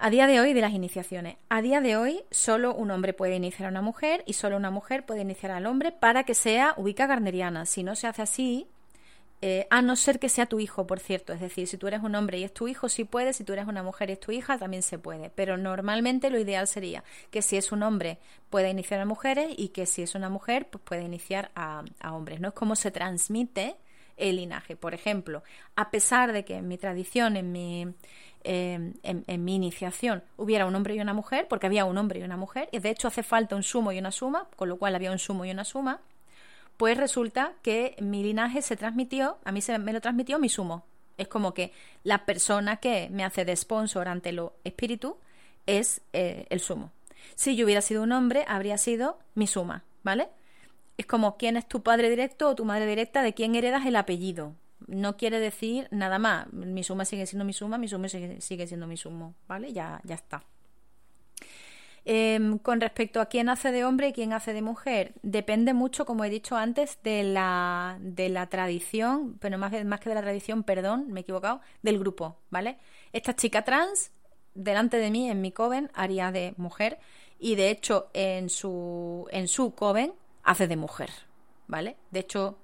A 0.02 0.10
día 0.10 0.28
de 0.28 0.40
hoy, 0.40 0.54
de 0.54 0.62
las 0.62 0.72
iniciaciones. 0.72 1.36
A 1.50 1.62
día 1.62 1.82
de 1.82 1.98
hoy, 1.98 2.22
solo 2.32 2.74
un 2.74 2.90
hombre 2.90 3.12
puede 3.12 3.36
iniciar 3.36 3.68
a 3.68 3.72
una 3.72 3.82
mujer 3.82 4.24
y 4.26 4.32
solo 4.32 4.56
una 4.56 4.72
mujer 4.72 5.06
puede 5.06 5.24
iniciar 5.24 5.52
al 5.52 5.66
hombre 5.66 5.92
para 5.92 6.24
que 6.24 6.36
sea 6.36 6.74
ubica 6.78 7.06
garneriana. 7.06 7.66
Si 7.66 7.84
no 7.84 7.98
se 7.98 8.08
hace 8.08 8.22
así, 8.22 8.68
eh, 9.42 9.68
a 9.70 9.82
no 9.82 9.98
ser 9.98 10.20
que 10.20 10.30
sea 10.30 10.46
tu 10.46 10.62
hijo, 10.62 10.88
por 10.88 11.02
cierto. 11.02 11.34
Es 11.34 11.42
decir, 11.42 11.68
si 11.68 11.76
tú 11.76 11.86
eres 11.88 12.02
un 12.02 12.16
hombre 12.16 12.38
y 12.38 12.46
es 12.46 12.54
tu 12.54 12.70
hijo, 12.70 12.88
sí 12.88 13.04
puede. 13.04 13.34
Si 13.34 13.44
tú 13.44 13.52
eres 13.52 13.68
una 13.68 13.84
mujer 13.84 14.10
y 14.10 14.14
es 14.14 14.22
tu 14.22 14.32
hija, 14.32 14.58
también 14.58 14.84
se 14.84 14.98
puede. 14.98 15.32
Pero 15.32 15.58
normalmente 15.58 16.30
lo 16.30 16.40
ideal 16.40 16.66
sería 16.66 17.04
que 17.30 17.42
si 17.42 17.58
es 17.58 17.74
un 17.74 17.84
hombre 17.84 18.20
pueda 18.50 18.70
iniciar 18.70 19.02
a 19.02 19.06
mujeres 19.06 19.54
y 19.58 19.68
que 19.70 19.86
si 19.86 20.02
es 20.02 20.16
una 20.16 20.30
mujer, 20.30 20.70
pues 20.70 20.82
puede 20.82 21.04
iniciar 21.04 21.52
a, 21.56 21.84
a 22.00 22.16
hombres. 22.16 22.40
No 22.40 22.48
es 22.48 22.54
como 22.54 22.78
se 22.78 22.92
transmite 22.92 23.76
el 24.20 24.36
linaje. 24.36 24.76
Por 24.76 24.94
ejemplo, 24.94 25.44
a 25.76 25.90
pesar 25.90 26.32
de 26.34 26.46
que 26.46 26.56
en 26.56 26.68
mi 26.68 26.78
tradición, 26.78 27.38
en 27.38 27.52
mi, 27.52 27.88
em, 28.44 28.94
en, 29.04 29.44
mi 29.44 29.56
iniciación, 29.56 30.24
hubiera 30.38 30.66
un 30.66 30.76
hombre 30.76 30.96
y 30.96 31.00
una 31.00 31.14
mujer, 31.14 31.48
porque 31.48 31.68
había 31.68 31.86
un 31.86 31.98
hombre 31.98 32.20
y 32.20 32.24
una 32.24 32.38
mujer, 32.38 32.70
y 32.72 32.80
de 32.80 32.90
hecho 32.90 33.08
hace 33.08 33.24
falta 33.24 33.56
un 33.56 33.64
sumo 33.64 33.92
y 33.92 34.00
una 34.00 34.12
suma, 34.12 34.48
con 34.56 34.70
lo 34.70 34.78
cual 34.78 34.96
había 34.96 35.12
un 35.12 35.20
sumo 35.20 35.46
y 35.46 35.52
una 35.52 35.64
suma, 35.64 36.02
pues 36.78 36.98
resulta 36.98 37.54
que 37.62 37.96
mi 38.00 38.24
linaje 38.24 38.62
se 38.62 38.78
transmitió, 38.78 39.38
a 39.44 39.52
mí 39.52 39.62
se 39.62 39.78
me 39.80 39.92
lo 39.92 40.00
transmitió 40.00 40.40
mi 40.40 40.48
sumo. 40.48 40.86
Es 41.18 41.28
como 41.28 41.54
que 41.54 41.74
la 42.04 42.26
persona 42.26 42.78
que 42.78 43.10
me 43.12 43.26
hace 43.26 43.44
de 43.44 43.56
sponsor 43.56 44.08
ante 44.08 44.32
lo 44.32 44.54
espíritu 44.64 45.18
es 45.66 46.02
eh, 46.14 46.46
el 46.50 46.62
sumo. 46.62 46.92
Si 47.36 47.58
yo 47.58 47.66
hubiera 47.66 47.82
sido 47.82 48.02
un 48.04 48.14
hombre, 48.14 48.46
habría 48.48 48.78
sido 48.78 49.20
mi 49.36 49.46
suma, 49.46 49.84
¿vale? 50.04 50.30
Es 50.98 51.06
como 51.06 51.38
quién 51.38 51.58
es 51.58 51.68
tu 51.68 51.84
padre 51.84 52.10
directo 52.10 52.48
o 52.50 52.56
tu 52.56 52.66
madre 52.66 52.86
directa, 52.86 53.24
de 53.24 53.34
quién 53.34 53.56
heredas 53.56 53.86
el 53.86 53.98
apellido. 53.98 54.54
No 54.88 55.18
quiere 55.18 55.40
decir 55.40 55.88
nada 55.92 56.20
más. 56.20 56.52
Mi 56.54 56.84
suma 56.84 57.06
sigue 57.06 57.26
siendo 57.26 57.46
mi 57.46 57.54
suma, 57.54 57.78
mi 57.78 57.88
suma 57.88 58.08
sigue, 58.10 58.68
siendo 58.68 58.88
mi 58.88 58.98
sumo, 58.98 59.36
¿vale? 59.48 59.74
Ya, 59.74 60.02
ya 60.04 60.16
está. 60.16 60.44
Em, 62.06 62.58
con 62.58 62.82
respecto 62.82 63.22
a 63.22 63.28
quién 63.28 63.50
hace 63.50 63.72
de 63.72 63.84
hombre 63.84 64.08
y 64.08 64.14
quién 64.14 64.34
hace 64.34 64.54
de 64.54 64.62
mujer, 64.62 65.14
depende 65.22 65.74
mucho, 65.74 66.06
como 66.06 66.24
he 66.24 66.30
dicho 66.30 66.56
antes, 66.56 66.98
de 67.04 67.24
la, 67.24 67.98
de 68.00 68.30
la 68.30 68.48
tradición, 68.48 69.38
pero 69.40 69.58
más, 69.58 69.86
más 69.86 70.00
que 70.00 70.10
de 70.10 70.16
la 70.16 70.22
tradición, 70.22 70.64
perdón, 70.64 71.08
me 71.12 71.20
he 71.20 71.24
equivocado, 71.24 71.62
del 71.84 72.00
grupo, 72.00 72.38
¿vale? 72.50 72.78
Esta 73.12 73.36
chica 73.36 73.64
trans, 73.64 74.12
delante 74.56 74.98
de 74.98 75.12
mí, 75.12 75.30
en 75.30 75.42
mi 75.42 75.52
coven, 75.52 75.92
haría 75.94 76.32
de 76.32 76.54
mujer, 76.58 77.00
y 77.38 77.56
de 77.56 77.70
hecho, 77.70 78.10
en 78.14 78.50
su, 78.50 79.28
en 79.32 79.48
su 79.48 79.76
coven, 79.76 80.14
hace 80.44 80.68
de 80.68 80.78
mujer, 80.78 81.12
¿vale? 81.68 81.98
De 82.12 82.22
hecho, 82.22 82.58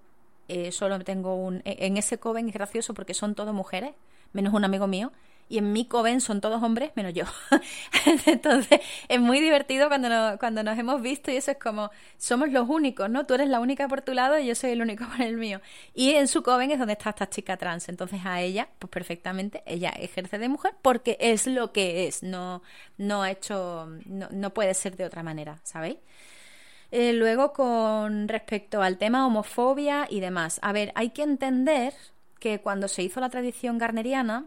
eh, 0.47 0.71
solo 0.71 0.99
tengo 0.99 1.35
un... 1.35 1.61
E, 1.65 1.85
en 1.85 1.97
ese 1.97 2.17
coven 2.17 2.47
es 2.47 2.53
gracioso 2.53 2.93
porque 2.93 3.13
son 3.13 3.35
todas 3.35 3.53
mujeres, 3.53 3.93
menos 4.33 4.53
un 4.53 4.65
amigo 4.65 4.87
mío, 4.87 5.11
y 5.47 5.59
en 5.59 5.73
mi 5.73 5.85
coven 5.85 6.21
son 6.21 6.41
todos 6.41 6.61
hombres 6.63 6.91
menos 6.95 7.13
yo. 7.13 7.25
Entonces 8.25 8.79
es 9.07 9.19
muy 9.19 9.39
divertido 9.39 9.87
cuando, 9.87 10.09
cuando 10.39 10.63
nos 10.63 10.77
hemos 10.77 11.01
visto 11.01 11.31
y 11.31 11.35
eso 11.37 11.51
es 11.51 11.57
como, 11.57 11.91
somos 12.17 12.49
los 12.51 12.67
únicos, 12.67 13.09
¿no? 13.09 13.25
Tú 13.25 13.35
eres 13.35 13.49
la 13.49 13.59
única 13.59 13.87
por 13.87 14.01
tu 14.01 14.13
lado 14.13 14.39
y 14.39 14.47
yo 14.47 14.55
soy 14.55 14.71
el 14.71 14.81
único 14.81 15.05
por 15.05 15.21
el 15.21 15.37
mío. 15.37 15.61
Y 15.93 16.11
en 16.11 16.27
su 16.27 16.41
coven 16.41 16.71
es 16.71 16.79
donde 16.79 16.93
está 16.93 17.11
esta 17.11 17.29
chica 17.29 17.57
trans. 17.57 17.89
Entonces 17.89 18.21
a 18.25 18.41
ella, 18.41 18.69
pues 18.79 18.89
perfectamente, 18.89 19.61
ella 19.65 19.89
ejerce 19.89 20.39
de 20.39 20.49
mujer 20.49 20.73
porque 20.81 21.17
es 21.19 21.45
lo 21.47 21.71
que 21.71 22.07
es, 22.07 22.23
no, 22.23 22.63
no 22.97 23.21
ha 23.21 23.31
hecho, 23.31 23.87
no, 24.05 24.27
no 24.31 24.53
puede 24.53 24.73
ser 24.73 24.95
de 24.95 25.05
otra 25.05 25.21
manera, 25.21 25.59
¿sabéis? 25.63 25.97
Eh, 26.91 27.13
luego, 27.13 27.53
con 27.53 28.27
respecto 28.27 28.81
al 28.81 28.97
tema 28.97 29.25
homofobia 29.25 30.07
y 30.09 30.19
demás. 30.19 30.59
A 30.61 30.71
ver, 30.71 30.91
hay 30.95 31.09
que 31.09 31.23
entender 31.23 31.93
que 32.39 32.61
cuando 32.61 32.87
se 32.87 33.03
hizo 33.03 33.19
la 33.19 33.29
tradición 33.29 33.77
garneriana, 33.77 34.45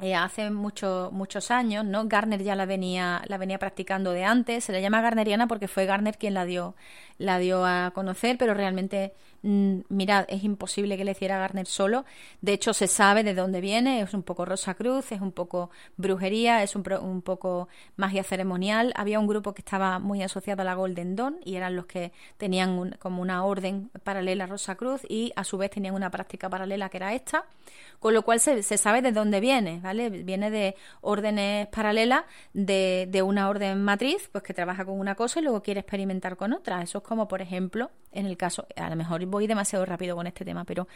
eh, 0.00 0.14
hace 0.14 0.50
mucho, 0.50 1.10
muchos 1.12 1.50
años, 1.50 1.84
¿no? 1.84 2.06
Garner 2.08 2.42
ya 2.42 2.54
la 2.56 2.66
venía, 2.66 3.22
la 3.26 3.38
venía 3.38 3.58
practicando 3.58 4.10
de 4.12 4.24
antes, 4.24 4.64
se 4.64 4.72
le 4.72 4.82
llama 4.82 5.00
garneriana 5.00 5.46
porque 5.46 5.68
fue 5.68 5.86
Garner 5.86 6.18
quien 6.18 6.34
la 6.34 6.44
dio, 6.44 6.74
la 7.18 7.38
dio 7.38 7.64
a 7.64 7.92
conocer, 7.94 8.36
pero 8.38 8.54
realmente 8.54 9.12
Mm, 9.46 9.82
mirad, 9.90 10.24
es 10.28 10.42
imposible 10.42 10.96
que 10.96 11.04
le 11.04 11.10
hiciera 11.10 11.38
Garner 11.38 11.66
solo. 11.66 12.06
De 12.40 12.54
hecho, 12.54 12.72
se 12.72 12.86
sabe 12.86 13.22
de 13.22 13.34
dónde 13.34 13.60
viene. 13.60 14.00
Es 14.00 14.14
un 14.14 14.22
poco 14.22 14.46
Rosa 14.46 14.72
Cruz, 14.72 15.12
es 15.12 15.20
un 15.20 15.32
poco 15.32 15.68
brujería, 15.98 16.62
es 16.62 16.74
un, 16.74 16.82
un 17.02 17.20
poco 17.20 17.68
magia 17.96 18.24
ceremonial. 18.24 18.94
Había 18.96 19.20
un 19.20 19.26
grupo 19.26 19.52
que 19.52 19.60
estaba 19.60 19.98
muy 19.98 20.22
asociado 20.22 20.62
a 20.62 20.64
la 20.64 20.74
Golden 20.74 21.14
Dawn 21.14 21.36
y 21.44 21.56
eran 21.56 21.76
los 21.76 21.84
que 21.84 22.12
tenían 22.38 22.96
como 22.98 23.20
una 23.20 23.44
orden 23.44 23.90
paralela 24.02 24.44
a 24.44 24.46
Rosa 24.46 24.76
Cruz 24.76 25.02
y 25.10 25.30
a 25.36 25.44
su 25.44 25.58
vez 25.58 25.70
tenían 25.70 25.94
una 25.94 26.10
práctica 26.10 26.48
paralela 26.48 26.88
que 26.88 26.96
era 26.96 27.12
esta. 27.12 27.44
Con 28.04 28.12
lo 28.12 28.20
cual 28.20 28.38
se, 28.38 28.62
sabe 28.62 29.00
de 29.00 29.12
dónde 29.12 29.40
viene, 29.40 29.80
¿vale? 29.80 30.10
Viene 30.10 30.50
de 30.50 30.76
órdenes 31.00 31.68
paralelas 31.68 32.24
de, 32.52 33.08
de 33.08 33.22
una 33.22 33.48
orden 33.48 33.82
matriz, 33.82 34.28
pues 34.30 34.44
que 34.44 34.52
trabaja 34.52 34.84
con 34.84 35.00
una 35.00 35.14
cosa 35.14 35.40
y 35.40 35.42
luego 35.42 35.62
quiere 35.62 35.80
experimentar 35.80 36.36
con 36.36 36.52
otra. 36.52 36.82
Eso 36.82 36.98
es 36.98 37.04
como, 37.04 37.28
por 37.28 37.40
ejemplo, 37.40 37.90
en 38.12 38.26
el 38.26 38.36
caso, 38.36 38.66
a 38.76 38.90
lo 38.90 38.96
mejor 38.96 39.24
voy 39.24 39.46
demasiado 39.46 39.86
rápido 39.86 40.16
con 40.16 40.26
este 40.26 40.44
tema, 40.44 40.66
pero 40.66 40.86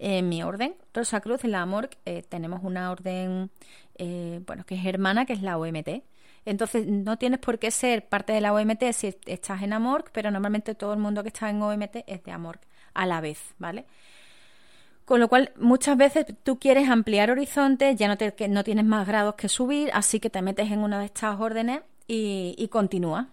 en 0.00 0.28
mi 0.28 0.42
orden, 0.42 0.74
Rosa 0.92 1.20
Cruz, 1.20 1.44
la 1.44 1.62
AMORC, 1.62 1.96
eh, 2.04 2.24
tenemos 2.28 2.64
una 2.64 2.90
orden, 2.90 3.52
eh, 3.94 4.40
bueno, 4.44 4.66
que 4.66 4.74
es 4.74 4.84
hermana, 4.84 5.26
que 5.26 5.34
es 5.34 5.42
la 5.42 5.58
OMT. 5.58 6.02
Entonces, 6.44 6.88
no 6.88 7.18
tienes 7.18 7.38
por 7.38 7.60
qué 7.60 7.70
ser 7.70 8.08
parte 8.08 8.32
de 8.32 8.40
la 8.40 8.52
OMT 8.52 8.82
si 8.94 9.14
estás 9.26 9.62
en 9.62 9.74
AMORC, 9.74 10.10
pero 10.10 10.32
normalmente 10.32 10.74
todo 10.74 10.92
el 10.92 10.98
mundo 10.98 11.22
que 11.22 11.28
está 11.28 11.50
en 11.50 11.62
OMT 11.62 11.98
es 12.08 12.24
de 12.24 12.32
AMORC 12.32 12.66
a 12.94 13.06
la 13.06 13.20
vez, 13.20 13.54
¿vale? 13.58 13.84
Con 15.08 15.20
lo 15.20 15.28
cual, 15.28 15.52
muchas 15.56 15.96
veces 15.96 16.26
tú 16.42 16.58
quieres 16.58 16.90
ampliar 16.90 17.30
horizontes, 17.30 17.96
ya 17.96 18.08
no, 18.08 18.18
te, 18.18 18.34
no 18.46 18.62
tienes 18.62 18.84
más 18.84 19.06
grados 19.08 19.36
que 19.36 19.48
subir, 19.48 19.88
así 19.94 20.20
que 20.20 20.28
te 20.28 20.42
metes 20.42 20.70
en 20.70 20.80
una 20.80 20.98
de 20.98 21.06
estas 21.06 21.40
órdenes 21.40 21.80
y, 22.06 22.54
y 22.58 22.68
continúas. 22.68 23.26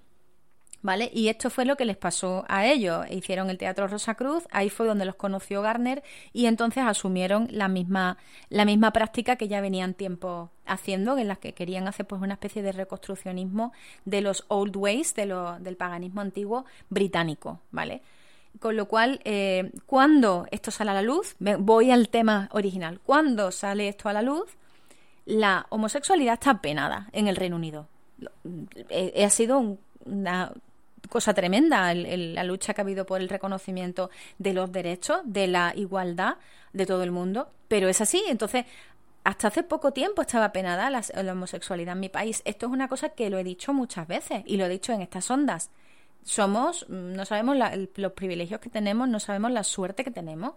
¿Vale? 0.82 1.11
Y 1.13 1.28
esto 1.28 1.49
fue 1.49 1.65
lo 1.65 1.76
que 1.76 1.84
les 1.84 1.97
pasó 1.97 2.45
a 2.47 2.65
ellos. 2.65 3.05
Hicieron 3.09 3.49
el 3.49 3.57
Teatro 3.57 3.88
Rosa 3.88 4.15
Cruz, 4.15 4.47
ahí 4.51 4.69
fue 4.69 4.88
donde 4.88 5.03
los 5.03 5.15
conoció 5.15 5.61
Garner 5.61 6.01
y 6.32 6.45
entonces 6.45 6.86
asumieron 6.86 7.49
la 7.51 7.67
misma, 7.67 8.19
la 8.47 8.63
misma 8.63 8.91
práctica 8.91 9.36
que 9.36 9.49
ya 9.49 9.59
venían 9.59 9.95
tiempo 9.95 10.51
haciendo, 10.65 11.17
en 11.17 11.28
la 11.28 11.36
que 11.36 11.53
querían 11.53 11.89
hacer 11.89 12.07
pues 12.07 12.21
una 12.21 12.36
especie 12.36 12.61
de 12.61 12.71
reconstruccionismo 12.71 13.73
de 14.05 14.21
los 14.21 14.45
old 14.47 14.78
ways, 14.78 15.13
de 15.13 15.26
lo, 15.26 15.59
del 15.59 15.76
paganismo 15.76 16.21
antiguo 16.21 16.63
británico, 16.89 17.59
¿vale? 17.71 18.01
Con 18.60 18.76
lo 18.76 18.88
cual, 18.88 19.20
eh, 19.26 19.72
cuando 19.86 20.47
esto 20.51 20.72
sale 20.72 20.91
a 20.91 20.93
la 20.93 21.01
luz, 21.01 21.36
voy 21.39 21.91
al 21.91 22.10
tema 22.10 22.49
original, 22.51 22.99
cuando 23.06 23.51
sale 23.51 23.88
esto 23.88 24.08
a 24.10 24.14
la 24.14 24.22
luz, 24.22 24.49
la 25.26 25.66
homosexualidad 25.70 26.36
está 26.36 26.62
penada 26.62 27.10
en 27.12 27.28
el 27.28 27.36
Reino 27.36 27.56
Unido. 27.56 27.88
Eh, 28.89 29.24
ha 29.26 29.30
sido 29.30 29.78
una 30.06 30.53
cosa 31.10 31.34
tremenda 31.34 31.93
la 31.93 32.43
lucha 32.43 32.74
que 32.74 32.82
ha 32.82 32.84
habido 32.84 33.06
por 33.06 33.22
el 33.22 33.30
reconocimiento 33.30 34.10
de 34.38 34.53
los 34.53 34.72
derechos, 34.72 35.20
de 35.24 35.47
la 35.47 35.74
igualdad 35.76 36.38
de 36.74 36.86
todo 36.86 37.03
el 37.03 37.12
mundo, 37.12 37.49
pero 37.68 37.88
es 37.88 38.01
así. 38.01 38.24
Entonces, 38.28 38.66
hasta 39.24 39.47
hace 39.47 39.64
poco 39.64 39.91
tiempo 39.91 40.22
estaba 40.22 40.51
penada 40.51 40.89
la, 40.89 41.32
homosexualidad 41.32 41.93
en 41.93 41.99
mi 41.99 42.10
país. 42.10 42.41
Esto 42.45 42.68
es 42.68 42.72
una 42.72 42.88
cosa 42.88 43.10
que 43.10 43.30
lo 43.30 43.39
he 43.39 43.43
dicho 43.43 43.74
muchas 43.74 44.08
veces 44.08 44.43
y 44.45 44.58
lo 44.58 44.66
he 44.66 44.70
dicho 44.70 44.93
en 44.93 45.01
estas 45.01 45.30
ondas. 45.32 45.72
Somos, 46.26 46.89
no 46.89 47.23
sabemos 47.23 47.55
los 47.95 48.11
privilegios 48.13 48.59
que 48.59 48.71
tenemos, 48.71 49.07
no 49.07 49.19
sabemos 49.19 49.51
la 49.51 49.63
suerte 49.63 50.03
que 50.03 50.09
tenemos, 50.09 50.53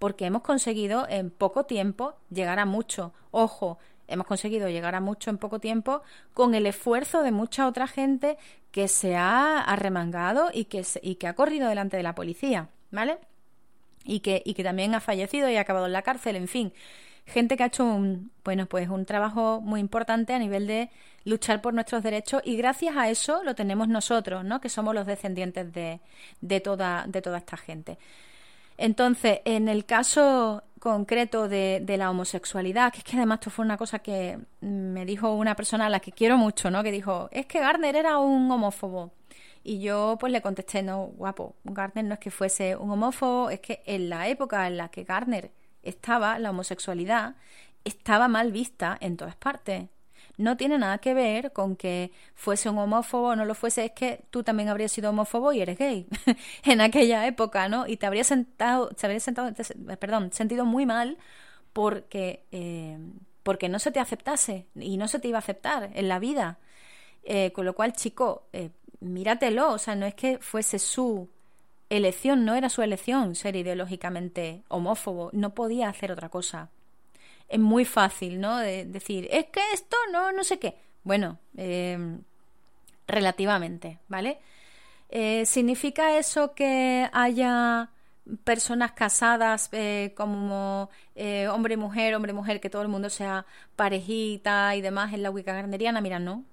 porque 0.00 0.26
hemos 0.26 0.42
conseguido 0.42 1.06
en 1.08 1.30
poco 1.30 1.64
tiempo 1.64 2.14
llegar 2.28 2.58
a 2.58 2.66
mucho. 2.66 3.14
Ojo, 3.30 3.78
hemos 4.08 4.26
conseguido 4.26 4.68
llegar 4.68 4.96
a 4.96 5.00
mucho 5.00 5.30
en 5.30 5.38
poco 5.38 5.60
tiempo 5.60 6.02
con 6.34 6.56
el 6.56 6.66
esfuerzo 6.66 7.22
de 7.22 7.30
mucha 7.30 7.68
otra 7.68 7.86
gente 7.86 8.36
que 8.72 8.88
se 8.88 9.14
ha 9.14 9.60
arremangado 9.60 10.50
y 10.52 10.64
que, 10.64 10.84
y 11.02 11.14
que 11.14 11.28
ha 11.28 11.34
corrido 11.34 11.68
delante 11.68 11.96
de 11.96 12.02
la 12.02 12.16
policía, 12.16 12.68
¿vale? 12.90 13.18
Y 14.04 14.20
que, 14.20 14.42
y 14.44 14.54
que 14.54 14.64
también 14.64 14.92
ha 14.96 15.00
fallecido 15.00 15.48
y 15.48 15.56
ha 15.56 15.60
acabado 15.60 15.86
en 15.86 15.92
la 15.92 16.02
cárcel, 16.02 16.34
en 16.34 16.48
fin. 16.48 16.72
Gente 17.32 17.56
que 17.56 17.62
ha 17.62 17.66
hecho 17.66 17.84
un, 17.86 18.30
bueno, 18.44 18.66
pues 18.66 18.90
un 18.90 19.06
trabajo 19.06 19.62
muy 19.62 19.80
importante 19.80 20.34
a 20.34 20.38
nivel 20.38 20.66
de 20.66 20.90
luchar 21.24 21.62
por 21.62 21.72
nuestros 21.72 22.02
derechos 22.02 22.42
y 22.44 22.56
gracias 22.56 22.94
a 22.94 23.08
eso 23.08 23.42
lo 23.42 23.54
tenemos 23.54 23.88
nosotros, 23.88 24.44
¿no? 24.44 24.60
Que 24.60 24.68
somos 24.68 24.94
los 24.94 25.06
descendientes 25.06 25.72
de, 25.72 26.00
de, 26.42 26.60
toda, 26.60 27.06
de 27.08 27.22
toda 27.22 27.38
esta 27.38 27.56
gente. 27.56 27.96
Entonces, 28.76 29.40
en 29.46 29.68
el 29.68 29.86
caso 29.86 30.62
concreto 30.78 31.48
de, 31.48 31.80
de, 31.82 31.96
la 31.96 32.10
homosexualidad, 32.10 32.92
que 32.92 32.98
es 32.98 33.04
que 33.04 33.16
además 33.16 33.36
esto 33.36 33.50
fue 33.50 33.64
una 33.64 33.78
cosa 33.78 34.00
que 34.00 34.38
me 34.60 35.06
dijo 35.06 35.32
una 35.32 35.54
persona 35.54 35.86
a 35.86 35.88
la 35.88 36.00
que 36.00 36.12
quiero 36.12 36.36
mucho, 36.36 36.70
¿no? 36.70 36.82
Que 36.82 36.92
dijo, 36.92 37.30
es 37.32 37.46
que 37.46 37.60
Gardner 37.60 37.96
era 37.96 38.18
un 38.18 38.50
homófobo. 38.50 39.12
Y 39.64 39.80
yo 39.80 40.18
pues 40.20 40.32
le 40.32 40.42
contesté, 40.42 40.82
no, 40.82 41.06
guapo, 41.16 41.54
Gardner 41.64 42.04
no 42.04 42.14
es 42.14 42.20
que 42.20 42.30
fuese 42.30 42.76
un 42.76 42.90
homófobo, 42.90 43.48
es 43.48 43.60
que 43.60 43.82
en 43.86 44.10
la 44.10 44.28
época 44.28 44.66
en 44.66 44.76
la 44.76 44.90
que 44.90 45.04
Gardner 45.04 45.50
estaba, 45.82 46.38
la 46.38 46.50
homosexualidad 46.50 47.36
estaba 47.84 48.28
mal 48.28 48.52
vista 48.52 48.96
en 49.00 49.16
todas 49.16 49.36
partes 49.36 49.88
no 50.38 50.56
tiene 50.56 50.78
nada 50.78 50.98
que 50.98 51.14
ver 51.14 51.52
con 51.52 51.76
que 51.76 52.12
fuese 52.34 52.68
un 52.68 52.78
homófobo 52.78 53.28
o 53.28 53.36
no 53.36 53.44
lo 53.44 53.54
fuese, 53.54 53.86
es 53.86 53.92
que 53.92 54.24
tú 54.30 54.42
también 54.42 54.68
habrías 54.68 54.92
sido 54.92 55.10
homófobo 55.10 55.52
y 55.52 55.60
eres 55.60 55.78
gay 55.78 56.06
en 56.64 56.80
aquella 56.80 57.26
época, 57.26 57.68
¿no? 57.68 57.86
Y 57.86 57.96
te 57.96 58.06
habrías 58.06 58.26
sentado, 58.26 58.88
te 58.88 59.06
habrías 59.06 59.22
sentado, 59.22 59.52
perdón, 59.98 60.32
sentido 60.32 60.64
muy 60.64 60.86
mal 60.86 61.18
porque, 61.72 62.44
eh, 62.52 62.98
porque 63.42 63.68
no 63.68 63.78
se 63.78 63.92
te 63.92 64.00
aceptase 64.00 64.66
y 64.74 64.96
no 64.96 65.08
se 65.08 65.18
te 65.18 65.28
iba 65.28 65.38
a 65.38 65.40
aceptar 65.40 65.90
en 65.94 66.08
la 66.08 66.18
vida. 66.18 66.58
Eh, 67.24 67.52
con 67.52 67.64
lo 67.64 67.74
cual, 67.74 67.92
chico, 67.92 68.48
eh, 68.52 68.70
míratelo, 69.00 69.72
o 69.72 69.78
sea, 69.78 69.94
no 69.94 70.06
es 70.06 70.14
que 70.14 70.38
fuese 70.38 70.78
su 70.78 71.28
elección, 71.96 72.44
no 72.44 72.54
era 72.54 72.68
su 72.68 72.82
elección 72.82 73.34
ser 73.34 73.56
ideológicamente 73.56 74.62
homófobo, 74.68 75.30
no 75.32 75.54
podía 75.54 75.88
hacer 75.88 76.12
otra 76.12 76.28
cosa 76.28 76.70
es 77.52 77.60
muy 77.60 77.84
fácil, 77.84 78.40
¿no? 78.40 78.56
De 78.58 78.86
decir, 78.86 79.28
es 79.30 79.46
que 79.46 79.60
esto 79.74 79.96
no, 80.10 80.32
no 80.32 80.42
sé 80.42 80.58
qué. 80.58 80.74
Bueno, 81.04 81.38
eh, 81.56 82.18
relativamente, 83.06 83.98
¿vale? 84.08 84.38
Eh, 85.10 85.44
¿Significa 85.44 86.18
eso 86.18 86.54
que 86.54 87.10
haya 87.12 87.90
personas 88.44 88.92
casadas 88.92 89.68
eh, 89.72 90.14
como 90.16 90.88
hombre 91.50 91.74
y 91.74 91.76
mujer, 91.76 92.14
hombre 92.14 92.32
y 92.32 92.34
mujer, 92.34 92.60
que 92.60 92.70
todo 92.70 92.82
el 92.82 92.88
mundo 92.88 93.10
sea 93.10 93.44
parejita 93.76 94.74
y 94.74 94.80
demás 94.80 95.12
en 95.12 95.22
la 95.22 95.30
Wicca? 95.30 95.62
Mira, 95.66 96.18
no. 96.18 96.44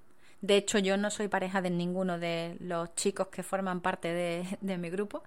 De 0.42 0.56
hecho, 0.56 0.78
yo 0.78 0.96
no 0.96 1.10
soy 1.10 1.28
pareja 1.28 1.60
de 1.60 1.70
ninguno 1.70 2.18
de 2.18 2.56
los 2.60 2.94
chicos 2.94 3.28
que 3.28 3.42
forman 3.42 3.80
parte 3.80 4.08
de, 4.60 4.78
mi 4.78 4.88
grupo. 4.88 5.22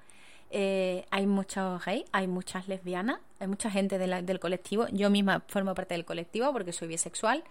Eh, 0.49 1.05
hay 1.11 1.27
muchos 1.27 1.83
gays, 1.85 2.05
hay 2.11 2.27
muchas 2.27 2.67
lesbianas, 2.67 3.19
hay 3.39 3.47
mucha 3.47 3.69
gente 3.69 3.97
del 3.99 4.39
colectivo. 4.39 4.87
Yo 4.91 5.09
misma 5.09 5.43
formo 5.47 5.75
parte 5.75 5.93
del 5.93 6.05
colectivo 6.05 6.51
porque 6.51 6.73
soy 6.73 6.87
bisexual. 6.87 7.43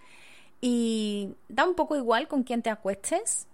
Y 0.59 1.29
da 1.49 1.65
un 1.65 1.75
poco 1.75 1.95
igual 1.95 2.27
con 2.27 2.43
quién 2.43 2.61
te 2.61 2.69
acuestes. 2.69 3.47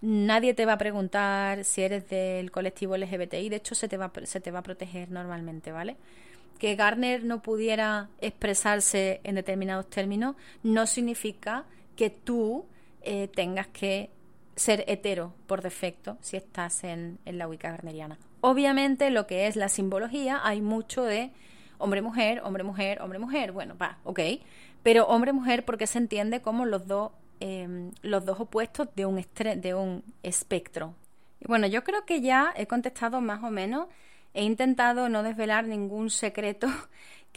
Nadie 0.00 0.54
te 0.54 0.64
va 0.64 0.74
a 0.74 0.78
preguntar 0.78 1.64
si 1.64 1.82
eres 1.82 2.08
del 2.08 2.52
colectivo 2.52 2.96
LGBTI. 2.96 3.48
De 3.48 3.56
hecho, 3.56 3.74
se 3.74 3.88
te 3.88 3.96
va 3.96 4.06
a 4.06 4.62
proteger 4.62 5.10
normalmente, 5.10 5.72
¿vale? 5.72 5.96
Que 6.58 6.76
Garner 6.76 7.24
no 7.24 7.42
pudiera 7.42 8.08
expresarse 8.20 9.20
en 9.24 9.34
determinados 9.36 9.88
términos 9.90 10.36
no 10.62 10.86
significa 10.86 11.64
que 11.96 12.10
tú 12.10 12.64
eh, 13.02 13.28
tengas 13.28 13.66
que 13.68 14.10
ser 14.58 14.84
hetero 14.88 15.32
por 15.46 15.62
defecto 15.62 16.18
si 16.20 16.36
estás 16.36 16.84
en, 16.84 17.18
la 17.24 17.48
Wicca 17.48 17.70
garneriana. 17.70 18.18
Obviamente 18.40 19.10
lo 19.10 19.26
que 19.26 19.46
es 19.46 19.56
la 19.56 19.68
simbología 19.68 20.40
hay 20.42 20.60
mucho 20.60 21.04
de 21.04 21.30
hombre-mujer, 21.78 22.40
hombre-mujer, 22.44 23.00
hombre-mujer. 23.00 23.52
Bueno, 23.52 23.76
va, 23.80 23.98
ok. 24.04 24.20
Pero 24.82 25.06
hombre-mujer 25.06 25.64
porque 25.64 25.86
se 25.86 25.98
entiende 25.98 26.42
como 26.42 26.66
los 26.66 26.86
dos, 26.86 27.12
em, 27.40 27.92
los 28.02 28.24
dos 28.24 28.40
opuestos 28.40 28.88
de 28.94 29.06
un, 29.06 29.24
de 29.56 29.74
un 29.74 30.04
espectro. 30.22 30.94
Y 31.40 31.46
bueno, 31.46 31.66
yo 31.66 31.84
creo 31.84 32.04
que 32.04 32.20
ya 32.20 32.52
he 32.56 32.66
contestado 32.66 33.20
más 33.20 33.42
o 33.42 33.50
menos. 33.50 33.88
He 34.34 34.44
intentado 34.44 35.08
no 35.08 35.22
desvelar 35.22 35.66
ningún 35.66 36.10
secreto 36.10 36.68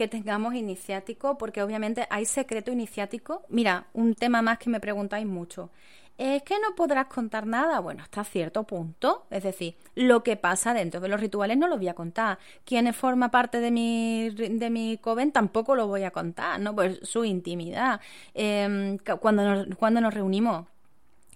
que 0.01 0.07
tengamos 0.07 0.55
iniciático, 0.55 1.37
porque 1.37 1.61
obviamente 1.61 2.07
hay 2.09 2.25
secreto 2.25 2.71
iniciático. 2.71 3.43
Mira, 3.49 3.85
un 3.93 4.15
tema 4.15 4.41
más 4.41 4.57
que 4.57 4.67
me 4.67 4.79
preguntáis 4.79 5.27
mucho 5.27 5.69
es 6.17 6.41
que 6.41 6.55
no 6.59 6.73
podrás 6.75 7.05
contar 7.05 7.45
nada. 7.45 7.79
Bueno, 7.81 8.01
hasta 8.01 8.23
cierto 8.23 8.63
punto. 8.63 9.27
Es 9.29 9.43
decir, 9.43 9.75
lo 9.93 10.23
que 10.23 10.37
pasa 10.37 10.73
dentro 10.73 11.01
de 11.01 11.07
los 11.07 11.21
rituales 11.21 11.55
no 11.55 11.67
lo 11.67 11.77
voy 11.77 11.87
a 11.87 11.93
contar. 11.93 12.39
Quienes 12.65 12.95
forma 12.95 13.29
parte 13.29 13.59
de 13.59 13.69
mi, 13.69 14.31
de 14.31 14.71
mi 14.71 14.97
coven 14.97 15.31
tampoco 15.31 15.75
lo 15.75 15.85
voy 15.85 16.01
a 16.01 16.09
contar, 16.09 16.59
¿no? 16.59 16.73
Pues 16.73 16.99
su 17.03 17.23
intimidad. 17.23 18.01
Em, 18.33 18.97
cuando, 19.19 19.43
nos, 19.43 19.75
cuando 19.75 20.01
nos 20.01 20.15
reunimos, 20.15 20.65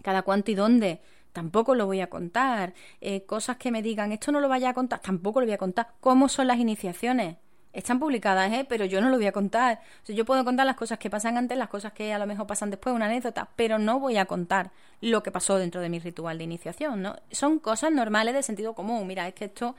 cada 0.02 0.24
cuánto 0.24 0.50
y 0.50 0.56
dónde 0.56 1.02
tampoco 1.34 1.76
lo 1.76 1.86
voy 1.86 2.02
a 2.02 2.10
contar. 2.10 2.74
Eh, 3.00 3.28
cosas 3.28 3.58
que 3.58 3.70
me 3.70 3.84
digan, 3.84 4.12
esto 4.12 4.32
no 4.32 4.40
lo 4.40 4.50
vaya 4.50 4.70
a 4.70 4.74
contar, 4.74 5.02
tampoco 5.02 5.40
lo 5.40 5.46
voy 5.46 5.54
a 5.54 5.60
contar. 5.60 5.90
¿Cómo 6.00 6.30
son 6.30 6.48
las 6.48 6.58
iniciaciones? 6.58 7.38
Están 7.76 8.00
publicadas, 8.00 8.52
¿eh? 8.54 8.66
pero 8.68 8.86
yo 8.86 9.02
no 9.02 9.10
lo 9.10 9.18
voy 9.18 9.28
a 9.28 9.32
contar. 9.32 9.82
yo 10.08 10.26
puedo 10.26 10.44
contar 10.46 10.66
las 10.66 10.78
cosas 10.78 10.98
que 10.98 11.10
pasan 11.10 11.38
antes, 11.38 11.58
las 11.58 11.68
cosas 11.68 11.92
que 11.94 12.14
a 12.14 12.18
lo 12.18 12.26
mejor 12.26 12.48
pasan 12.48 12.72
después, 12.72 12.96
una 12.96 13.06
anécdota, 13.06 13.50
pero 13.56 13.78
no 13.78 14.00
voy 14.00 14.18
a 14.18 14.26
contar 14.26 14.72
lo 15.02 15.22
que 15.22 15.32
pasó 15.32 15.58
dentro 15.58 15.82
de 15.82 15.90
mi 15.90 16.00
ritual 16.00 16.38
de 16.38 16.46
iniciación, 16.46 17.02
¿no? 17.02 17.18
Son 17.32 17.60
cosas 17.60 17.92
normales 17.92 18.34
de 18.34 18.44
sentido 18.44 18.74
común. 18.74 19.06
Mira, 19.06 19.28
es 19.28 19.34
que 19.34 19.46
esto, 19.46 19.76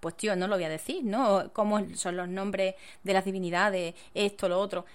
pues 0.00 0.16
tío, 0.16 0.34
no 0.34 0.48
lo 0.48 0.56
voy 0.56 0.64
a 0.64 0.70
decir, 0.70 1.04
¿no? 1.04 1.50
Cómo 1.52 1.84
son 1.94 2.16
los 2.16 2.28
nombres 2.28 2.74
de 3.04 3.12
las 3.12 3.24
divinidades, 3.24 3.94
esto, 4.14 4.48
lo 4.48 4.58
otro. 4.58 4.86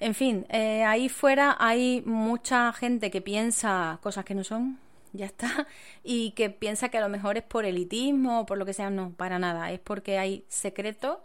En 0.00 0.14
fin, 0.14 0.46
eh, 0.48 0.84
ahí 0.84 1.08
fuera 1.08 1.56
hay 1.60 2.02
mucha 2.04 2.72
gente 2.72 3.10
que 3.10 3.20
piensa 3.20 3.98
cosas 4.02 4.24
que 4.24 4.34
no 4.34 4.44
son, 4.44 4.78
ya 5.12 5.26
está, 5.26 5.66
y 6.04 6.32
que 6.32 6.50
piensa 6.50 6.88
que 6.88 6.98
a 6.98 7.00
lo 7.00 7.08
mejor 7.08 7.36
es 7.36 7.44
por 7.44 7.64
elitismo 7.64 8.40
o 8.40 8.46
por 8.46 8.58
lo 8.58 8.66
que 8.66 8.72
sea, 8.72 8.90
no, 8.90 9.10
para 9.10 9.38
nada, 9.38 9.70
es 9.70 9.80
porque 9.80 10.18
hay 10.18 10.44
secretos 10.48 11.18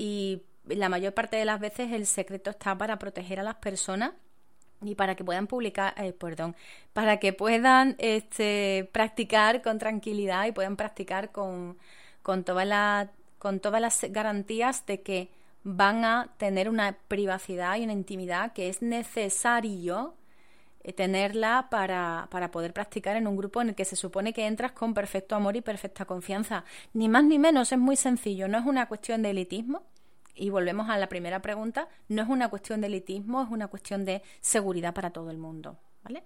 y 0.00 0.42
la 0.64 0.88
mayor 0.88 1.12
parte 1.12 1.36
de 1.36 1.44
las 1.44 1.60
veces 1.60 1.92
el 1.92 2.06
secreto 2.06 2.48
está 2.48 2.76
para 2.78 2.98
proteger 2.98 3.38
a 3.38 3.42
las 3.42 3.56
personas 3.56 4.12
y 4.80 4.94
para 4.94 5.14
que 5.14 5.24
puedan 5.24 5.46
publicar, 5.46 5.92
eh, 5.98 6.14
perdón, 6.14 6.56
para 6.94 7.18
que 7.18 7.34
puedan 7.34 7.96
este, 7.98 8.88
practicar 8.92 9.60
con 9.60 9.78
tranquilidad 9.78 10.46
y 10.46 10.52
puedan 10.52 10.76
practicar 10.76 11.32
con, 11.32 11.76
con, 12.22 12.46
la, 12.64 13.10
con 13.38 13.60
todas 13.60 13.82
las 13.82 14.02
garantías 14.10 14.86
de 14.86 15.02
que 15.02 15.28
van 15.64 16.06
a 16.06 16.30
tener 16.38 16.70
una 16.70 16.96
privacidad 17.08 17.76
y 17.76 17.84
una 17.84 17.92
intimidad 17.92 18.54
que 18.54 18.70
es 18.70 18.80
necesario 18.80 20.14
tenerla 20.96 21.68
para, 21.70 22.28
para 22.30 22.50
poder 22.50 22.72
practicar 22.72 23.16
en 23.16 23.26
un 23.26 23.36
grupo 23.36 23.60
en 23.60 23.70
el 23.70 23.74
que 23.74 23.84
se 23.84 23.96
supone 23.96 24.32
que 24.32 24.46
entras 24.46 24.72
con 24.72 24.94
perfecto 24.94 25.36
amor 25.36 25.56
y 25.56 25.60
perfecta 25.60 26.04
confianza. 26.04 26.64
Ni 26.92 27.08
más 27.08 27.24
ni 27.24 27.38
menos, 27.38 27.72
es 27.72 27.78
muy 27.78 27.96
sencillo, 27.96 28.48
no 28.48 28.58
es 28.58 28.66
una 28.66 28.86
cuestión 28.86 29.22
de 29.22 29.30
elitismo. 29.30 29.82
Y 30.34 30.48
volvemos 30.48 30.88
a 30.88 30.96
la 30.96 31.08
primera 31.08 31.42
pregunta, 31.42 31.88
no 32.08 32.22
es 32.22 32.28
una 32.28 32.48
cuestión 32.48 32.80
de 32.80 32.86
elitismo, 32.86 33.42
es 33.42 33.50
una 33.50 33.68
cuestión 33.68 34.04
de 34.04 34.22
seguridad 34.40 34.94
para 34.94 35.10
todo 35.10 35.30
el 35.30 35.36
mundo. 35.36 35.76
¿vale? 36.02 36.24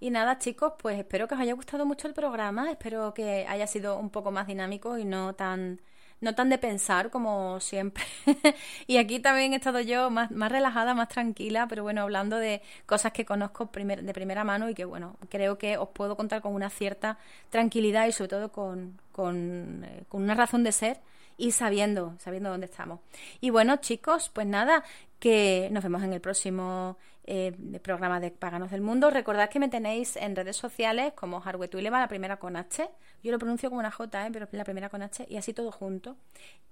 Y 0.00 0.10
nada, 0.10 0.38
chicos, 0.38 0.72
pues 0.78 0.98
espero 0.98 1.28
que 1.28 1.34
os 1.34 1.40
haya 1.40 1.52
gustado 1.52 1.86
mucho 1.86 2.08
el 2.08 2.14
programa, 2.14 2.70
espero 2.70 3.14
que 3.14 3.46
haya 3.46 3.66
sido 3.66 3.98
un 3.98 4.10
poco 4.10 4.30
más 4.30 4.46
dinámico 4.46 4.98
y 4.98 5.04
no 5.04 5.34
tan 5.34 5.80
no 6.22 6.34
tan 6.34 6.48
de 6.48 6.56
pensar 6.56 7.10
como 7.10 7.60
siempre. 7.60 8.04
y 8.86 8.96
aquí 8.96 9.20
también 9.20 9.52
he 9.52 9.56
estado 9.56 9.80
yo 9.80 10.08
más, 10.08 10.30
más 10.30 10.50
relajada, 10.50 10.94
más 10.94 11.08
tranquila, 11.08 11.66
pero 11.68 11.82
bueno, 11.82 12.00
hablando 12.02 12.38
de 12.38 12.62
cosas 12.86 13.12
que 13.12 13.26
conozco 13.26 13.70
de 13.72 14.14
primera 14.14 14.44
mano 14.44 14.70
y 14.70 14.74
que 14.74 14.84
bueno, 14.84 15.16
creo 15.28 15.58
que 15.58 15.76
os 15.76 15.88
puedo 15.90 16.16
contar 16.16 16.40
con 16.40 16.54
una 16.54 16.70
cierta 16.70 17.18
tranquilidad 17.50 18.06
y 18.06 18.12
sobre 18.12 18.28
todo 18.28 18.52
con, 18.52 19.00
con, 19.10 19.84
eh, 19.84 20.04
con 20.08 20.22
una 20.22 20.34
razón 20.34 20.62
de 20.62 20.72
ser 20.72 21.00
y 21.36 21.52
sabiendo, 21.52 22.14
sabiendo 22.18 22.50
dónde 22.50 22.66
estamos. 22.66 23.00
Y 23.40 23.50
bueno, 23.50 23.76
chicos, 23.76 24.30
pues 24.32 24.46
nada, 24.46 24.84
que 25.18 25.68
nos 25.70 25.82
vemos 25.84 26.02
en 26.02 26.12
el 26.12 26.20
próximo 26.20 26.96
eh, 27.24 27.52
programa 27.82 28.18
de 28.18 28.32
Paganos 28.32 28.72
del 28.72 28.80
Mundo. 28.80 29.08
Recordad 29.10 29.48
que 29.48 29.60
me 29.60 29.68
tenéis 29.68 30.16
en 30.16 30.34
redes 30.34 30.56
sociales 30.56 31.12
como 31.14 31.40
Harwetuilema, 31.42 32.00
la 32.00 32.08
primera 32.08 32.38
con 32.38 32.56
H. 32.56 32.90
Yo 33.22 33.30
lo 33.30 33.38
pronuncio 33.38 33.68
como 33.70 33.78
una 33.78 33.92
J, 33.92 34.26
¿eh? 34.26 34.30
pero 34.32 34.48
la 34.50 34.64
primera 34.64 34.88
con 34.88 35.02
H, 35.02 35.26
y 35.28 35.36
así 35.36 35.52
todo 35.52 35.70
junto. 35.70 36.16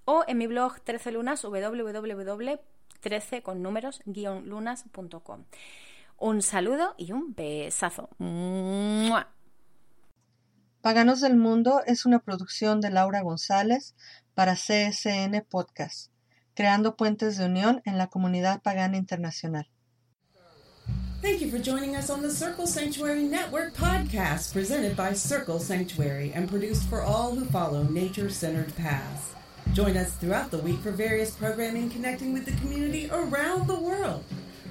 O 0.04 0.24
en 0.26 0.38
mi 0.38 0.48
blog 0.48 0.80
13 0.80 1.12
lunas, 1.12 1.44
www.13 1.44 3.42
con 3.42 3.62
números, 3.62 4.02
lunas.com. 4.04 5.44
Un 6.18 6.42
saludo 6.42 6.94
y 6.98 7.12
un 7.12 7.34
besazo. 7.34 8.08
Paganos 10.80 11.20
del 11.20 11.36
Mundo 11.36 11.82
es 11.86 12.04
una 12.06 12.18
producción 12.18 12.80
de 12.80 12.90
Laura 12.90 13.20
González 13.22 13.94
para 14.40 14.56
CSN 14.56 15.44
Podcast, 15.50 16.08
creando 16.54 16.96
puentes 16.96 17.36
de 17.36 17.44
unión 17.44 17.82
en 17.84 17.98
la 17.98 18.06
comunidad 18.06 18.62
pagana 18.62 18.96
internacional. 18.96 19.66
Thank 21.20 21.42
you 21.42 21.50
for 21.50 21.58
joining 21.58 21.94
us 21.94 22.08
on 22.08 22.22
the 22.22 22.30
Circle 22.30 22.66
Sanctuary 22.66 23.24
Network 23.24 23.74
podcast, 23.74 24.54
presented 24.54 24.96
by 24.96 25.12
Circle 25.12 25.58
Sanctuary 25.58 26.32
and 26.34 26.48
produced 26.48 26.88
for 26.88 27.02
all 27.02 27.34
who 27.34 27.44
follow 27.44 27.82
nature 27.82 28.30
centered 28.30 28.74
paths. 28.76 29.34
Join 29.74 29.98
us 29.98 30.14
throughout 30.14 30.50
the 30.50 30.56
week 30.56 30.80
for 30.80 30.90
various 30.90 31.32
programming 31.32 31.90
connecting 31.90 32.32
with 32.32 32.46
the 32.46 32.56
community 32.62 33.10
around 33.12 33.66
the 33.66 33.78
world. 33.78 34.24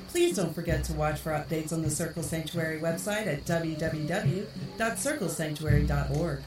Please 0.07 0.35
don't 0.35 0.55
forget 0.55 0.83
to 0.85 0.93
watch 0.93 1.19
for 1.19 1.31
updates 1.31 1.71
on 1.71 1.83
the 1.83 1.91
Circle 1.91 2.23
Sanctuary 2.23 2.79
website 2.79 3.27
at 3.27 3.45
www.circlesanctuary.org. 3.45 6.41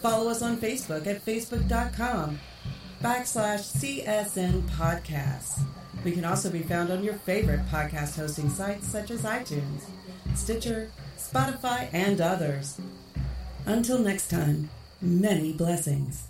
Follow 0.00 0.30
us 0.30 0.40
on 0.40 0.56
Facebook 0.56 1.06
at 1.06 1.22
facebook.com 1.24 2.38
backslash 3.04 3.60
CSN 3.76 4.62
podcasts. 4.62 5.60
We 6.06 6.12
can 6.12 6.24
also 6.24 6.48
be 6.48 6.62
found 6.62 6.90
on 6.90 7.04
your 7.04 7.12
favorite 7.12 7.60
podcast 7.66 8.16
hosting 8.16 8.48
sites 8.48 8.88
such 8.88 9.10
as 9.10 9.20
iTunes, 9.24 9.82
Stitcher, 10.34 10.90
Spotify, 11.18 11.90
and 11.92 12.22
others. 12.22 12.80
Until 13.66 13.98
next 13.98 14.30
time, 14.30 14.70
many 15.02 15.52
blessings. 15.52 16.28